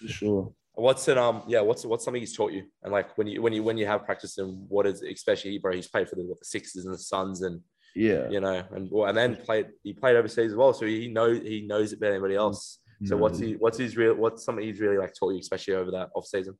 [0.00, 0.52] for sure.
[0.74, 1.18] What's it?
[1.18, 1.42] Um.
[1.46, 1.60] Yeah.
[1.60, 2.64] What's what's something he's taught you?
[2.82, 5.72] And like when you when you when you have practiced him, what is especially bro?
[5.74, 7.60] He's played for the what the Sixers and the Suns and
[7.94, 8.28] Yeah.
[8.30, 11.40] you know and well, and then played he played overseas as well, so he knows
[11.42, 12.78] he knows it better than anybody else.
[13.04, 15.74] So No, what's he what's his real what's something he's really like taught you, especially
[15.74, 16.56] over that off season?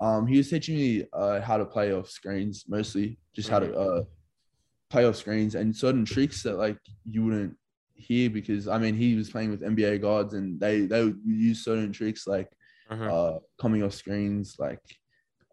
[0.00, 3.72] Um, he was teaching me uh, how to play off screens, mostly just how to
[3.78, 4.02] uh,
[4.90, 6.78] play off screens and certain tricks that like
[7.08, 7.56] you wouldn't
[7.94, 11.62] hear because I mean he was playing with NBA guards and they they would use
[11.64, 12.48] certain tricks like
[12.90, 13.10] Mhm.
[13.10, 14.80] uh, coming off screens, like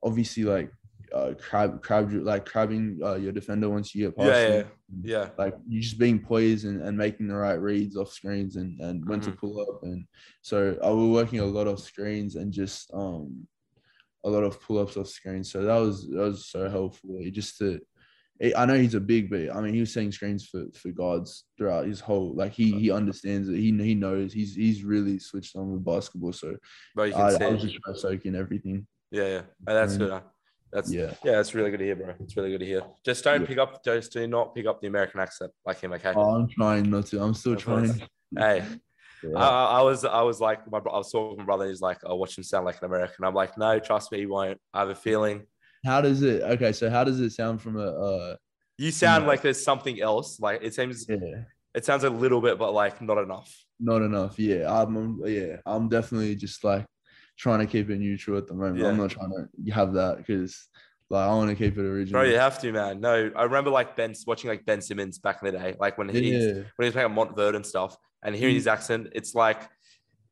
[0.03, 0.71] obviously like
[1.13, 4.71] uh, crab crab like crabbing uh, your defender once you get past Yeah, them.
[5.03, 5.29] Yeah.
[5.37, 9.07] like you just being poised and, and making the right reads off screens and, and
[9.07, 9.37] when to Mhm.
[9.37, 10.05] pull up and
[10.41, 13.47] so I was working a lot of screens and just um
[14.25, 17.57] a lot of pull ups off screens so that was that was so helpful just
[17.59, 17.79] to
[18.55, 21.45] I know he's a big but I mean he was setting screens for for guards
[21.57, 25.55] throughout his whole like he he understands it he he knows he's he's really switched
[25.55, 26.55] on with basketball so
[26.95, 27.31] Bro, you can I.
[27.45, 29.41] I was just trying to soak in everything Yeah, yeah.
[29.67, 30.21] And that's good.
[30.71, 31.13] That's yeah.
[31.23, 32.13] yeah that's really good to hear, bro.
[32.19, 32.81] It's really good to hear.
[33.05, 33.47] Just don't Yeah.
[33.47, 36.13] pick up just do not pick up the American accent like him, okay?
[36.15, 37.97] oh, I'm trying not to I'm still course.
[37.97, 38.63] trying Hey,
[39.23, 39.37] Yeah.
[39.37, 41.67] I, I I was I was like my I was talking to my brother.
[41.67, 44.25] He's like, "I'll watch him sound like an American." I'm like, "No, trust me, he
[44.25, 45.45] won't." I have a feeling.
[45.85, 46.41] How does it?
[46.41, 48.35] Okay, so how does it sound from a uh,
[48.77, 50.39] You sound like there's something else.
[50.39, 51.17] Like it seems, Yeah.
[51.75, 53.53] it sounds a little bit, but like not enough.
[53.81, 54.39] Not enough.
[54.39, 54.71] Yeah.
[54.71, 55.57] I'm- yeah.
[55.65, 56.85] I'm definitely just like
[57.39, 58.77] trying to keep it neutral at the moment.
[58.79, 58.89] Yeah.
[58.89, 60.67] I'm not trying to have that because
[61.09, 62.21] like I want to keep it original.
[62.21, 62.99] Bro, you have to, man.
[62.99, 66.09] No, I remember like Ben watching like Ben Simmons back in the day, like when
[66.09, 66.53] he yeah.
[66.53, 68.57] when he was playing at Montverde and stuff, and hearing Mm.
[68.57, 69.61] his accent, it's like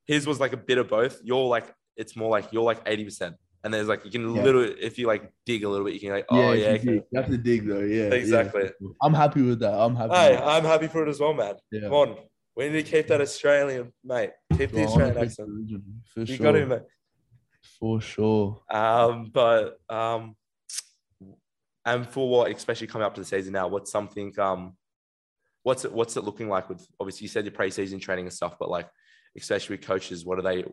[0.06, 1.20] his was like a bit of both.
[1.24, 4.44] You're like it's more like you're like eighty percent, and there's like you can Yeah.
[4.44, 6.82] little if you like dig a little bit, you can like oh yeah, dig.
[6.82, 6.94] okay.
[7.12, 7.80] You have to dig though.
[7.80, 8.10] Yeah.
[8.10, 8.14] yeah.
[8.14, 8.70] Exactly.
[9.02, 9.74] I'm happy with that.
[9.74, 10.14] I'm happy.
[10.14, 10.38] Hey.
[10.38, 11.56] I'm happy for it as well, man.
[11.72, 11.82] yeah.
[11.82, 12.16] Come on,
[12.56, 14.32] we need to keep that Australian, mate.
[14.58, 15.50] Keep the Bro, I wanna Australian accent.
[15.50, 15.82] original,
[16.18, 16.38] You sure.
[16.38, 16.82] got to, mate.
[17.80, 18.62] For sure.
[18.72, 20.36] Um, but um,
[21.86, 24.76] and for what, especially coming up to the season now, what's something um,
[25.64, 28.58] what's it what's it looking like with obviously you said your preseason training and stuff,
[28.60, 28.90] but like
[29.38, 30.66] especially with coaches, what are they,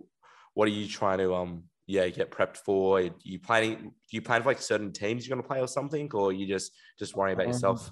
[0.54, 2.98] what are you trying to um, yeah, get prepped for?
[2.98, 3.76] Are you planning?
[3.76, 6.72] Do you plan for like certain teams you're gonna play or something, or you just
[6.98, 7.90] just worrying about Um, yourself?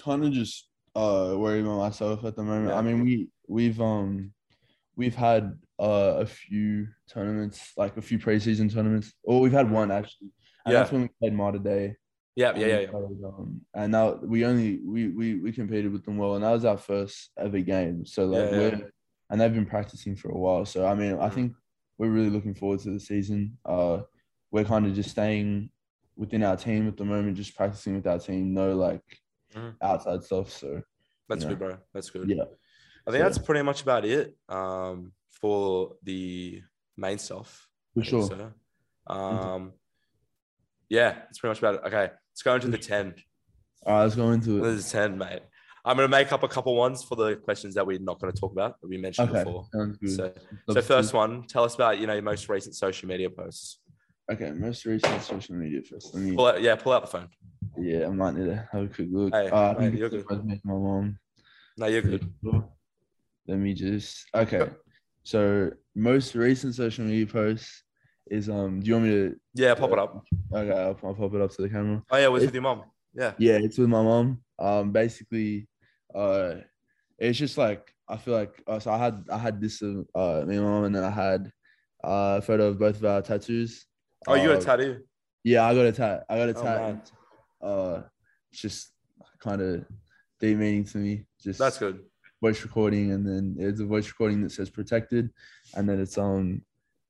[0.00, 2.68] kind of just uh worried about myself at the moment.
[2.70, 2.78] Yeah.
[2.78, 4.32] I mean, we we've um
[4.96, 9.90] we've had uh a few tournaments, like a few preseason tournaments, or we've had one
[9.90, 10.28] actually,
[10.64, 10.80] and Yeah.
[10.80, 11.96] that's when we played Mater Dei.
[12.36, 12.88] Yeah, yeah, yeah, yeah.
[13.28, 16.64] Um, and now we only we we we competed with them well, and that was
[16.64, 18.04] our first ever game.
[18.06, 18.92] So like Yeah, we're
[19.30, 20.64] and they've been practicing for a while.
[20.64, 21.34] So I mean, I Mhm.
[21.34, 21.52] think
[21.98, 23.58] we're really looking forward to the season.
[23.64, 24.02] Uh,
[24.50, 25.70] we're kind of just staying
[26.16, 28.52] within our team at the moment, just practicing with our team.
[28.54, 29.02] No like
[29.54, 29.76] Mhm.
[29.82, 30.50] outside stuff.
[30.50, 30.82] So
[31.28, 31.50] That's Yeah.
[31.50, 31.78] good, bro.
[31.94, 32.28] That's good.
[32.28, 32.42] yeah,
[33.06, 36.62] I think So- that's pretty much about it um, for the
[36.96, 37.66] main stuff.
[37.94, 38.22] for sure.
[38.22, 38.52] so.
[39.06, 39.72] Um,
[40.88, 41.80] yeah, that's pretty much about it.
[41.86, 43.14] Okay, let's go into the 10.
[43.86, 44.62] All right, let's go into it.
[44.62, 45.40] This is 10, mate.
[45.84, 48.32] I'm going to make up a couple ones for the questions that we're not going
[48.32, 49.66] to talk about that we mentioned Okay, before.
[50.06, 50.32] So,
[50.70, 53.80] so first one, tell us about, you know, your most recent social media posts.
[54.30, 56.14] Okay, most recent social media first.
[56.14, 56.36] Let me.
[56.36, 57.28] Pull out, yeah, pull out the phone.
[57.78, 59.34] Yeah, I might need to have a quick look.
[59.34, 60.24] Hey, uh, mate, you're good.
[60.28, 61.18] my mom.
[61.78, 62.30] No, you're good.
[63.48, 64.68] Let me just okay.
[65.24, 67.82] So most recent social media post
[68.30, 68.80] is um.
[68.80, 69.36] Do you want me to?
[69.54, 70.24] Yeah, pop it up.
[70.52, 72.02] Okay, I'll, I'll pop it up to the camera.
[72.10, 72.84] Oh, yeah, it was It- with your mom.
[73.14, 73.32] Yeah.
[73.38, 74.40] Yeah, it's with my mom.
[74.58, 75.68] Um, basically,
[76.14, 76.56] uh,
[77.18, 80.44] it's just like I feel like uh, so I had I had this of uh
[80.46, 81.52] me and my mom, and then I had
[82.04, 83.86] uh, a photo of both of our tattoos.
[84.26, 85.02] Oh, you got Uh, a tattoo?
[85.44, 86.24] Yeah, I got a tat.
[86.28, 86.80] I got a Oh, tat.
[86.80, 87.02] man.
[87.62, 88.02] uh,
[88.52, 88.92] it's just
[89.38, 89.84] kind of
[90.38, 91.26] deep meaning to me.
[91.42, 92.04] Just That's good.
[92.40, 95.30] Voice recording, and then it's a voice recording that says protected,
[95.76, 96.62] and then it's um,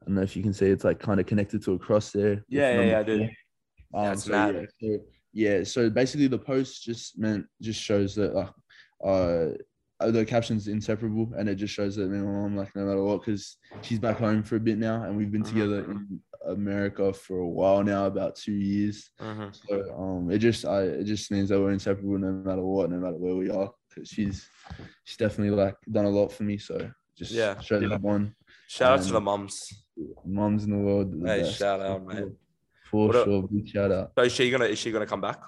[0.03, 2.11] I don't know if you can see it's like kind of connected to a cross
[2.11, 2.45] there.
[2.49, 3.21] Yeah, yeah, yeah, I did.
[3.23, 4.55] Um, That's so, mad.
[4.55, 4.99] yeah, so,
[5.33, 9.51] yeah, so basically the post just meant just shows that uh, uh
[10.11, 13.03] the caption's inseparable, and it just shows that me and my mom like no matter
[13.03, 15.49] what, because she's back home for a bit now, and we've been Mhm.
[15.49, 19.11] together in America for a while now, about two years.
[19.21, 19.55] Mhm.
[19.55, 22.99] So um, it just I it just means that we're inseparable no matter what, no
[22.99, 24.49] matter where we are, because she's
[25.05, 26.59] she's definitely like done a lot for me.
[26.59, 27.59] So just Yeah.
[27.61, 28.35] show that one.
[28.69, 29.85] Shout out to the Um, mums.
[30.25, 31.13] Moms in the world.
[31.13, 31.59] the Hey, best.
[31.59, 32.37] shout out, man.
[32.91, 33.25] For What up?
[33.27, 34.13] sure, big shout out.
[34.17, 35.43] So is she gonna is she gonna come back?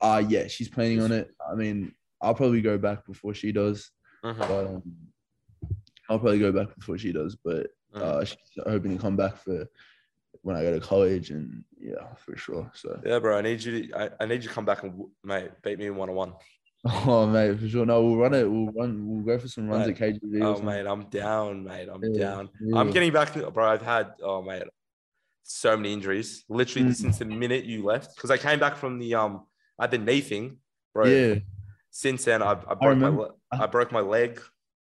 [0.00, 1.30] Uh yeah, she's planning on it.
[1.50, 3.90] I mean, I'll probably go back before she does,
[4.24, 4.38] Mhm.
[4.38, 4.82] but um,
[6.08, 7.36] I'll probably go back before she does.
[7.36, 8.02] But Mhm.
[8.02, 9.66] uh, she's hoping to come back for
[10.42, 12.70] when I go to college, and yeah, for sure.
[12.74, 13.38] So Yeah, bro.
[13.38, 13.86] I need you.
[13.88, 16.14] To, I, I need you to come back and mate beat me in one on
[16.16, 16.34] one.
[17.06, 17.86] oh mate, for sure.
[17.86, 18.44] No, we'll run it.
[18.50, 19.06] We'll run.
[19.08, 20.00] We'll go for some runs Mate.
[20.00, 20.42] at KGB.
[20.42, 21.88] Oh mate, I'm down, mate.
[21.92, 22.48] I'm Yeah, down.
[22.70, 23.66] for I'm getting back, bro.
[23.66, 24.64] I've had oh mate,
[25.42, 26.44] so many injuries.
[26.48, 26.94] Literally Mm.
[26.94, 29.46] since the minute you left, because I came back from the um,
[29.78, 30.58] I had the knee thing,
[30.92, 31.06] bro.
[31.06, 31.34] Yeah.
[31.90, 34.40] Since then, I've, I broke my I broke my leg.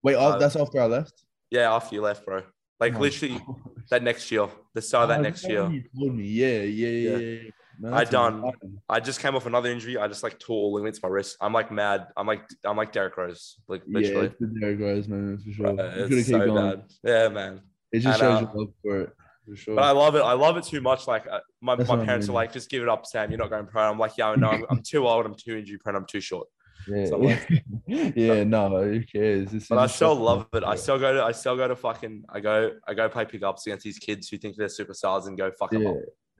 [0.04, 1.24] Wait, Uh, that's after I left.
[1.52, 2.44] Yeah, after you left, bro.
[2.80, 3.56] Like Oh literally gosh.
[3.92, 5.70] that next year, the start of that Oh, next year.
[5.70, 7.10] You told me, yeah, yeah, yeah.
[7.12, 7.18] Yeah.
[7.44, 7.50] yeah.
[7.82, 7.90] Yeah.
[7.90, 8.52] No, I done-.
[8.90, 9.98] I just came off another injury.
[9.98, 11.38] I just like tore all ligaments my wrist.
[11.42, 12.08] I'm like mad.
[12.18, 14.28] I'm like I'm like Derrick Rose, like Yeah, literally.
[14.28, 15.76] it's the Derrick Rose moment for sure.
[15.80, 16.56] It's so going.
[16.56, 16.84] bad.
[17.04, 17.62] Yeah, man.
[17.92, 19.10] It just And, shows uh, your love for it,
[19.48, 19.76] for sure.
[19.76, 20.20] But I love it.
[20.22, 21.08] I love it too much.
[21.08, 23.30] Like uh, my, That's my what I parents are like, just give it up, Sam.
[23.32, 23.84] You're not going pro.
[23.90, 24.50] I'm like, yeah, know.
[24.50, 25.26] I'm, I'm too old.
[25.26, 25.96] I'm too injury prone.
[25.96, 26.48] I'm too short.
[26.88, 29.52] yeah, so like- yeah, no, who cares?
[29.52, 30.64] This But I still love it.
[30.64, 31.24] I still go to.
[31.24, 32.24] I still go to fucking.
[32.30, 32.72] I go.
[32.88, 35.84] I go play pickups against these kids who think they're superstars and go fuck them
[35.84, 35.96] Yeah, up.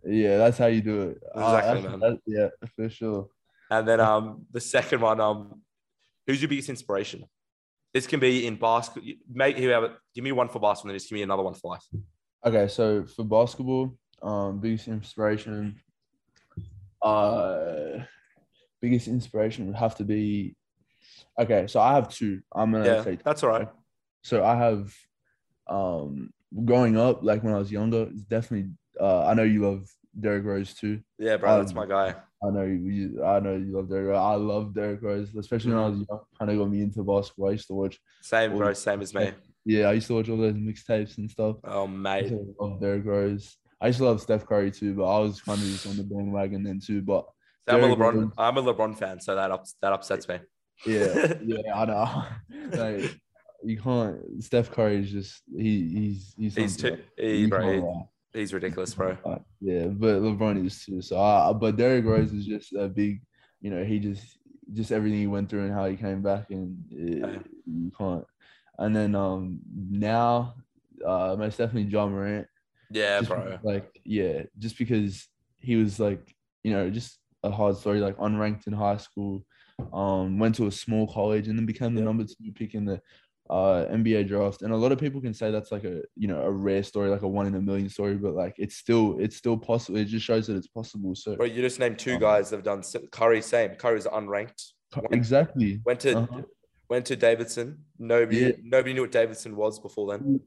[0.06, 1.24] Yeah, that's how you do it.
[1.36, 3.28] Ah, Exactly, that- yeah, for sure.
[3.70, 5.62] And then um the second one um,
[6.28, 7.26] who's your biggest inspiration?
[7.94, 9.10] This can be in basketball.
[9.32, 9.98] Mate, whoever.
[10.14, 11.84] Give me one for basketball, and then just give me another one for life.
[12.46, 15.80] Okay, so for basketball, um, biggest inspiration,
[17.02, 18.00] uh,
[18.82, 20.56] biggest inspiration would have to be.
[21.40, 22.42] Okay, so I have two.
[22.54, 23.70] I'm gonna Yeah, say that's all right.
[24.24, 24.94] So I have,
[25.68, 26.32] um,
[26.66, 28.72] growing up, like when I was younger, it's definitely.
[29.00, 29.88] Uh, I know you love
[30.20, 31.02] Derrick Rose too.
[31.20, 32.16] Yeah, bro, that's Um, my guy.
[32.44, 33.24] I know you.
[33.24, 34.18] I know you love Derrick Rose.
[34.18, 36.20] I love Derrick Rose, especially when I was young.
[36.38, 37.50] Kind of got me into basketball.
[37.50, 38.00] I used to watch.
[38.22, 38.74] Same, bro.
[38.74, 39.32] Same as me.
[39.66, 41.58] Yeah, I used to watch all those mixtapes and stuff.
[41.64, 42.34] Oh, I mate.
[42.60, 43.58] love Derrick Rose.
[43.82, 46.04] I used to love Steph Curry too, but I was kind of just on the
[46.04, 47.02] bandwagon then too.
[47.02, 47.26] But
[47.68, 48.14] I'm a LeBron.
[48.14, 50.40] Rose- I'm a LeBron fan, so that ups, that upsets me.
[50.86, 52.26] yeah, yeah, I know.
[52.78, 53.20] like,
[53.64, 54.44] you can't.
[54.44, 55.90] Steph Curry is just he.
[55.90, 56.90] He's he's He's too.
[56.90, 57.00] else.
[57.18, 57.82] He, bro, he-.
[58.36, 59.18] He's ridiculous, bro.
[59.26, 61.02] Uh, yeah, but LeBron is too.
[61.02, 63.22] So, I, but Derrick Rose is just a big,
[63.62, 64.38] you know, he just
[64.74, 68.26] just everything he went through and how he came back, and it, you can't.
[68.78, 69.60] And then um
[69.90, 70.56] now,
[71.06, 72.48] uh, most definitely Ja Morant.
[72.92, 73.58] Yeah, Just bro.
[73.64, 78.68] Like yeah, just because he was like you know just a hard story, like unranked
[78.68, 79.46] in high school,
[79.94, 82.06] um, went to a small college and then became the Yep.
[82.08, 83.00] number two pick in the
[83.50, 84.62] uh NBA draft.
[84.64, 87.10] And a lot of people can say that's like a you know a rare story,
[87.10, 90.00] like a one in a million story, but like it's still it's still possible.
[90.00, 91.14] It just shows that it's possible.
[91.16, 92.82] So Bro, you just named two Um, guys that have done
[93.12, 93.42] Curry.
[93.42, 93.72] Same.
[93.76, 94.72] Curry's unranked.
[94.96, 95.82] went- exactly.
[95.86, 96.42] Went to Uh-huh.
[96.90, 97.86] went to Davidson.
[98.00, 98.52] Nobody Yeah.
[98.64, 100.40] nobody knew what Davidson was before then.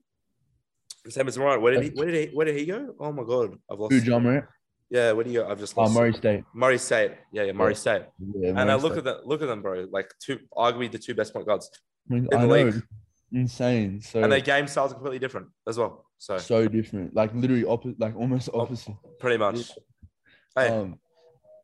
[1.08, 1.62] Same as Ryan.
[1.62, 1.90] Where did he?
[1.90, 2.34] Where did he?
[2.34, 2.94] Where did he go?
[3.00, 3.92] Oh my god, I've lost.
[3.92, 4.44] Who Ja Morant?
[4.90, 5.46] Yeah, where did he go?
[5.48, 5.94] I've just Oh, lost.
[5.94, 6.44] Murray State.
[6.54, 7.12] Murray State.
[7.32, 7.78] Yeah, yeah, Murray Yeah.
[7.78, 8.02] State.
[8.36, 8.98] Yeah, And I look State.
[8.98, 9.20] at them.
[9.24, 9.86] Look at them, bro.
[9.90, 11.70] Like two, arguably the two best point guards,
[12.10, 12.82] I, mean, I the know, league.
[13.32, 14.00] insane.
[14.00, 16.06] So and their game styles are completely different as well.
[16.18, 18.94] So so different, like literally opposite, like almost opposite.
[19.20, 19.72] pretty much.
[20.56, 20.98] Hey, Um,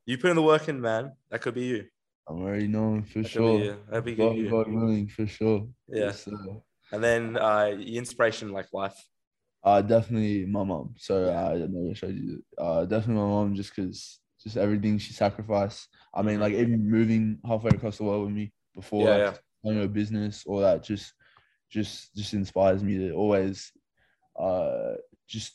[0.06, 1.12] you put in the work in, man.
[1.30, 1.84] That could be you.
[2.28, 3.58] I'm already knowing for That sure.
[3.58, 3.74] be.
[3.88, 4.28] That'd be good.
[4.28, 4.50] God, you.
[4.50, 5.66] God willing, for sure.
[5.88, 6.12] Yeah.
[6.12, 8.96] So, And then uh, your inspiration, like life.
[9.62, 10.94] uh, definitely my mom.
[10.98, 11.48] So Yeah.
[11.48, 12.42] I don't know I showed you.
[12.56, 15.88] Uh, definitely my mom, just because just everything she sacrificed.
[16.14, 19.82] I mean, like even moving halfway across the world with me before, Yeah, like, starting
[19.82, 21.14] a business, all that just,
[21.70, 23.72] just, just inspires me to always,
[24.38, 24.92] uh,
[25.26, 25.54] just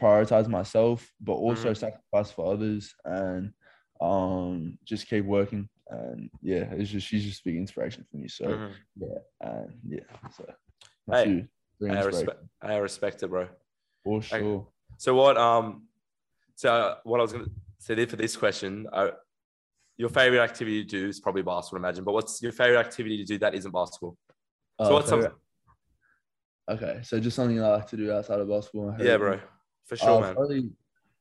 [0.00, 1.76] prioritize myself, but also Mhm.
[1.76, 3.52] sacrifice for others and
[4.00, 5.68] um just keep working.
[5.88, 8.28] And yeah, it's just she's just big inspiration for me.
[8.28, 8.74] So Mhm.
[8.96, 10.00] yeah, and yeah,
[10.36, 10.44] so
[11.10, 11.28] Hey,
[11.80, 11.90] you.
[11.90, 12.42] I respect.
[12.62, 13.48] I respect it, bro.
[14.02, 14.66] for sure.
[14.96, 15.36] So what?
[15.36, 15.86] Um.
[16.56, 17.46] So what I was gonna
[17.78, 19.10] say there for this question, uh,
[19.96, 22.04] your favorite activity to do is probably basketball, I imagine.
[22.04, 24.16] But what's your favorite activity to do that isn't basketball?
[24.80, 25.32] So Uh, what's favorite-
[26.68, 26.76] some?
[26.76, 27.00] okay?
[27.02, 28.96] So just something I like to do outside of basketball.
[28.98, 29.40] Yeah, bro.
[29.86, 30.34] For sure, Uh, man.
[30.34, 30.70] Probably,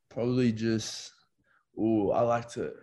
[0.09, 1.11] probably just.
[1.77, 2.73] Oh, I like to.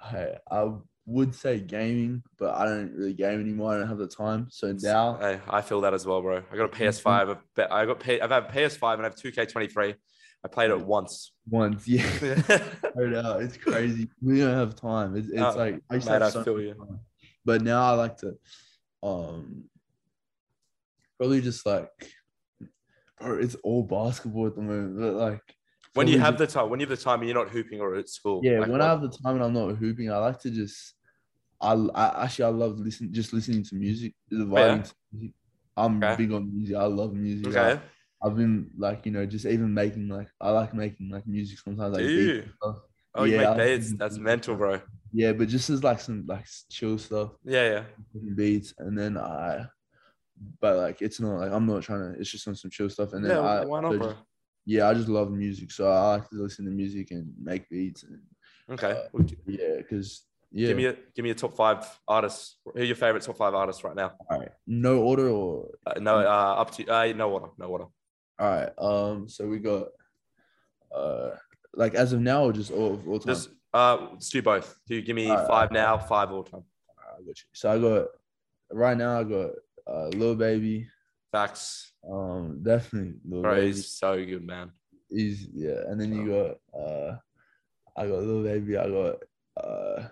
[0.00, 0.72] Hey, I
[1.06, 3.74] would say gaming, but I don't really game anymore.
[3.74, 4.46] I don't have the time.
[4.50, 6.42] So now, Hey, I feel that as well, bro.
[6.50, 7.28] I got a PS5.
[7.30, 9.94] I've, be- I got P- I've had PS5 and I have 2K23.
[10.44, 11.32] I played it once.
[11.48, 12.42] once, yeah, Mate,
[12.96, 14.08] it's crazy.
[14.20, 15.16] We don't have time.
[15.16, 16.74] It's, it's Oh, like I used to I have so feel you.
[16.74, 16.98] time.
[17.44, 18.34] But now I like to,
[19.02, 19.64] um,
[21.18, 21.88] probably just like,
[23.20, 24.98] bro, it's all basketball at the moment.
[24.98, 25.40] But like,
[25.94, 27.80] When you have just- the time, when you have the time and you're not hooping
[27.80, 28.40] or at school.
[28.42, 30.50] Yeah, like when what- I have the time and I'm not hooping, I like to
[30.50, 30.94] just.
[31.60, 34.14] I, I actually I love listen just listening to music.
[34.28, 34.82] the Oh, yeah?
[34.82, 35.30] to.
[35.76, 36.16] I'm Okay.
[36.16, 36.74] big on music.
[36.76, 37.46] I love music.
[37.46, 37.74] Okay.
[37.74, 37.80] I,
[38.22, 41.94] have been like you know just even making like I like making like music sometimes
[41.94, 42.44] like Do you?
[42.62, 43.92] Oh, you Yeah, I make beats.
[43.98, 44.80] That's mental, bro.
[45.12, 47.84] Yeah, but just as like some like chill stuff, Yeah, yeah.
[48.34, 49.66] beats, and then I.
[50.60, 52.20] But like it's not like I'm not trying to.
[52.20, 53.64] It's just on some chill stuff, and then yeah, I.
[53.64, 54.08] why not, so bro?
[54.08, 54.22] just-
[54.64, 58.04] yeah, I just love music, so I like to listen to music and make beats,
[58.04, 58.22] and
[58.70, 58.92] Okay.
[58.92, 60.68] uh, Well, yeah, because yeah.
[60.68, 62.56] Give me a give me a top five artists.
[62.64, 64.12] Who are your favorite top five artists right now?
[64.30, 64.50] All right.
[64.66, 67.48] No order or Uh, no, uh, up to uh, no order.
[67.58, 67.86] no water.
[68.38, 68.70] All right.
[68.78, 69.88] Um, so we got
[70.94, 71.30] uh
[71.74, 73.34] like as of now or just all all time?
[73.34, 74.78] Just uh, let's do both.
[74.86, 76.64] Do you give me Alright, five now, five all time?
[77.00, 77.44] I got you.
[77.52, 78.06] So I got
[78.70, 79.50] right now I got
[79.86, 80.88] uh Lil Baby.
[81.30, 83.54] Facts, Um definitely Lil bro.
[83.54, 83.66] Baby.
[83.68, 84.70] He's so good, man.
[85.08, 87.16] He's yeah, and then you got uh
[87.96, 89.16] I got Lil Baby, I got
[89.56, 90.08] uh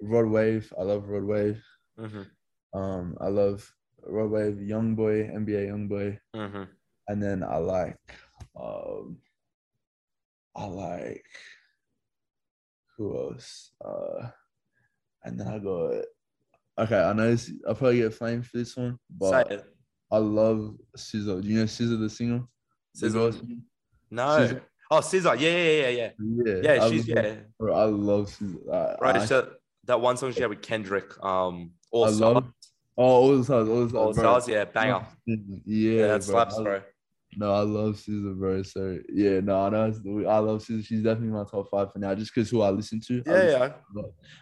[0.00, 0.72] Rod Wave.
[0.78, 1.62] I love Rod Wave.
[1.98, 2.22] hmm
[2.74, 3.72] Um I love
[4.04, 6.18] Rod Wave, Young Boy, NBA Young Boy.
[6.34, 6.64] hmm
[7.08, 7.96] and then I like
[8.60, 9.18] um
[10.54, 11.24] I like
[12.96, 13.72] who else?
[13.84, 14.28] Uh
[15.24, 16.04] and then I got
[16.78, 19.66] okay, I know this, I'll probably get flamed for this one, but.
[20.10, 21.40] I love Scissor.
[21.40, 22.42] Do you know Scissor the singer?
[22.98, 23.62] SZA?
[24.10, 24.22] No.
[24.26, 24.60] SZA.
[24.90, 25.34] Oh, Scissor.
[25.36, 26.10] Yeah, yeah, yeah, yeah.
[26.18, 27.34] Yeah, Yeah, I she's love- yeah.
[27.58, 28.36] bro, I love.
[28.70, 29.16] I, Right.
[29.16, 29.52] I, so
[29.86, 31.12] that one song she had with Kendrick.
[31.24, 32.20] Um, all I stars.
[32.34, 32.52] love-
[32.98, 33.94] oh, all stars, all stars.
[33.94, 34.48] All stars.
[34.48, 35.06] Yeah, banger.
[35.24, 36.34] Yeah, Yeah, that bro.
[36.34, 36.82] slaps, bro.
[37.36, 38.62] No, I love bro.
[38.62, 40.82] So yeah, no, I know I love Scissor.
[40.82, 43.22] She's definitely my top five for now, just because who I listen to.
[43.26, 43.68] Yeah, listen yeah.
[43.68, 43.74] to.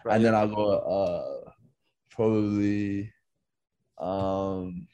[0.05, 0.31] Right, and yeah.
[0.31, 1.51] then I got uh
[2.09, 3.13] probably
[3.97, 4.87] um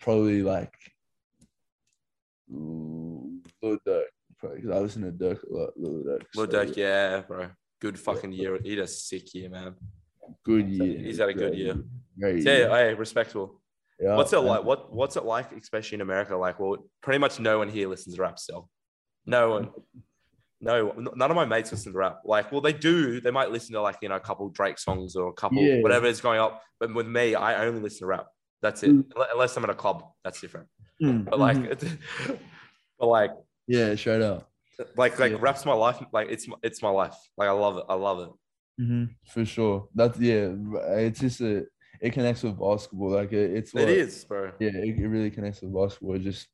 [0.00, 0.72] probably like
[2.48, 4.04] Lil Durk.
[4.38, 5.70] probably because I listen to Durk a lot.
[5.76, 6.22] Lil Durk.
[6.34, 7.48] Lil so, Durk, yeah, bro.
[7.80, 8.58] Good fucking year.
[8.62, 9.74] He had a sick year, man.
[10.44, 10.98] Good year.
[10.98, 11.76] he's had a good year.
[12.18, 12.68] Great year.
[12.68, 13.60] yeah, hey, respectable.
[14.00, 14.64] Yeah, What's it like?
[14.64, 16.36] What What's it like, especially in America?
[16.36, 18.68] Like, well, pretty much no one here listens to rap still.
[19.26, 19.70] No one.
[20.60, 22.20] No, none of my mates listen to rap.
[22.24, 23.20] Like, well, they do.
[23.20, 25.80] They might listen to like you know a couple Drake songs or a couple Yeah.
[25.82, 26.62] whatever is going up.
[26.80, 28.26] But with me, I only listen to rap.
[28.62, 28.90] That's it.
[28.90, 29.04] Mm.
[29.32, 30.66] Unless I'm at a club, that's different.
[31.02, 31.98] Mm, But like, mhm.
[32.98, 33.30] but like,
[33.68, 34.48] yeah, straight up.
[34.96, 35.38] like, like Yeah.
[35.40, 36.00] rap's my life.
[36.12, 37.14] Like, it's my- it's my life.
[37.36, 37.84] Like, I love it.
[37.88, 38.30] I love it.
[38.84, 39.88] hmm For sure.
[39.94, 40.50] That's yeah.
[41.06, 41.66] It's just a.
[42.00, 43.10] It connects with basketball.
[43.10, 44.52] Like it, it's what, It is, bro.
[44.60, 46.14] Yeah, it, it really connects with basketball.
[46.16, 46.46] It just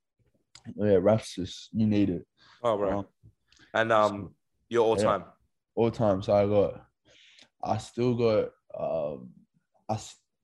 [0.77, 2.27] yeah, raps just you need it
[2.63, 2.99] Oh, bro.
[3.01, 3.07] Um,
[3.75, 4.35] And um,
[4.69, 5.05] your all yeah.
[5.05, 5.25] time.
[5.75, 6.23] all time.
[6.23, 6.87] So I got,
[7.63, 9.31] I still got um,
[9.89, 9.99] I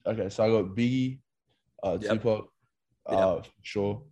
[0.07, 0.29] okay.
[0.29, 1.21] So I got Biggie,
[1.83, 2.11] uh, Yep.
[2.23, 2.49] Tupac,
[3.07, 4.03] uh, for sure.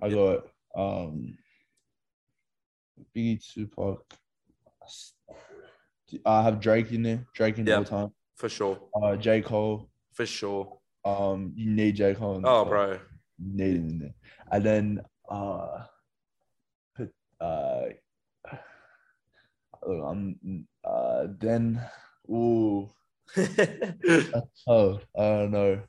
[0.00, 0.46] I got
[0.76, 1.36] um,
[3.14, 4.04] Biggie, Tupac.
[6.24, 7.26] I have Drake in there.
[7.34, 7.78] Drake in Yeah.
[7.78, 8.10] all time.
[8.36, 8.78] For sure.
[9.02, 9.90] Uh, J Cole.
[10.16, 10.78] For sure.
[11.04, 12.40] Um, you need J Cole.
[12.42, 12.98] Oh, bro.
[13.38, 14.14] Need him in there.
[14.50, 15.84] And then uh,
[17.40, 17.82] uh,
[19.86, 21.80] look, I'm uh, then
[22.30, 22.88] ooh,
[23.36, 25.02] that's tough.
[25.16, 25.82] I don't know.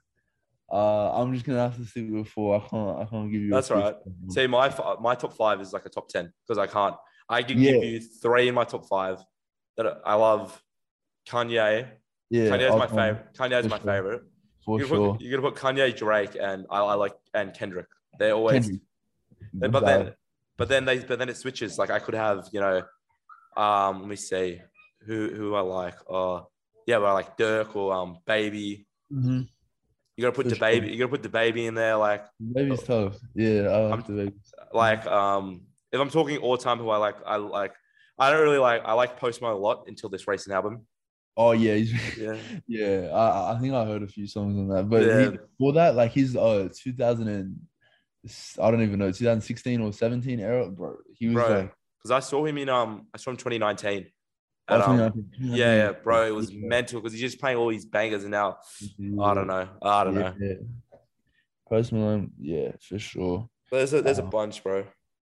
[0.69, 2.57] Uh, I'm just gonna have to see before.
[2.57, 2.99] I can't.
[2.99, 3.51] I can't give you.
[3.51, 3.95] That's right.
[4.29, 6.95] See, my my top five is like a top ten because I can't.
[7.29, 7.71] I can Yeah.
[7.71, 9.23] give you three in my top five
[9.77, 10.61] that I love.
[11.29, 11.87] Kanye.
[12.29, 13.27] Yeah, Kanye's I'll my come favorite.
[13.37, 13.85] Kanye's for my sure.
[13.93, 14.21] favorite.
[14.65, 14.97] for You're sure.
[14.97, 17.87] gonna, put, you're gonna put Kanye, Drake, and I, I like and Kendrick.
[18.19, 18.65] They're always.
[18.67, 18.81] Kendrick.
[19.71, 20.13] But then,
[20.57, 21.77] but then they, but then it switches.
[21.77, 22.83] Like I could have, you know,
[23.55, 24.61] um, let me see,
[25.05, 25.95] who who I like.
[26.09, 26.41] Uh,
[26.85, 28.85] yeah, well, I like Durk or um, Baby.
[29.11, 29.47] Mhm.
[30.15, 30.67] You gotta put the sure.
[30.67, 30.87] baby.
[30.91, 31.95] You gotta put the baby in there.
[31.95, 33.15] Like, Baby's tough.
[33.35, 34.33] Yeah, I'm- have to make.
[34.73, 37.73] like um if I'm talking all time who I like I like
[38.19, 40.87] I don't really like I like Post Malone a lot until this recent album.
[41.37, 42.35] Oh yeah, he's, Yeah.
[42.67, 43.09] yeah.
[43.13, 45.31] I I think I heard a few songs on that, but Yeah.
[45.31, 47.55] he, for that, like he's uh 2000 and
[48.59, 50.97] I don't even know 2016 or 17 era, bro.
[51.13, 54.07] He was Bro, like, Because I saw him in um I saw him 2019.
[54.69, 57.69] oh, And, um, 2019, yeah, yeah, bro, it was mental because he's just playing all
[57.69, 58.57] these bangers and now
[59.21, 59.69] I don't know.
[59.81, 60.33] I don't know.
[60.39, 60.53] Yeah.
[61.69, 63.49] Post Malone, yeah, for sure.
[63.69, 64.85] But There's a there's a Uh, bunch, bro.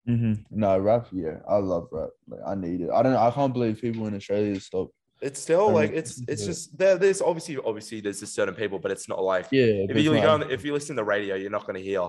[0.06, 2.10] hmm No, rap, yeah, I love rap.
[2.26, 2.90] Like I need it.
[2.90, 3.14] I don't.
[3.14, 4.88] I can't believe people in Australia stop.
[5.22, 6.48] It's still like it's it's yeah.
[6.48, 6.98] just there.
[6.98, 10.30] There's obviously obviously there's just certain people, but it's not like Yeah, if you go
[10.34, 12.02] on, if you listen to the radio, you're not gonna hear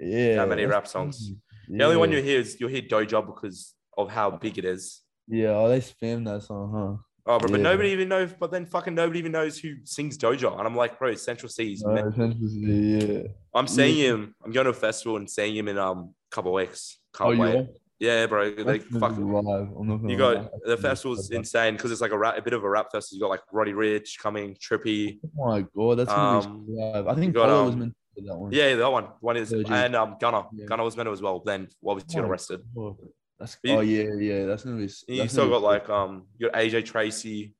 [0.00, 1.16] yeah, that many rap songs.
[1.16, 1.38] crazy.
[1.78, 5.02] The only one you hear is you'll hear Doja because of how big it is.
[5.28, 7.02] Yeah, oh, they spam that song, huh?
[7.26, 7.62] Oh, bro, but Yeah.
[7.62, 8.32] nobody even knows.
[8.32, 10.58] But then fucking nobody even knows who sings Doja.
[10.58, 11.84] And I'm like, bro, Central Cee's.
[11.84, 12.08] Man.
[12.08, 13.22] essentially, yeah.
[13.54, 14.06] I'm seeing yeah.
[14.08, 14.34] him.
[14.44, 16.98] I'm going to a festival and seeing him in um a couple weeks.
[17.14, 17.66] Can't Oh, wait.
[18.00, 18.50] Yeah, bro.
[18.54, 19.16] They That's gonna fuck.
[19.16, 19.68] be live.
[20.10, 20.34] You lie.
[20.34, 23.16] got the festival's insane because it's like a rap, a bit of a rap festival.
[23.16, 25.20] You got like Roddy Ricch coming, Trippie.
[25.38, 27.06] Oh my god, that's gonna Um, be live.
[27.06, 28.52] I think got, Polo was um, meant to that one.
[28.52, 29.08] Yeah, that one.
[29.20, 29.70] One is Legit.
[29.70, 30.46] and um Gunna.
[30.54, 30.64] Yeah.
[30.64, 31.40] Gunna was meant to as well.
[31.44, 32.60] Then obviously got Oh, arrested.
[32.76, 32.96] Oh,
[33.38, 34.46] that's You- oh yeah, yeah.
[34.46, 34.88] That's gonna be.
[35.08, 37.54] You that's still gonna got like um you got AJ Tracey.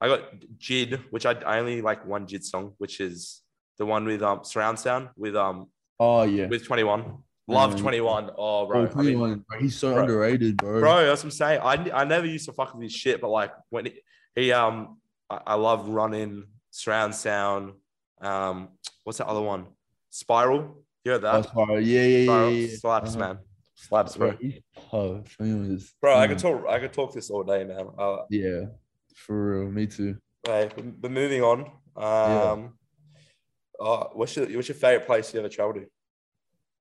[0.00, 0.22] I got
[0.58, 3.42] Jid, which I, I only like one Jid song, which is
[3.78, 5.68] the one with um surround sound with um
[6.00, 6.46] Oh yeah.
[6.48, 7.18] with 21.
[7.46, 7.80] Love Mm.
[7.80, 8.30] 21.
[8.38, 9.00] Oh, Bro, bro.
[9.00, 10.02] I mean, bro, he's so bro.
[10.02, 10.80] underrated, bro.
[10.80, 11.60] bro, that's what I'm saying.
[11.62, 14.00] I, I never used to fuck with his shit, but like when he,
[14.34, 14.96] he um,
[15.28, 17.74] I, I love running, surround sound.
[18.20, 18.70] Um,
[19.02, 19.66] what's that other one?
[20.08, 20.82] Spiral.
[21.04, 21.52] You heard Oh, that?
[21.52, 21.84] sorry.
[21.84, 22.66] Yeah, yeah, yeah, Spiral yeah.
[22.68, 22.76] yeah.
[22.78, 23.18] slaps, Uh-huh.
[23.18, 23.38] man.
[23.74, 24.30] Slaps, bro.
[24.90, 25.36] Tough.
[25.38, 26.66] Him Bro, I could talk.
[26.66, 27.88] I could talk this all day, man.
[27.98, 28.60] Uh, Yeah,
[29.14, 29.70] for real.
[29.70, 30.16] Me too.
[30.46, 31.70] hey, but, but moving on.
[31.96, 32.78] Um,
[33.78, 35.86] uh, what's your what's your favorite place you ever traveled to?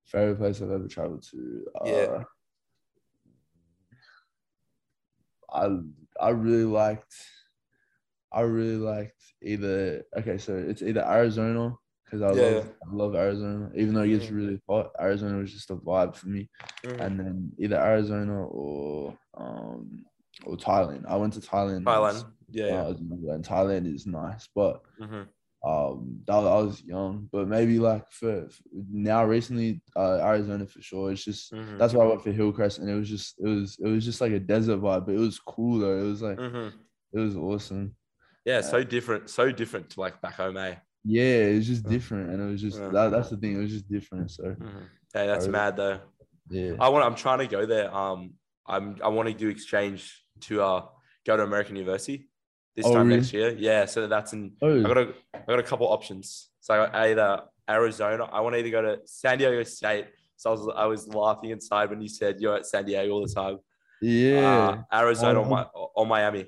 [0.05, 1.65] Favorite place I've ever traveled to.
[1.81, 2.23] Uh, Yeah.
[5.51, 5.79] I
[6.19, 7.13] I really liked.
[8.31, 10.03] I really liked either.
[10.17, 13.71] Okay, so it's either Arizona because I Yeah, love I love Arizona.
[13.75, 14.35] Even though it gets Mhm.
[14.35, 16.49] really hot, Arizona was just a vibe for me.
[16.83, 16.99] Mm.
[17.05, 20.05] And then either Arizona or um
[20.45, 21.05] or Thailand.
[21.07, 21.83] I went to Thailand.
[21.83, 22.25] Thailand.
[22.49, 22.87] Yeah.
[22.89, 23.37] yeah.
[23.37, 25.27] Thailand is nice, but Mhm.
[25.63, 31.11] Um I was young but maybe like for, for now recently uh arizona for sure
[31.11, 31.77] it's just Mhm.
[31.79, 34.19] that's why i went for hillcrest and it was just it was it was just
[34.19, 36.73] like a desert vibe but it was cool though it was like Mhm.
[37.13, 37.95] it was awesome
[38.45, 40.75] Yeah, so different, so different to like back home, eh?
[41.05, 43.71] yeah it was just different and it was just that, that's the thing it was
[43.71, 44.83] just different so Mhm.
[45.13, 45.99] Hey, that's really- mad though.
[46.49, 47.05] yeah I want.
[47.05, 47.87] I'm trying to go there.
[47.95, 48.33] Um,
[48.67, 48.97] I'm.
[49.01, 50.01] I want to do exchange
[50.47, 50.81] to uh
[51.25, 52.17] go to American University
[52.75, 53.19] this Oh, time really?
[53.19, 53.55] next year.
[53.57, 54.53] Yeah, so that's in.
[54.61, 55.13] oh I got a.
[55.35, 56.49] I got a couple options.
[56.59, 58.25] So I got either Arizona.
[58.25, 60.07] I want to either go to San Diego State.
[60.37, 60.73] So I was.
[60.77, 63.59] I was laughing inside when you said you're at San Diego all the time.
[64.01, 64.83] Yeah.
[64.91, 65.55] uh, Arizona, or, Oh.
[65.55, 66.47] Mi- or Miami.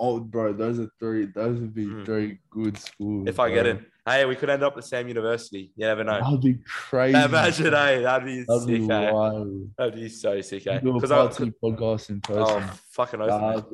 [0.00, 1.26] oh, bro, those are three.
[1.26, 2.04] Those would be Mm.
[2.06, 3.28] three good schools.
[3.28, 3.70] If I get bro.
[3.72, 5.72] in, hey, we could end up at the same university.
[5.76, 6.20] You never know.
[6.20, 7.18] that'd be crazy.
[7.18, 8.90] Imagine, hey, that'd be That'd be sick.
[8.90, 9.10] eh?
[9.10, 9.70] wild.
[9.76, 10.66] That'd be so sick.
[10.68, 10.78] eh?
[10.78, 12.42] Because part I, two podcast in person.
[12.42, 13.66] oh, fucking oath.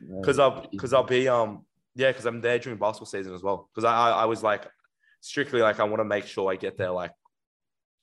[0.00, 0.16] Yeah.
[0.20, 1.64] because I'll because I'll be um
[1.94, 4.66] yeah because I'm there during basketball season as well because I, I I was like
[5.20, 7.12] strictly like I want to make sure I get there like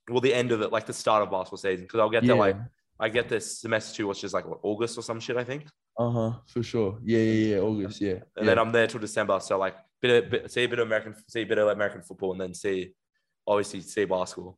[0.09, 2.35] well the end of it like the start of basketball season because I'll get there
[2.35, 2.57] like
[2.99, 5.65] I get this semester two which is like what, August or some shit I think
[5.97, 6.99] uh huh for sure.
[7.03, 7.61] Yeah, yeah, yeah.
[7.61, 8.01] August.
[8.01, 8.11] Yeah.
[8.11, 8.43] and yeah.
[8.45, 11.15] then I'm there till December so like bit of bit, see a bit of American
[11.29, 12.93] see a bit of American football and then see
[13.47, 14.57] obviously see basketball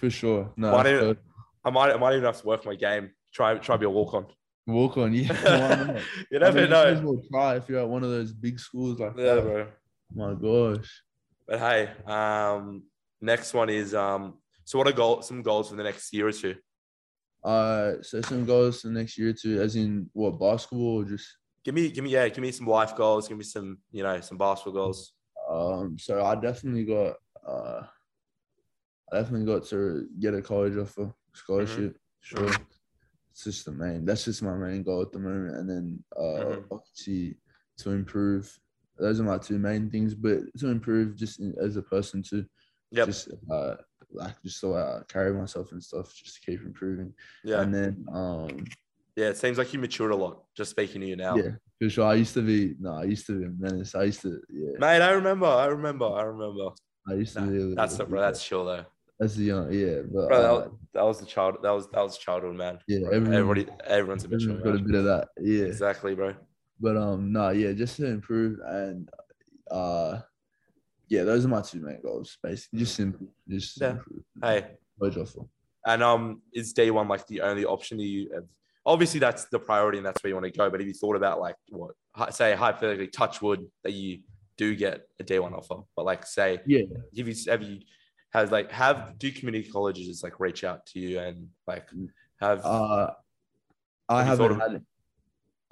[0.00, 0.50] for sure.
[0.56, 1.20] No, Why that's.
[1.62, 3.90] I might I might even have to work my game try try to be a
[3.90, 4.26] walk on
[4.66, 5.12] walk on.
[5.14, 5.32] Yeah.
[6.30, 8.32] you I never mean, you as know well try if you're at one of those
[8.32, 9.42] big schools like yeah that.
[9.42, 9.66] bro.
[10.14, 11.02] My gosh.
[11.46, 12.84] But hey, um,
[13.20, 14.38] next one is um.
[14.64, 16.54] So what are goal some goals for the next year or two?
[17.42, 21.04] Uh, so some goals for the next year or two, as in what basketball or
[21.04, 21.26] just
[21.64, 23.28] Give me, give me, yeah, give me some life goals.
[23.28, 25.12] Give me some, you know, some basketball goals.
[25.50, 25.98] um.
[25.98, 27.16] So I definitely got
[27.46, 27.82] uh,
[29.12, 31.96] I definitely got to get a college offer scholarship.
[32.20, 32.64] Sure, Mhm.
[33.30, 34.04] It's just the main.
[34.04, 36.64] That's just my main goal at the moment, and then uh, Mhm.
[36.70, 37.36] obviously
[37.78, 38.58] to improve.
[38.98, 42.44] Those are my two main things, but to improve just in, as a person too.
[42.90, 43.06] Yep.
[43.06, 43.76] Just uh,
[44.12, 47.14] like just so I carry myself and stuff, just to keep improving.
[47.44, 47.60] Yeah.
[47.62, 48.64] And then um,
[49.16, 49.28] Yeah.
[49.28, 50.44] It seems like you matured a lot.
[50.56, 51.36] Just speaking to you now.
[51.36, 52.06] yeah, for sure.
[52.06, 53.94] I used to be no, I used to be a menace.
[53.94, 55.46] I used to yeah, Mate, I remember.
[55.46, 56.06] I remember.
[56.06, 56.70] I remember.
[57.08, 57.74] I used to Nah, be.
[57.74, 58.20] that's bit- bro.
[58.20, 58.84] That's sure though.
[59.20, 61.56] That's the young yeah, but Bro, that, uh, was, that was the child.
[61.62, 62.78] That was that was childhood, man.
[62.88, 64.50] yeah, everyone, Everybody, everyone's a mature.
[64.56, 65.64] everyone's got a bit of that yeah.
[65.66, 66.34] Exactly, bro.
[66.80, 69.08] But um, no, yeah, just to improve and
[69.70, 70.20] uh,
[71.08, 72.38] yeah, those are my two main goals.
[72.42, 73.90] Basically, just simple, just to Yeah.
[73.90, 74.22] improve.
[74.42, 74.76] Hey.
[75.86, 78.44] And um, is day one like the only option that you have?
[78.86, 80.70] Obviously, that's the priority and that's where you want to go.
[80.70, 81.92] But have you thought about like what,
[82.34, 84.20] say hypothetically, touch wood that you
[84.56, 86.82] do get a day one offer, but like say, Yeah,
[87.16, 87.80] have you have you
[88.30, 91.88] has like have do community colleges like reach out to you and like
[92.40, 93.10] have uh,
[94.08, 94.72] I Have you thought haven't had.
[94.80, 94.82] It.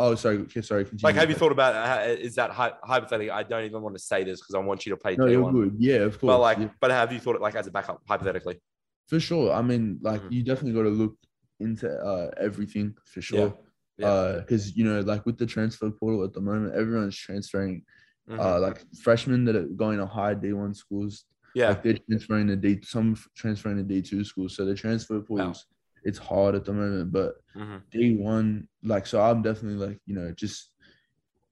[0.00, 0.84] Oh, sorry, okay, sorry.
[0.84, 1.02] Continue.
[1.04, 3.30] like have you thought about uh, is that hypothetically?
[3.30, 5.50] I don't even want to say this because I want you to play No, you're
[5.50, 5.74] good.
[5.78, 6.30] Yeah, of course.
[6.30, 8.60] But like, yeah, but have you thought it like as a backup hypothetically?
[9.08, 9.50] for sure.
[9.54, 10.32] I mean, like, Mhm.
[10.32, 11.16] you definitely got to look
[11.60, 13.56] into uh everything for sure.
[13.96, 14.06] Yeah.
[14.06, 17.84] Uh, because you know, like with the transfer portal at the moment, everyone's transferring.
[18.30, 18.38] Mhm.
[18.38, 21.24] Uh, like freshmen that are going to high D one schools
[21.58, 24.54] yeah, Like they're transferring to D, some transferring to D two schools.
[24.56, 25.66] So the transfer pools,
[26.04, 27.10] it's hard at the moment.
[27.12, 27.82] But Mhm.
[27.90, 30.70] D one, like, so I'm definitely like, you know, just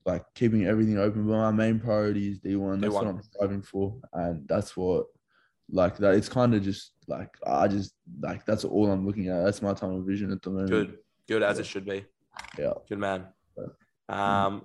[0.04, 1.26] like keeping everything open.
[1.26, 2.80] But my main priority is D one.
[2.80, 3.04] That's D1.
[3.04, 5.06] what I'm striving for, and that's what,
[5.70, 6.14] like, that.
[6.14, 9.42] It's kind of just like I just like that's all I'm looking at.
[9.44, 10.70] That's my tunnel vision at the moment.
[10.70, 11.60] good, good as Yeah.
[11.62, 12.04] it should be.
[12.58, 12.74] Yeah.
[12.88, 13.26] Good man.
[13.58, 13.66] Yeah.
[14.46, 14.62] Um,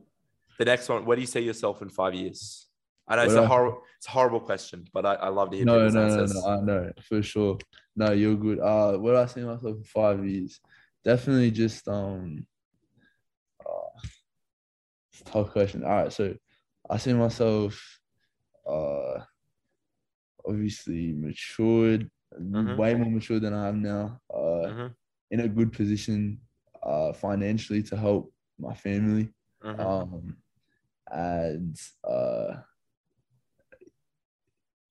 [0.60, 1.06] the next one.
[1.06, 2.68] Where do you see yourself in five years?
[3.12, 5.66] I know it's a horrible, it's a horrible question, but I, I love to hear
[5.66, 6.44] No, people's no, no, answers.
[6.44, 7.58] no, I know for sure.
[7.96, 8.60] No, you're good.
[8.60, 10.62] Uh, where do I see myself in five years?
[11.04, 12.48] Definitely just um.
[13.66, 14.00] Uh,
[15.12, 15.84] it's a tough question.
[15.84, 16.34] All right, so
[16.90, 18.00] I see myself,
[18.66, 19.20] uh,
[20.48, 22.10] obviously matured,
[22.40, 22.78] Mhm.
[22.78, 24.20] way more mature than I am now.
[24.34, 24.96] Uh, Mhm,
[25.32, 26.40] in a good position,
[26.82, 29.34] uh, financially to help my family.
[29.64, 29.80] mhm.
[29.80, 30.38] Um,
[31.12, 32.62] and uh,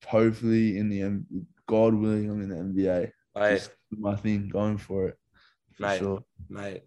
[0.06, 1.26] hopefully in the M-
[1.66, 3.12] God willing, I'm in the NBA.
[3.34, 5.16] Hey, Just my thing, going for it
[5.74, 6.24] for Mate, sure.
[6.48, 6.82] mate,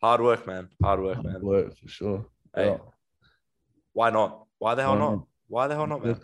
[0.00, 0.68] hard work, man.
[0.82, 1.40] Hard work, man.
[1.42, 2.26] Work for sure.
[2.54, 2.78] Hey, Yeah.
[3.92, 4.44] why not?
[4.58, 5.10] Why the hell Why not?
[5.16, 5.26] not?
[5.48, 6.20] Why the hell not, man?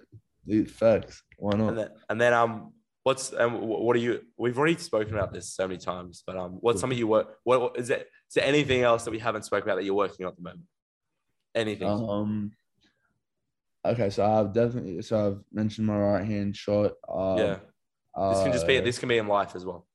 [0.46, 1.22] It- facts.
[1.38, 1.68] Why not?
[1.70, 4.20] And then, and then um, what's and what are you?
[4.36, 7.38] We've already spoken about this so many times, but um, what's some of you work?
[7.44, 8.00] What, what is it?
[8.28, 10.42] Is there anything else that we haven't spoken about that you're working on at the
[10.42, 10.64] moment?
[11.54, 11.88] Anything?
[11.88, 12.52] Um.
[13.86, 16.92] Okay, so I've definitely so I've mentioned my right hand shot.
[17.08, 17.58] Um, yeah,
[18.30, 19.86] this can just be this can be in life as well.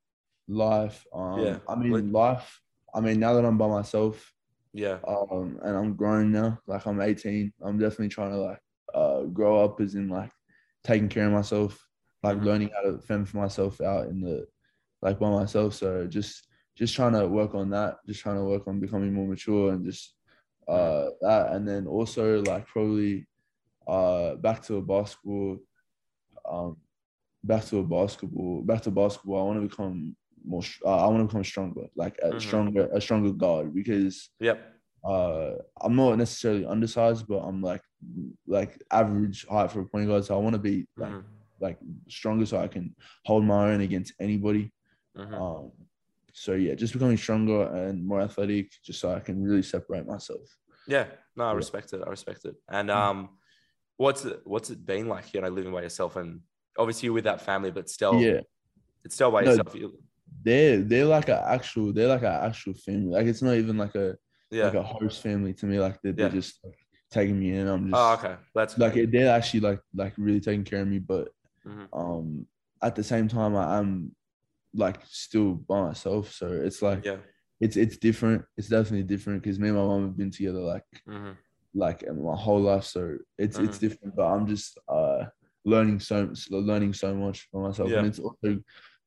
[0.47, 1.05] life.
[1.13, 2.61] Um, Yeah, I mean lit- life.
[2.93, 4.33] I mean now that I'm by myself,
[4.73, 6.59] Yeah, um, and I'm grown now.
[6.67, 7.53] Like I'm 18.
[7.61, 8.61] I'm definitely trying to like
[8.93, 10.31] uh grow up as in like
[10.83, 11.79] taking care of myself,
[12.23, 12.43] like Mhm.
[12.45, 14.45] learning how to fend for myself out in the
[15.01, 15.73] like by myself.
[15.75, 16.47] So just
[16.77, 17.97] just trying to work on that.
[18.07, 20.15] Just trying to work on becoming more mature and just
[20.67, 23.27] uh that, and then also like probably
[23.89, 25.57] uh back to a basketball,
[26.49, 26.77] um,
[27.43, 29.39] back to a basketball, back to basketball.
[29.41, 30.63] I want to become more.
[30.85, 32.39] Uh, I want to become stronger, like a Mhm.
[32.39, 34.57] stronger, a stronger guard because yep,
[35.07, 35.51] uh
[35.81, 37.81] I'm not necessarily undersized, but I'm like
[38.47, 40.25] like average height for a point guard.
[40.25, 41.23] So I want to be like Mhm,
[41.59, 42.95] like stronger so I can
[43.25, 44.71] hold my own against anybody.
[45.15, 45.33] mhm.
[45.35, 45.71] Um
[46.33, 50.41] so yeah, just becoming stronger and more athletic, just so I can really separate myself.
[50.87, 51.55] Yeah, no, I Yeah.
[51.57, 52.01] respect it.
[52.05, 52.55] I respect it.
[52.69, 52.93] And Mm.
[52.95, 53.29] um,
[53.99, 55.33] what's it what's it been like?
[55.33, 56.39] You know, living by yourself and
[56.77, 58.39] obviously you're with that family, but still, Yeah,
[59.05, 59.75] it's still by No, yourself.
[59.75, 59.99] You,
[60.43, 63.11] they're they're like an actual they're like an actual family.
[63.11, 64.17] Like it's not even like a
[64.51, 64.65] yeah.
[64.65, 65.79] like a host family to me.
[65.79, 66.33] Like they're, they're Yeah.
[66.33, 66.77] just like,
[67.11, 67.67] taking me in.
[67.67, 68.35] I'm just oh, okay.
[68.55, 69.11] That's like great.
[69.11, 70.99] they're actually like like really taking care of me.
[70.99, 71.29] But
[71.67, 71.87] Mhm.
[71.91, 72.45] um,
[72.81, 74.15] at the same time, I, I'm
[74.73, 76.31] like still by myself.
[76.31, 77.17] So it's like yeah.
[77.59, 78.45] it's it's different.
[78.57, 81.31] It's definitely different because me and my mom have been together like hmm
[81.73, 82.83] like my whole life.
[82.85, 83.81] So it's it's Mhm.
[83.81, 84.15] different.
[84.15, 85.25] But I'm just uh
[85.65, 87.99] learning so learning so much for myself, Yeah.
[87.99, 88.61] and it's also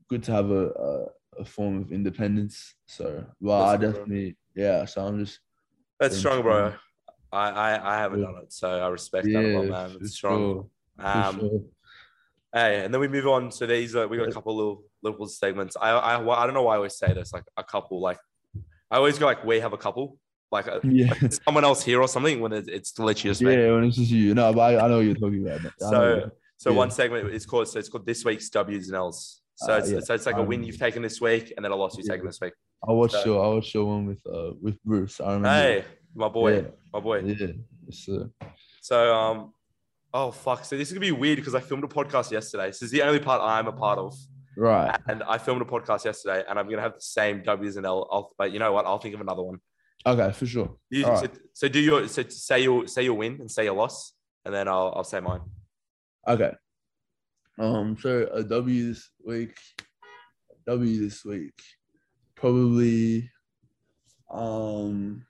[0.09, 1.06] good to have a a,
[1.40, 2.74] a form of independence.
[2.86, 3.93] So well, I That's bro.
[3.93, 4.84] definitely yeah.
[4.84, 5.40] So I'm just
[6.01, 6.74] That's strong, bro.
[7.32, 9.97] I, I I haven't done it, so I respect that a lot, man.
[10.01, 10.39] It's strong.
[10.40, 10.68] sure,
[10.98, 11.60] Um, sure.
[12.55, 13.51] Hey, and then we move on.
[13.51, 15.74] So these are we got a couple little little segments.
[15.80, 18.01] I I I don't know why I always say this, like a couple.
[18.02, 18.18] Like
[18.90, 20.18] I always go like we have a couple,
[20.52, 21.12] like, a, Yeah.
[21.20, 22.40] like someone else here or something.
[22.40, 23.54] When it's, it's literally just me.
[23.54, 24.34] Yeah, when it's just you.
[24.34, 25.62] No, but I, I know what you're talking about.
[25.64, 26.76] What So so Yeah.
[26.76, 29.40] one segment is called so it's called this week's W's and L's.
[29.56, 30.00] So Ah, it's yeah.
[30.00, 32.06] so it's like a win Um, you've taken this week and then a loss you've
[32.06, 32.52] taken this week.
[32.86, 35.20] I watched so- your I watched your one with uh with Bruce.
[35.20, 35.48] I remember.
[35.48, 35.84] Hey,
[36.14, 37.20] my boy, my boy.
[37.20, 37.46] Yeah.
[37.90, 38.30] Sir.
[38.80, 39.52] So um,
[40.14, 40.64] oh fuck.
[40.64, 42.66] So this is gonna be weird because I filmed a podcast yesterday.
[42.68, 44.14] This is the only part I'm a part of,
[44.56, 44.98] Right.
[45.08, 48.08] and I filmed a podcast yesterday, and I'm gonna have the same W's and L.
[48.10, 48.86] I'll, but you know what?
[48.86, 49.58] I'll think of another one.
[50.04, 50.76] Okay, for sure.
[50.90, 53.74] You, All so, so do your so say your say your win and say your
[53.74, 54.14] loss,
[54.44, 55.42] and then I'll I'll say mine.
[56.26, 56.52] Okay.
[57.58, 59.56] Um, so a W this week.
[60.66, 61.54] W this week.
[62.34, 63.30] Probably
[64.32, 65.24] um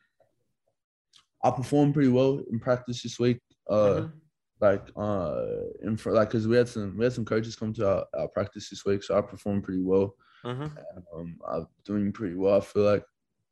[1.45, 3.41] I performed pretty well in practice this week.
[3.69, 3.75] Uh
[4.09, 4.13] Mhm.
[4.61, 5.45] like uh
[5.83, 8.29] in front like because we had some we had some coaches come to our, our
[8.29, 10.15] practice this week, so I performed pretty well.
[10.45, 10.71] Mhm.
[11.15, 12.57] Um I'm doing pretty well.
[12.57, 13.05] I feel like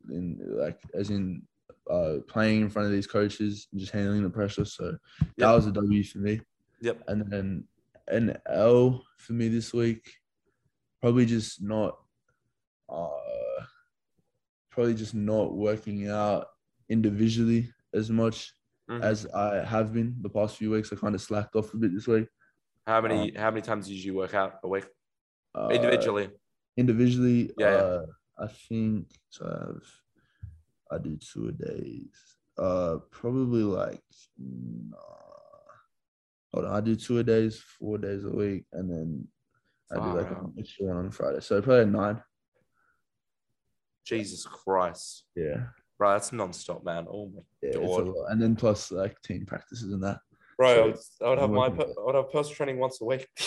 [0.08, 1.42] in like as in
[1.90, 4.64] uh playing in front of these coaches and just handling the pressure.
[4.64, 4.96] So
[5.38, 6.40] that was a W for me.
[6.80, 7.02] Yep.
[7.08, 7.64] And then
[8.08, 10.10] an L for me this week,
[11.00, 11.98] probably just not,
[12.88, 13.08] uh,
[14.70, 16.46] probably just not working out
[16.88, 18.52] individually as much
[18.88, 19.02] Mhm.
[19.02, 20.92] as I have been the past few weeks.
[20.92, 22.28] I kind of slacked off a bit this week.
[22.86, 24.86] How many how many times did you work out a week
[25.54, 26.30] Uh, individually?
[26.76, 28.02] individually, Yeah, yeah.
[28.40, 29.44] I think so.
[29.44, 29.82] I have,
[30.92, 32.14] I do two a days.
[32.58, 34.02] Uh, probably like,
[34.38, 34.96] nah.
[36.52, 39.28] hold on, I do two a days, four days a week, and then
[39.92, 40.42] I do like out.
[40.44, 41.40] an extra one on Friday.
[41.40, 42.22] So probably nine.
[44.06, 45.66] Jesus Christ, Yeah,
[45.98, 47.06] bro, that's non-stop, man.
[47.08, 48.14] Oh my yeah, God.
[48.30, 50.18] And then plus like team practices and that.
[50.56, 52.78] bro, So, I would, I would have I'm my per- I would have personal training
[52.78, 53.28] once a week.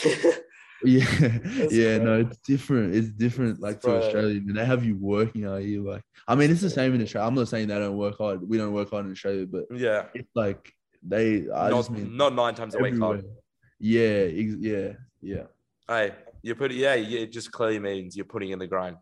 [0.85, 2.93] Yeah, yeah, no, it's different.
[2.95, 3.89] It's different, like to.
[4.03, 4.41] Australia.
[4.41, 4.55] Man.
[4.55, 5.81] They have you working out here.
[5.81, 7.27] Like, I mean, it's the same in Australia.
[7.27, 8.47] I'm not saying they don't work hard.
[8.47, 11.49] We don't work hard in Australia, but yeah, it's like they.
[11.49, 12.97] I not just mean not nine times a week.
[12.99, 13.23] Hard.
[13.79, 15.43] Yeah, yeah, yeah,
[15.87, 18.97] Hey, you put yeah, yeah, it just clearly means you're putting in the grind.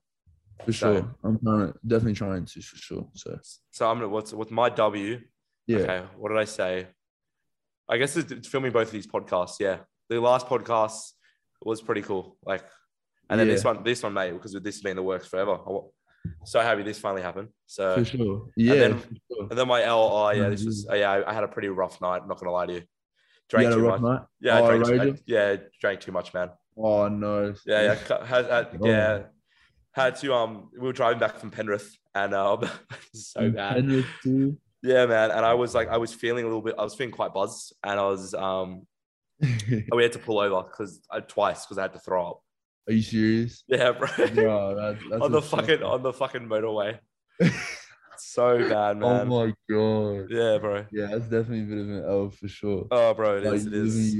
[0.66, 1.16] for So- sure.
[1.24, 3.08] I'm trying to definitely trying to for sure.
[3.14, 3.40] So
[3.72, 5.20] So I'm gonna what's with my W.
[5.68, 6.88] yeah, Okay, what did I say?
[7.90, 9.60] I guess it's, it's filming both of these podcasts.
[9.60, 9.80] Yeah,
[10.10, 11.12] the last podcast
[11.64, 12.38] was pretty cool.
[12.46, 12.64] Like,
[13.30, 15.58] and then this one, this one, mate, because this has been the works forever.
[16.46, 17.50] So happy this finally happened.
[17.66, 18.48] So for sure.
[18.56, 19.00] Yeah, then-
[19.32, 19.48] sure.
[19.50, 21.70] and then my L, oh yeah, this was oh, yeah, I, I had a pretty
[21.70, 22.22] rough night.
[22.22, 22.80] I'm not gonna lie to you.
[22.80, 22.86] You
[23.50, 24.20] Drank a too rough much.
[24.22, 24.28] night.
[24.40, 25.18] Yeah, Oh, drank?
[25.18, 26.50] I- yeah, drank too much, man.
[26.78, 27.54] Oh no.
[27.66, 28.88] Yeah, yeah, had, had, Oh.
[28.88, 29.22] yeah.
[29.94, 32.70] Had to um, we were driving back from Penrith, and um,
[33.14, 33.76] so And bad.
[33.76, 34.58] Penrith too.
[34.84, 35.32] Yeah, man.
[35.32, 37.74] And I was like, I was feeling a little bit, I was feeling quite buzzed,
[37.84, 38.86] and I was um,
[39.92, 42.42] we had to pull over because I twice because I had to throw up.
[42.88, 43.64] Are you serious?
[43.68, 44.08] Yeah, bro.
[44.34, 45.86] Bro, that, that's on the fucking shocker.
[45.86, 47.00] on the fucking motorway.
[48.18, 49.32] so bad, man.
[49.32, 50.28] Oh my god.
[50.30, 50.86] yeah, bro.
[50.92, 52.88] Yeah, that's definitely a bit of an L for sure.
[52.92, 53.66] Oh, bro, it Like, is.
[53.68, 54.16] It is.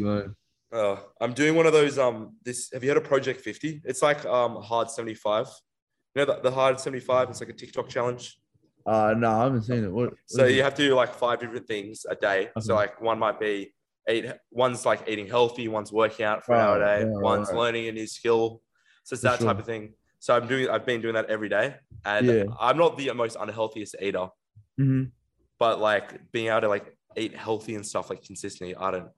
[0.74, 2.00] Oh, I'm doing one of those.
[2.00, 2.70] Um, this.
[2.74, 3.82] Have you heard of Project 50?
[3.84, 5.48] It's like um hard 75.
[6.16, 7.30] You know the, the hard 75.
[7.30, 8.38] It's like a TikTok challenge.
[8.86, 9.92] Uh no, I haven't seen it.
[9.92, 10.10] What?
[10.12, 10.64] what So you it?
[10.64, 12.50] have to do like five different things a day.
[12.60, 13.74] So like one might be
[14.10, 14.26] eat.
[14.52, 15.68] One's like eating healthy.
[15.68, 17.06] One's working out for an hour a day.
[17.06, 17.58] right, one's right.
[17.58, 18.62] learning a new skill.
[19.04, 19.94] So it's For that type of thing.
[20.20, 20.70] So I'm doing.
[20.70, 21.76] I've been doing that every day,
[22.06, 22.44] and Yeah.
[22.60, 24.28] I'm not the most unhealthiest eater,
[24.80, 25.12] Mhm.
[25.58, 29.10] but like being able to like eat healthy and stuff like consistently, I don't.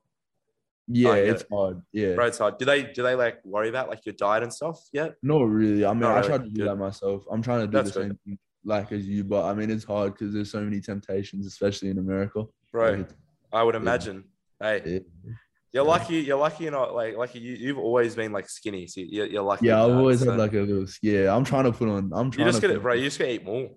[0.88, 1.81] Yeah, I it's hard.
[1.91, 2.15] Yeah.
[2.15, 2.57] Bro, it's hard.
[2.57, 5.15] Do they do they like worry about like your diet and stuff yet?
[5.22, 5.85] No, really.
[5.85, 6.27] I mean, Not I really.
[6.27, 6.68] try to do Good.
[6.69, 7.26] that myself.
[7.31, 8.07] I'm trying to do That's the good.
[8.10, 11.45] same thing like as you, but I mean, it's hard because there's so many temptations,
[11.45, 12.45] especially in America.
[12.72, 13.10] Right, Like,
[13.51, 14.23] I would imagine.
[14.64, 15.34] Hey, yeah.
[15.73, 16.15] You're lucky.
[16.18, 16.64] You're lucky.
[16.65, 17.40] You're not like lucky.
[17.40, 17.56] you.
[17.56, 18.88] You've always been like skinny.
[18.88, 19.65] So you're, you're lucky.
[19.68, 20.85] Yeah, I've that, always so- had like a little.
[21.02, 22.11] Yeah, I'm trying to put on.
[22.14, 22.68] I'm You trying just to.
[22.68, 22.94] gotta, bro.
[22.94, 23.69] You just gotta eat more.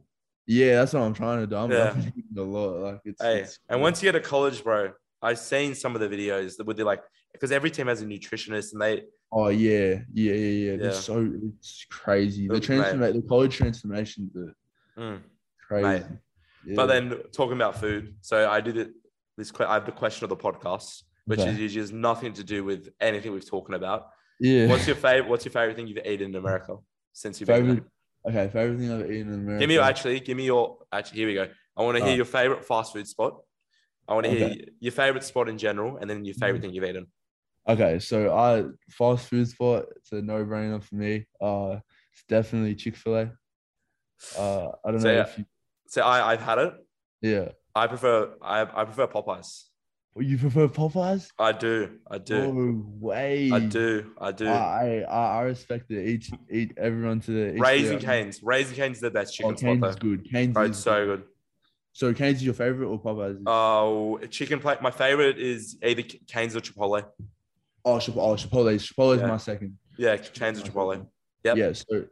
[0.46, 1.56] Yeah, that's what I'm trying to do.
[1.56, 1.90] I'm, Yeah.
[1.90, 2.78] I'm eating a lot.
[2.80, 3.20] Like it's.
[3.22, 4.92] Hey, it's- and once you get to college, bro,
[5.22, 7.02] I've seen some of the videos that would be like
[7.32, 9.02] because every team has a nutritionist and they
[9.32, 10.76] Oh yeah, yeah, yeah, yeah.
[10.76, 12.46] They're so it's crazy.
[12.46, 14.54] The transformation, the college transformations are
[14.98, 15.20] Mm.
[15.66, 16.04] crazy.
[16.74, 16.86] But Yeah.
[16.86, 18.90] then talking about food, so I did it.
[19.36, 21.50] This I have the question of the podcast, which Okay.
[21.50, 24.08] is usually has nothing to do with anything we've talking about.
[24.40, 24.66] yeah.
[24.66, 25.28] What's your favorite?
[25.28, 26.76] What's your favorite thing you've eaten in America
[27.12, 27.84] since you've been favorite?
[28.24, 28.42] there?
[28.44, 29.60] Okay, favorite thing I've eaten in America.
[29.60, 30.20] Give me your actually.
[30.20, 31.18] Give me your actually.
[31.18, 31.48] Here we go.
[31.76, 33.34] I want to hear your favorite fast food spot.
[34.08, 36.84] I want to hear your favorite spot in general, and then your favorite thing you've
[36.84, 37.06] eaten.
[37.68, 39.86] Okay, so I fast food spot.
[39.96, 41.26] It's a no brainer for me.
[41.40, 41.80] Uh,
[42.12, 43.32] it's definitely Chick Fil A.
[44.38, 45.22] Uh, I don't So, know yeah.
[45.22, 45.44] if you.
[45.88, 46.72] So I, I've had it.
[47.22, 47.48] Yeah.
[47.76, 48.30] I prefer.
[48.40, 49.64] I, I prefer Popeyes.
[50.16, 51.28] Oh, you prefer Popeyes?
[51.38, 51.98] I do.
[52.10, 52.50] I do.
[52.52, 53.50] No way.
[53.52, 54.12] I do.
[54.18, 54.48] I do.
[54.48, 56.06] I I, I respect it.
[56.08, 57.98] Each eat everyone to the Raising.
[57.98, 58.42] Canes.
[58.42, 60.30] Raising Canes is the best chicken Oh, Canes spot is good.
[60.32, 61.24] Canes Bro, is so good.
[61.92, 63.42] So Canes is your favorite or Popeyes?
[63.46, 64.80] Oh, chicken plate.
[64.80, 67.04] My favorite is either Canes or Chipotle.
[67.84, 68.74] oh, Chip- oh, Chipotle.
[68.76, 69.26] Chipotle is Yeah.
[69.26, 69.76] my second.
[69.98, 71.06] Yeah, Canes or Chipotle.
[71.44, 71.56] Yep.
[71.58, 71.72] Yeah.
[71.74, 72.04] So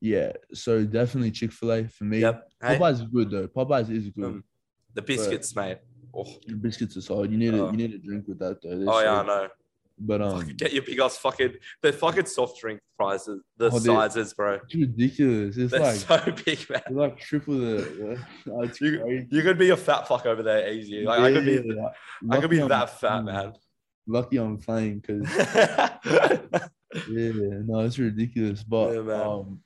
[0.00, 0.32] yeah.
[0.54, 2.20] So definitely Chick Fil A for me.
[2.20, 2.48] Yep.
[2.62, 3.48] Hey, Popeyes is good though.
[3.48, 4.24] Popeyes is good.
[4.24, 4.44] Um,
[4.94, 5.78] the biscuits, mate.
[6.14, 7.30] Oh, The biscuits are solid.
[7.30, 7.70] You need a Oh.
[7.70, 8.76] you need a drink with that though.
[8.78, 9.48] They're oh yeah, I know.
[10.02, 13.78] But um, Fucking get your big ass fucking the fucking soft drink prices, the Oh,
[13.78, 14.54] sizes, bro.
[14.64, 15.56] it's ridiculous.
[15.58, 16.82] It's They're like so big, man.
[16.90, 18.18] like triple the.
[18.80, 21.02] You- You could be a fat fuck over there easy.
[21.04, 21.88] Like I could be, Yeah,
[22.30, 23.52] I could be I'm- that fat, man.
[24.06, 25.28] Lucky I'm playing because
[27.08, 28.62] yeah, no, it's ridiculous.
[28.64, 29.60] But Yeah, um,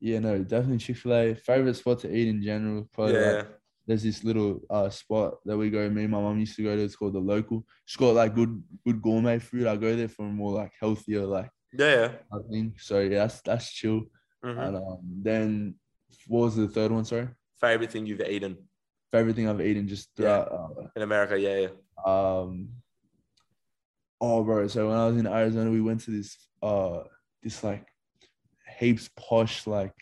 [0.00, 1.34] yeah, no, definitely Chick Fil A.
[1.34, 2.88] Favorite spot to eat in general.
[2.92, 3.42] Probably like, yeah,
[3.88, 5.88] there's this little uh spot that we go.
[5.90, 6.82] Me and my mom used to go to.
[6.82, 7.64] It's called the local.
[7.86, 9.66] It's got like good good gourmet food.
[9.66, 12.12] I go there for more like healthier like yeah.
[12.32, 12.80] I think.
[12.80, 14.02] So yeah, that's that's chill.
[14.44, 14.66] Mhm.
[14.68, 15.74] And um, then
[16.28, 17.04] what was the third one?
[17.04, 17.28] Sorry,
[17.60, 18.56] Favorite thing you've eaten
[19.10, 20.44] favorite thing I've eaten just Yeah.
[20.44, 20.90] throughout.
[20.94, 21.40] in America?
[21.40, 21.68] Yeah, yeah.
[22.06, 22.68] Uh, um,
[24.20, 24.66] oh, bro.
[24.68, 27.04] So when I was in Arizona, we went to this uh
[27.42, 27.86] this like
[28.78, 29.94] heaps posh like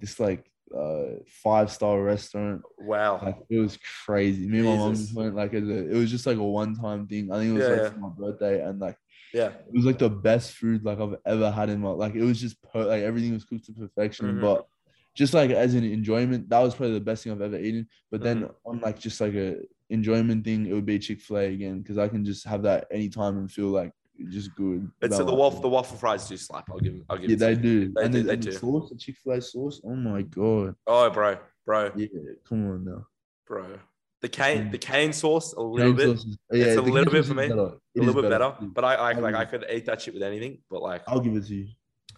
[0.00, 0.44] this like
[0.76, 2.62] uh five star restaurant.
[2.78, 3.20] Wow.
[3.24, 4.46] Like it was crazy.
[4.46, 6.74] Me and my mom just went like as a, it was just like a one
[6.74, 7.30] time thing.
[7.32, 7.90] I think it was Yeah, like yeah.
[7.90, 8.96] for my birthday and like
[9.32, 9.48] Yeah.
[9.48, 12.40] it was like the best food like I've ever had in my like it was
[12.40, 14.26] just per, like everything was cooked to perfection.
[14.26, 14.40] Mhm.
[14.40, 14.66] But
[15.14, 17.88] just like as an enjoyment, that was probably the best thing I've ever eaten.
[18.10, 18.68] But then Mm-hmm.
[18.68, 19.56] on like just like a
[19.90, 22.86] enjoyment thing, it would be Chick Fil A again because I can just have that
[22.90, 23.92] anytime and feel like
[24.30, 24.90] just good.
[25.02, 25.60] It's the waffle.
[25.60, 26.66] The waffle fries do slap.
[26.70, 27.02] I'll give.
[27.08, 27.30] I'll give.
[27.30, 27.92] Yeah, it they do.
[27.92, 29.80] They and do, the, they and the sauce, the Chick Fil A sauce.
[29.84, 30.74] Oh my god.
[30.86, 32.06] Oh, bro, bro, Yeah,
[32.48, 33.06] come on now.
[33.46, 33.78] bro.
[34.22, 37.26] The cane, the cane sauce, a little Cane bit, sauce is- yeah, a little bit
[37.26, 37.48] for me.
[37.48, 37.60] better.
[37.60, 38.54] a little bit better.
[38.62, 40.62] But I, I I'll like, I could eat that shit with anything.
[40.70, 41.68] But like, I'll give it to you.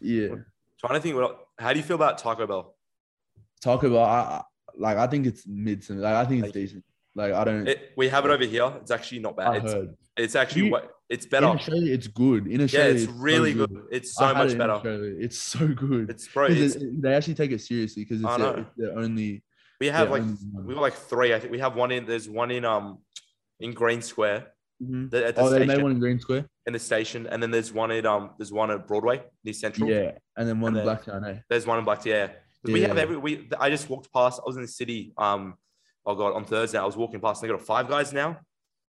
[0.00, 0.34] Yeah.
[0.78, 1.46] trying to think, what?
[1.58, 2.76] How do you feel about Taco Bell?
[3.60, 4.42] Taco Bell, I, I
[4.78, 6.62] like I think it's mid like I think it's you.
[6.62, 6.84] decent.
[7.14, 8.72] Like I don't It, we have it over here.
[8.82, 9.48] It's actually not bad.
[9.48, 9.96] I It's, heard.
[10.16, 11.46] It's actually You- wa- it's better.
[11.46, 12.46] Australia, it's good.
[12.46, 13.70] In Yeah, Australia, it's so really good.
[13.92, 14.72] It's so it much in better.
[14.72, 15.14] Australia.
[15.20, 16.10] It's so good.
[16.10, 16.46] It's bro.
[16.46, 19.42] It's, it- they actually take it seriously because it's, their- it's their only.
[19.80, 20.22] we have like
[20.64, 21.32] we got like three.
[21.34, 22.06] I think we have one in.
[22.06, 22.98] There's one in um
[23.60, 24.52] in Green Square
[24.82, 25.10] Mhm.
[25.10, 26.44] the, the Oh, they station made one in Green Square.
[26.66, 29.88] in the station, and then there's one at um there's one at Broadway near Central.
[29.88, 31.26] Yeah, and then one And in Blacktown.
[31.36, 31.38] Eh?
[31.48, 32.04] There's one in Black.
[32.04, 33.16] Yeah, 'Cause we have every.
[33.16, 34.40] We I just walked past.
[34.42, 35.12] I was in the city.
[35.16, 35.54] Um,
[36.04, 37.42] oh god, on Thursday I was walking past.
[37.42, 38.40] and They got a Five Guys now.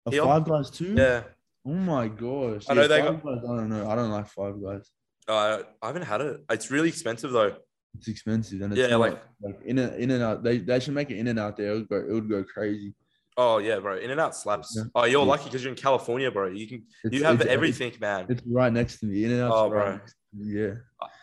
[0.06, 0.24] A Here?
[0.24, 0.94] Five Guys too.
[0.98, 1.24] Yeah.
[1.66, 2.66] Oh my gosh.
[2.70, 3.90] I know Yeah, they Five Guys, I don't know.
[3.90, 4.90] I don't like Five Guys.
[5.28, 6.42] Uh, I haven't had it.
[6.52, 7.56] It's really expensive though.
[7.98, 10.44] It's expensive and it's Yeah, like- like in and in and out.
[10.44, 11.72] They they should make it in and out there.
[11.72, 11.98] It would go.
[11.98, 12.94] It would go crazy.
[13.38, 13.98] Oh yeah, bro.
[13.98, 14.76] In and out slaps.
[14.78, 14.84] Yeah.
[14.94, 15.28] Oh, you're Yeah.
[15.28, 16.48] lucky because you're in California, bro.
[16.50, 18.28] You can It's, you have everything, man.
[18.30, 19.26] It's, right next to me.
[19.26, 19.52] In and out.
[19.54, 19.92] Oh, right bro.
[19.98, 20.74] next to me, Yeah.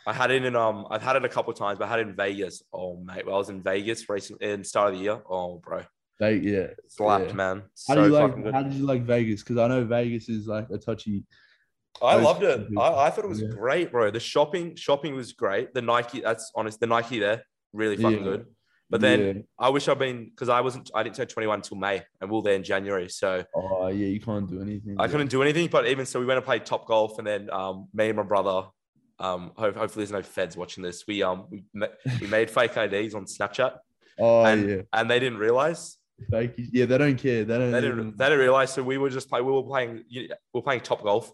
[0.06, 2.00] I had it in um I've had it a couple of times, but I had
[2.00, 2.62] it in Vegas.
[2.72, 5.22] Oh mate, when I was in Vegas recently in start of the year.
[5.30, 5.82] Oh bro.
[6.22, 6.66] They yeah.
[6.86, 7.32] Slapped, Yeah.
[7.34, 7.62] man.
[7.88, 8.36] How do you like?
[8.36, 8.54] good.
[8.54, 9.42] How did you like Vegas?
[9.42, 11.24] Because I know Vegas is like a touchy.
[12.00, 12.68] I loved it.
[12.78, 13.48] I, I thought it was Yeah.
[13.48, 14.10] great, bro.
[14.12, 15.74] The shopping, shopping was great.
[15.74, 16.78] The Nike, that's honest.
[16.78, 17.42] The Nike there,
[17.72, 18.30] really fucking Yeah.
[18.30, 18.46] good.
[18.88, 19.42] But then Yeah.
[19.58, 20.90] I wish I'd been because I wasn't.
[20.94, 23.08] I didn't turn 21 until May, and we will there in January.
[23.08, 24.94] So Oh yeah, you can't do anything.
[25.00, 25.10] I yeah.
[25.10, 25.66] couldn't do anything.
[25.68, 28.22] But even so, we went and played top golf, and then um, me and my
[28.22, 28.68] brother.
[29.18, 31.04] Um, hope, hopefully there's no feds watching this.
[31.08, 31.64] We um we,
[32.20, 33.76] we made fake IDs on Snapchat,
[34.20, 34.82] Oh and yeah.
[34.92, 35.96] and they didn't realize.
[36.30, 36.66] Thank you.
[36.72, 37.44] Yeah, they don't care.
[37.44, 37.70] They don't.
[37.72, 38.16] They even- didn't.
[38.18, 38.72] They didn't realize.
[38.72, 39.40] So we were just play.
[39.40, 40.04] We were playing.
[40.08, 41.30] you- We were playing top golf,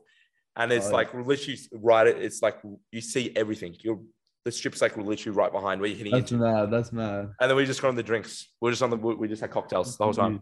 [0.57, 2.07] and it's Oh, like literally right.
[2.07, 2.59] It's like
[2.93, 3.77] you see everything.
[3.81, 4.01] You're
[4.45, 6.43] the strip's like literally right behind where you're hitting That's into.
[6.45, 6.71] mad.
[6.71, 7.31] That's mad.
[7.41, 8.49] And then we just got on the drinks.
[8.61, 8.97] We are just on the.
[8.97, 10.41] We just had cocktails the whole time.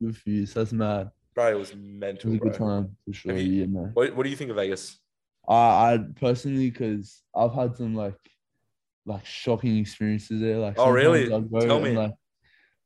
[0.00, 0.46] You.
[0.46, 1.10] That's mad.
[1.34, 2.30] bro, it was It mental.
[2.30, 2.50] was a Bro.
[2.50, 3.36] good time for sure.
[3.36, 3.90] You- yeah, man.
[3.94, 4.98] What, what do you think of Vegas?
[5.48, 5.54] I,
[5.94, 8.14] I personally, because I've had some like,
[9.06, 10.58] like shocking experiences there.
[10.58, 11.28] Like, Oh, really?
[11.28, 11.90] Tell me.
[11.96, 12.14] Like,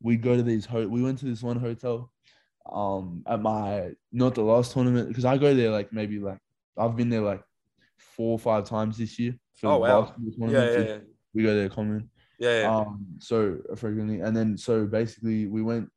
[0.01, 0.65] we go to these.
[0.67, 2.13] Ho- we went to this one hotel,
[2.71, 6.39] um, at my not the last tournament because I go there like maybe like
[6.77, 7.43] I've been there like
[7.99, 9.35] four or five times this year.
[9.55, 10.03] For Oh, wow.
[10.03, 10.99] basketball Yeah, yeah, yeah.
[11.35, 12.11] We go there common.
[12.39, 12.77] Yeah, yeah.
[12.77, 15.89] Um, so frequently, and then so basically, we went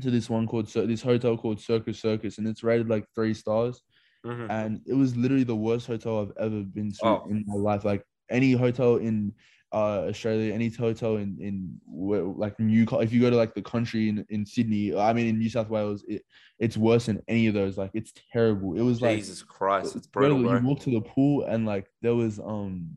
[0.00, 3.34] to this one called Cir- this hotel called Circus Circus, and it's rated like three
[3.34, 3.82] stars,
[4.24, 4.48] Mhm.
[4.50, 7.26] and it was literally the worst hotel I've ever been to Oh.
[7.28, 7.84] in my life.
[7.84, 9.34] Like any hotel in
[9.72, 13.62] uh Australia, any hotel in in where, like New, if you go to like the
[13.62, 16.22] country in in Sydney, I mean in New South Wales, it
[16.58, 17.78] it's worse than any of those.
[17.78, 18.76] Like it's terrible.
[18.76, 20.58] It was like Jesus Christ, it's brutal, bro.
[20.58, 22.96] You walk to the pool and like there was um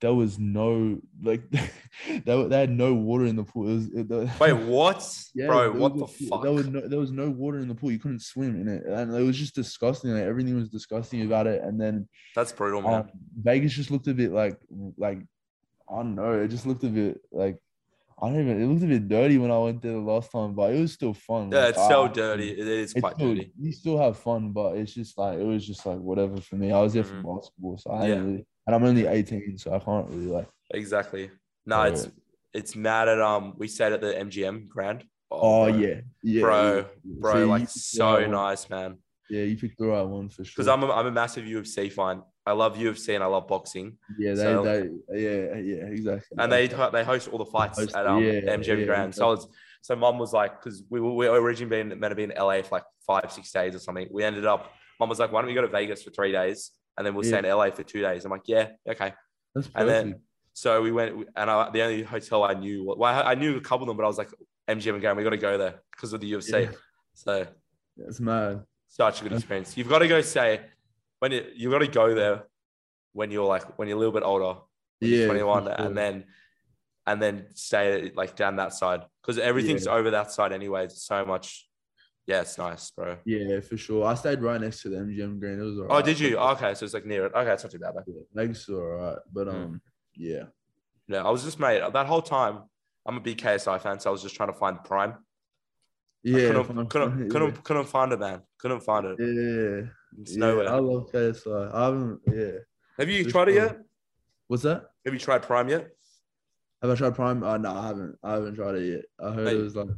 [0.00, 3.68] there was no like they, they had no water in the pool.
[3.68, 5.72] It was it, the, Wait, what, yeah, bro?
[5.72, 6.42] What the pool- fuck?
[6.42, 7.90] There was no there was no water in the pool.
[7.90, 10.12] You couldn't swim in it, and it was just disgusting.
[10.12, 11.62] Like everything was disgusting about it.
[11.62, 12.94] And then That's brutal, man.
[12.94, 14.58] um, Vegas just looked a bit like
[14.96, 15.18] like
[15.92, 16.32] I don't know.
[16.40, 17.58] It just looked a bit like.
[18.22, 18.62] I don't even.
[18.62, 20.92] It looked a bit dirty when I went there the last time, but it was
[20.92, 21.50] still fun.
[21.50, 22.50] yeah, like, it's so dirty.
[22.50, 23.52] It is quite still, dirty.
[23.58, 26.70] You still have fun, but it's just like it was just like whatever for me.
[26.70, 27.22] I was there Mhm.
[27.22, 28.14] for basketball, so I Yeah.
[28.20, 30.48] really, and I'm only 18, so I can't really like.
[30.72, 31.30] Exactly.
[31.66, 32.08] No, Oh, it's
[32.52, 33.54] it's mad at um.
[33.56, 35.04] We stayed at the MGM Grand.
[35.30, 35.78] Oh, bro.
[35.78, 36.82] yeah, yeah, Bro, yeah.
[37.04, 38.98] bro, So like so nice, man.
[39.30, 40.52] Yeah, you picked the right one for sure.
[40.56, 42.22] Because I'm a, I'm a massive UFC fan.
[42.50, 43.96] I love UFC and I love boxing.
[44.18, 46.36] yeah, they, so- they, yeah, yeah, exactly.
[46.38, 49.14] and they they host all the fights Host- at um, yeah, MGM yeah, Grand.
[49.14, 49.48] So I was,
[49.82, 52.32] so mom was like, because we were, we were originally been, meant to be in
[52.36, 54.08] LA for like five six days or something.
[54.10, 54.72] We ended up.
[54.98, 57.24] Mom was like, why don't we go to Vegas for three days and then we'll
[57.24, 58.26] stay in LA for two days.
[58.26, 59.14] I'm like, yeah, okay.
[59.54, 60.20] That's And then
[60.52, 63.84] so we went, and I, the only hotel I knew, well, I, knew a couple
[63.84, 64.28] of them, but I was like,
[64.68, 66.64] MGM Grand, we got to go there because of the UFC.
[66.64, 66.70] Yeah.
[67.14, 67.46] So
[67.96, 68.64] That's mad.
[68.88, 69.76] such a good experience.
[69.76, 70.60] You've got to go say
[71.20, 72.44] when you you got to go there
[73.12, 74.60] when you're like when you're a little bit older
[75.00, 75.72] Yeah, 21 sure.
[75.78, 76.24] and then
[77.06, 79.92] and then stay like down that side because everything's Yeah.
[79.92, 81.68] over that side anyway it's so much
[82.26, 84.04] yeah it's nice bro Yeah, for sure.
[84.06, 85.60] I stayed right next to the MGM Grand.
[85.60, 86.02] It was all right.
[86.02, 88.04] oh did you okay so it's like near it okay it's not too bad then.
[88.06, 89.54] Yeah, Vegas was alright, but Mm.
[89.64, 89.80] um,
[90.14, 90.44] yeah,
[91.08, 92.54] yeah i was just made that whole time
[93.06, 96.48] i'm a big ksi fan so i was just trying to find prime I yeah,
[96.52, 97.28] couldn't couldn't, yeah.
[97.32, 99.88] couldn't couldn't find it man couldn't find it Yeah,
[100.18, 101.74] it's yeah, nowhere I love KSI.
[101.74, 102.20] I haven't.
[102.32, 102.58] Yeah,
[102.98, 103.78] have you tried it yet
[104.48, 104.84] what's that?
[105.04, 105.88] have you tried prime yet
[106.82, 107.42] Have I tried Prime?
[107.44, 108.16] Uh, no, I haven't.
[108.22, 109.04] I haven't tried it yet.
[109.22, 109.56] I heard Hey.
[109.58, 109.88] it was like,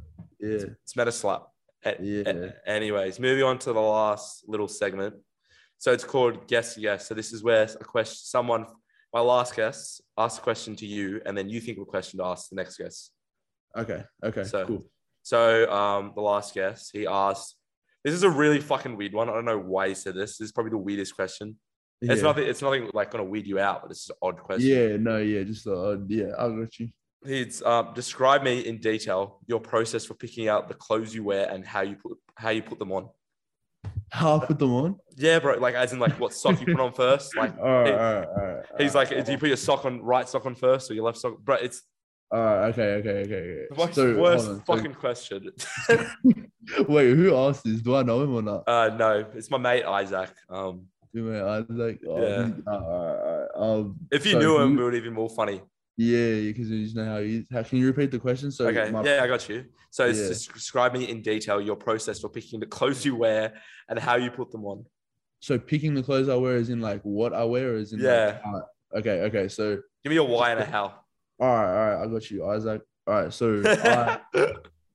[0.41, 1.43] yeah, It's meta slap.
[1.85, 2.23] A- Yeah.
[2.27, 5.15] a- anyways, moving on to the last little segment.
[5.79, 7.07] So it's called guess yes.
[7.07, 8.67] So this is where a question, someone,
[9.15, 12.19] my last guest, asks a question to you, and then you think of a question
[12.19, 13.13] to ask the next guest.
[13.77, 14.83] okay, okay, So- cool.
[15.23, 17.57] So um, the last guest, he asked.
[18.05, 19.29] This is a really fucking weird one.
[19.29, 20.39] I don't know why he said this.
[20.39, 21.57] This is probably the weirdest question.
[22.01, 22.47] It's nothing.
[22.49, 24.69] It's nothing like gonna weird you out, but it's an odd question.
[24.69, 26.89] Yeah, no, yeah, just uh, yeah, I got you.
[27.25, 31.49] It's um, describe me in detail your process for picking out the clothes you wear
[31.49, 33.09] and how you put how you put them on.
[34.11, 34.97] How I put them on?
[35.17, 35.59] Yeah, bro.
[35.59, 37.37] Like as in like what sock you put on first.
[37.37, 38.65] Like All right, Hey, all right, all right.
[38.79, 41.19] he's like, do you put your sock on right sock on first or your left
[41.19, 41.39] sock?
[41.39, 41.83] Bro, it's
[42.41, 43.93] right, okay, okay, okay, the okay.
[43.93, 45.51] So, worst on, so- fucking question.
[46.89, 47.81] wait, who asked this?
[47.83, 48.65] Do I know him or not?
[48.67, 50.31] uh, no, it's my mate Isaac.
[50.49, 52.47] Um, Do man, I like, oh, Yeah.
[52.47, 53.81] he- uh, all right, all right.
[53.81, 55.61] Um, if you so knew him, who- it would even more funny.
[55.97, 57.21] yeah, because you just know how.
[57.57, 58.51] How can you repeat the question?
[58.51, 59.65] So, okay, my- yeah, I got you.
[59.91, 60.55] So it's Yeah.
[60.55, 63.53] describe me in detail your process for picking the clothes you wear
[63.89, 64.87] and how you put them on.
[65.41, 68.07] So picking the clothes I wear is in like what I wear, is in like,
[68.07, 68.61] Yeah.
[68.97, 69.49] okay, okay.
[69.49, 71.02] So Give me a why and a how.
[71.43, 72.83] All right, all right, I got you, Isaac.
[73.07, 74.21] All right, so I,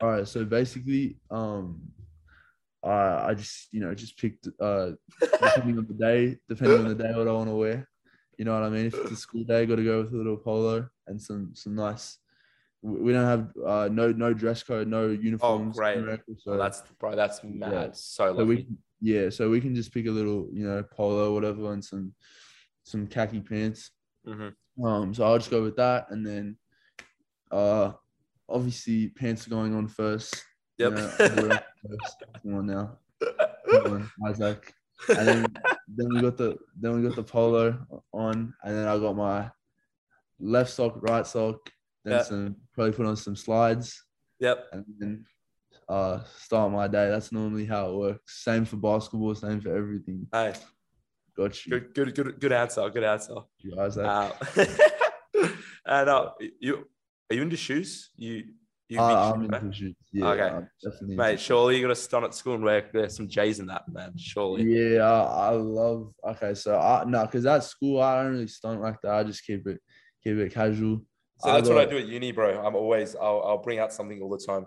[0.01, 1.81] all right, so basically, um,
[2.83, 6.95] I I just you know just picked uh depending on the day, depending on the
[7.03, 7.89] day what I want to wear.
[8.37, 8.85] You know what I mean?
[8.85, 11.51] If it's a school day, I got to go with a little polo and some
[11.53, 12.17] some nice.
[12.83, 15.75] We don't have uh no no dress code, no uniforms.
[15.75, 15.97] in great.
[15.97, 17.71] America, so Oh, that's bro, that's mad.
[17.73, 17.87] Yeah.
[17.93, 21.33] So so we can- yeah, so we can just pick a little you know polo
[21.33, 22.13] whatever and some
[22.83, 23.91] some khaki pants.
[24.25, 24.53] Mhm.
[24.83, 26.57] Um, so I'll just go with that, and then,
[27.51, 27.93] uh,
[28.49, 30.43] obviously pants are going on first.
[30.77, 30.93] you Yep.
[30.93, 32.23] know, it first.
[32.43, 32.97] Come on now,
[33.71, 34.73] come on, Isaac.
[35.09, 35.45] And then,
[35.87, 37.79] then we got the then we got the polo
[38.13, 39.49] on, and then I got my
[40.39, 41.57] left sock, right sock,
[42.05, 42.23] then Yeah.
[42.23, 44.03] some probably put on some slides,
[44.39, 44.67] yep.
[44.71, 45.25] and then
[45.89, 47.09] uh start my day.
[47.09, 48.43] That's normally how it works.
[48.43, 50.27] Same for basketball, same for everything.
[50.31, 50.53] Hey,
[51.37, 52.89] Got you, good, good, good, good answer.
[52.89, 53.35] Good answer.
[53.59, 54.05] you Isaac.
[54.05, 54.31] Uh,
[55.85, 56.87] and uh, you
[57.29, 58.09] are you into shoes?
[58.15, 58.43] You
[58.89, 59.95] You I, big I'm into shoes.
[60.11, 60.41] Yeah, Okay.
[60.41, 63.27] I'm definitely into Mate, surely you got to stunt at school and wear wear some
[63.27, 64.13] J's in that, man.
[64.17, 64.63] Surely.
[64.63, 66.11] Yeah, I, I love.
[66.27, 69.11] Okay, so I no, because at school I don't really stunt like that.
[69.11, 69.79] I just keep it
[70.23, 71.01] keep it casual.
[71.39, 72.65] So that's what I do at uni, bro.
[72.65, 74.65] I'm always I'll, I'll bring out something all the time.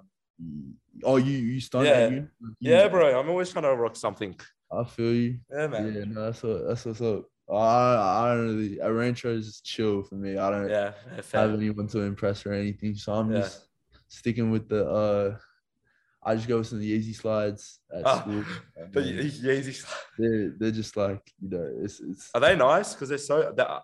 [1.02, 1.86] Oh, you you stunt?
[1.86, 1.92] Yeah.
[1.92, 2.26] at uni?
[2.60, 3.18] Yeah, bro.
[3.18, 4.36] I'm always trying to rock something.
[4.72, 5.38] I feel you.
[5.50, 5.94] Yeah, man.
[5.94, 7.24] Yeah, no, that's what that's what's up.
[7.50, 10.36] I I don't really a rancho is just chill for me.
[10.36, 10.92] I don't Yeah,
[11.32, 13.40] have anyone to impress or anything, so I'm Yeah.
[13.42, 13.68] just
[14.08, 14.86] sticking with the.
[14.88, 15.36] uh
[16.22, 18.44] I just go with some of the Yeezy slides at Ah, school.
[18.92, 19.86] The Yeezy.
[20.18, 22.94] they're they're just like you know it's it's Are they nice?
[22.94, 23.52] Because they're so.
[23.56, 23.80] They're,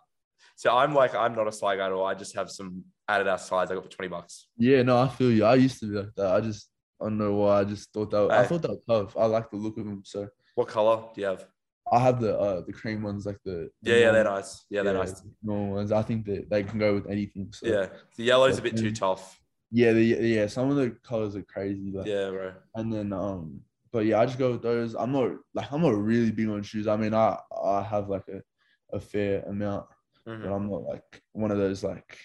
[0.54, 2.06] so I'm like I'm not a slide guy at all.
[2.06, 4.48] I just have some added Adidas slides I got for twenty bucks.
[4.56, 5.44] Yeah, no, I feel you.
[5.44, 6.34] I used to be like that.
[6.34, 7.60] I just I don't know why.
[7.60, 9.16] I just thought that I thought that was tough.
[9.16, 10.02] I like the look of them.
[10.04, 11.47] So What color do you have?
[11.93, 14.65] I have the uh the cream ones, like the, the Yeah, yeah, they're nice.
[14.70, 15.23] Yeah, they're nice.
[15.43, 15.93] Normal ones.
[15.93, 17.53] I think that they can go with anything.
[17.53, 19.41] So Yeah, the yellow's a bit too tough.
[19.70, 20.47] yeah, the, yeah.
[20.47, 21.93] Some of the colors are crazy.
[21.93, 22.55] Like, Yeah, bro.
[22.74, 23.61] And then um,
[23.93, 24.95] but yeah, I just go with those.
[24.97, 26.89] I'm not like I'm not really big on shoes.
[26.89, 28.41] I mean, I I have like a
[28.97, 29.87] a fair amount,
[30.27, 30.43] Mhm.
[30.43, 32.19] but I'm not like one of those like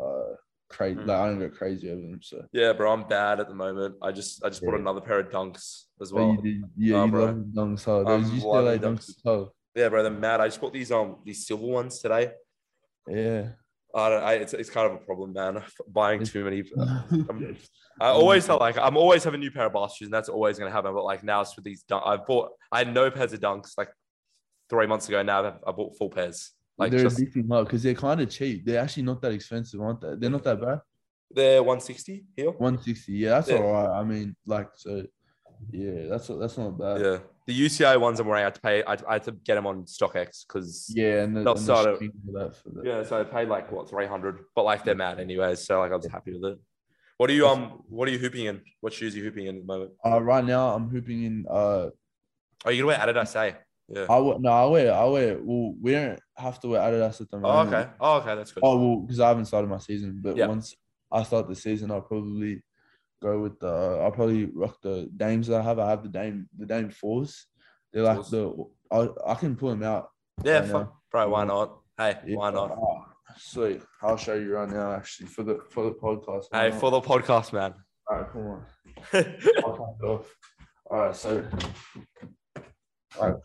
[0.00, 0.34] uh
[0.68, 0.96] crazy.
[1.00, 1.06] Mm.
[1.06, 2.20] Like I don't go crazy over them.
[2.22, 2.44] So.
[2.52, 2.92] Yeah, bro.
[2.92, 3.96] I'm bad at the moment.
[4.02, 6.36] I just I just bought another pair of dunks as well.
[6.42, 7.24] you do- yeah, Nah, you bro.
[7.26, 7.84] love dunks.
[7.84, 8.02] Huh?
[8.04, 8.40] Those I'm
[8.80, 9.48] dunks dunks.
[9.74, 10.02] Yeah, bro.
[10.02, 10.40] They're mad.
[10.40, 12.32] I just bought these um these silver ones today.
[13.08, 13.50] Yeah.
[13.94, 14.22] I don't.
[14.22, 15.62] I, it's it's kind of a problem, man.
[15.88, 16.62] Buying too many.
[16.78, 17.56] Um,
[17.98, 20.28] I always have like I'm always have a new pair of basketball shoes, and that's
[20.28, 20.92] always gonna happen.
[20.92, 21.82] But like now it's with these.
[21.84, 22.50] Dunk, I bought.
[22.70, 23.88] I had no pairs of dunks like
[24.68, 25.22] three months ago.
[25.22, 26.52] Now I've- I bought full pairs.
[26.78, 28.64] Like they're just addicting up because they're kind of cheap.
[28.66, 30.14] They're actually not that expensive, aren't they?
[30.16, 30.80] They're not that bad.
[31.30, 32.50] they're 160 here.
[32.50, 33.12] 160.
[33.12, 33.56] Yeah, that's Yeah.
[33.58, 34.00] all right.
[34.00, 35.04] I mean, like, so
[35.70, 37.00] yeah, that's that's not bad.
[37.00, 38.42] Yeah, the UCI ones I'm wearing.
[38.42, 38.82] I had to pay.
[38.84, 41.64] I, I had to get them on StockX because Yeah, and the, They'll and the
[41.64, 43.02] start it- for that for the, yeah.
[43.04, 45.64] So I paid like what 300, but like they're mad anyways.
[45.66, 46.58] So like I was happy with it.
[47.16, 47.82] What are you um?
[47.88, 48.60] What are you hooping in?
[48.82, 49.92] What shoes are you hooping in at the moment?
[50.04, 51.46] Uh, right now I'm hooping in.
[51.48, 51.88] Uh,
[52.64, 53.36] Oh, you gonna wear Adidas?
[53.36, 53.52] Eh?
[53.88, 54.06] Yeah.
[54.10, 55.38] I no, I wear I wear.
[55.40, 57.72] Well, we don't have to wear Adidas at the moment.
[57.72, 57.90] Oh, okay.
[58.00, 58.34] Oh, okay.
[58.34, 58.62] That's good.
[58.64, 60.18] Oh well, because I haven't started my season.
[60.22, 60.48] But Yeah.
[60.48, 60.74] once
[61.12, 62.62] I start the season, I'll probably
[63.22, 63.68] go with the.
[64.02, 65.78] I'll probably rock the Dames that I have.
[65.78, 67.46] I have the Dame the Dame fours.
[67.92, 68.30] They're like Fours.
[68.30, 68.64] the.
[68.90, 70.08] I, I can pull them out.
[70.42, 71.28] yeah, fuck, bro.
[71.28, 71.78] Why not?
[71.96, 72.36] Hey, Yeah.
[72.36, 72.72] why not?
[72.72, 73.04] Oh,
[73.38, 73.82] sweet.
[74.02, 74.92] I'll show you right now.
[74.92, 76.46] Actually, for the for the podcast.
[76.52, 76.80] Hey, not?
[76.80, 77.72] for the podcast, man.
[78.10, 78.64] All right, come on.
[79.64, 80.36] I'll off.
[80.90, 81.44] All right, so.
[83.20, 83.36] All right.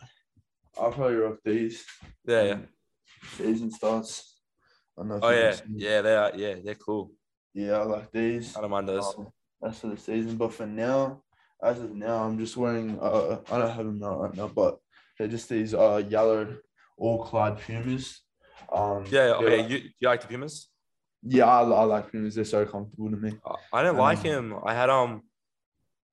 [0.79, 1.85] I'll probably rock these.
[2.25, 2.57] yeah, yeah.
[3.37, 4.39] Season starts.
[4.99, 6.01] I know Oh yeah, yeah.
[6.01, 6.31] They are.
[6.35, 7.11] Yeah, they're cool.
[7.53, 8.55] Yeah, I like these.
[8.55, 9.13] I don't mind those.
[9.17, 9.27] Um,
[9.61, 10.37] that's for the season.
[10.37, 11.21] But for now,
[11.63, 12.97] as of now, I'm just wearing.
[12.99, 14.79] Uh, I don't have them right now, but
[15.17, 16.57] they're just these uh yellow
[16.97, 18.21] all clad Pumas.
[18.71, 19.33] Um, Yeah.
[19.37, 19.61] Okay.
[19.61, 20.69] like- You you like the Pumas?
[21.23, 22.35] yeah, I, I like Pumas.
[22.35, 23.33] They're so comfortable to me.
[23.73, 24.55] I- don't like Um, him.
[24.65, 25.21] I had um,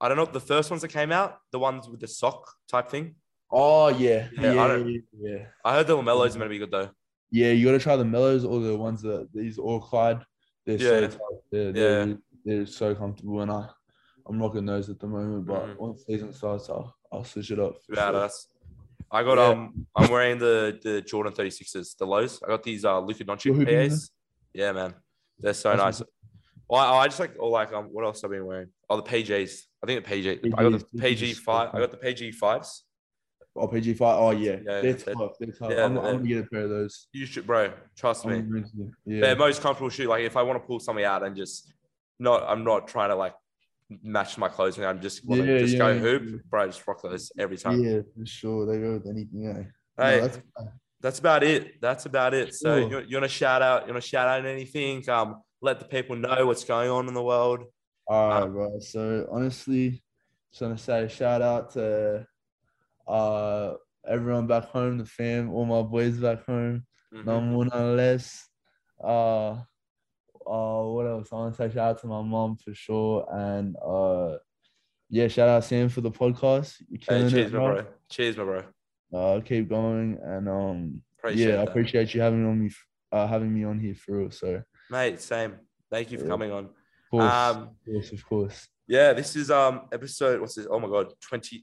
[0.01, 2.89] I don't know the first ones that came out, the ones with the sock type
[2.91, 3.17] thing.
[3.51, 5.39] Oh yeah, Yeah, yeah, I yeah, yeah.
[5.65, 6.91] I heard the LaMelos are gonna be good though.
[7.31, 10.23] Yeah, you gotta try the mellows or the ones that these all clad.
[10.67, 11.09] They're Yeah.
[11.09, 11.19] so.
[11.51, 12.15] They're, they're, Yeah.
[12.45, 13.69] they're so comfortable, and I
[14.27, 15.47] I'm rocking those at the moment.
[15.47, 15.79] But Mhm.
[15.79, 17.77] once season starts, I'll I'll switch it up.
[17.89, 18.29] Yeah, sure.
[19.11, 19.49] I got Yeah.
[19.49, 22.43] um, I'm wearing the the Jordan 36s, the lows.
[22.43, 24.11] I got these uh Luka Doncic PAs.
[24.53, 24.95] Yeah, man,
[25.39, 26.09] they're so That's nice.
[26.69, 28.69] Well, I, I just like or like um, what else have I been wearing?
[28.91, 29.63] Oh, the PJs.
[29.83, 30.53] I think the PJ.
[30.55, 31.71] I got the PG five.
[31.73, 32.85] I got the PG fives.
[33.61, 34.19] Oh, PG five.
[34.19, 35.33] Oh yeah, Yeah, they're they're- tough.
[35.39, 35.71] They're tough.
[35.71, 37.09] yeah, I'm, I'm gonna get a pair of those.
[37.13, 37.73] You should, bro.
[37.97, 38.35] Trust me.
[38.35, 39.21] I'm going to- yeah.
[39.21, 40.09] They're most comfortable shoe.
[40.09, 41.73] Like if I want to pull something out and just
[42.19, 43.35] not, I'm not trying to like
[44.03, 44.77] match my clothes.
[44.79, 46.37] and I'm just want to Yeah, just go hoop, yeah.
[46.51, 46.67] bro.
[46.67, 47.83] Just rock those every time.
[47.83, 48.67] yeah, for sure.
[48.67, 49.47] They go with anything.
[49.47, 49.53] Eh?
[49.53, 50.39] No, Hey, that's-
[51.01, 51.81] that's about it.
[51.81, 52.55] That's about it.
[52.55, 52.91] So Cool.
[52.91, 53.87] you, you want to shout out?
[53.87, 55.09] You want to shout out anything?
[55.09, 57.65] Um, let the people know what's going on in the world.
[58.09, 58.79] All right, Um, bro.
[58.81, 60.03] So honestly,
[60.51, 62.27] just want to say a shout out to
[63.09, 63.75] uh
[64.07, 66.85] everyone back home, the fam, all my boys back home.
[67.15, 67.25] Mhm.
[67.25, 68.47] No more, no less.
[69.03, 69.51] Uh,
[70.47, 71.29] uh, what else?
[71.33, 74.39] I want to say shout out to my mom for sure, and uh,
[75.11, 76.83] yeah, shout out Sam for the podcast.
[76.89, 77.75] You're Hey, cheers, it, my bro.
[77.83, 77.87] bro.
[78.11, 78.63] Cheers, my bro.
[79.13, 82.71] Uh, keep going, and um, Appreciate yeah, I appreciate you having on me,
[83.13, 84.31] uh, having me on here for real.
[84.31, 85.21] So, mate.
[85.21, 85.57] Same.
[85.91, 86.31] Thank you for Yeah.
[86.31, 86.69] coming on.
[87.11, 88.69] course, Um, of course, of course.
[88.87, 90.41] yeah, this is um episode.
[90.41, 90.67] What's this?
[90.71, 91.63] Oh my god, 20,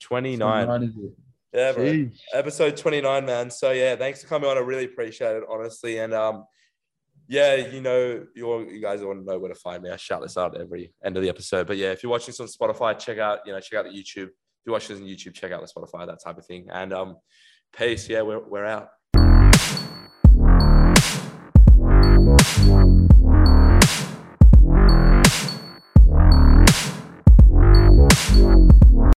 [0.00, 0.66] 29.
[0.66, 0.66] 29.
[0.66, 1.12] Nine is it?
[1.52, 2.08] Yeah, bro.
[2.32, 3.50] Episode 29 man.
[3.50, 4.56] So yeah thanks for coming on.
[4.56, 5.98] I really appreciate it honestly.
[5.98, 6.44] And um
[7.28, 9.90] yeah you know you all, you guys want to know where to find me.
[9.90, 11.66] I shout this out every end of the episode.
[11.66, 13.90] But yeah if you're watching this on spotify check out you know check out the
[13.90, 14.28] youtube.
[14.28, 16.68] If you're watching this on youtube check out the spotify that type of thing.
[16.72, 17.16] And um
[17.76, 18.08] peace.
[18.08, 18.88] Yeah we're, we're out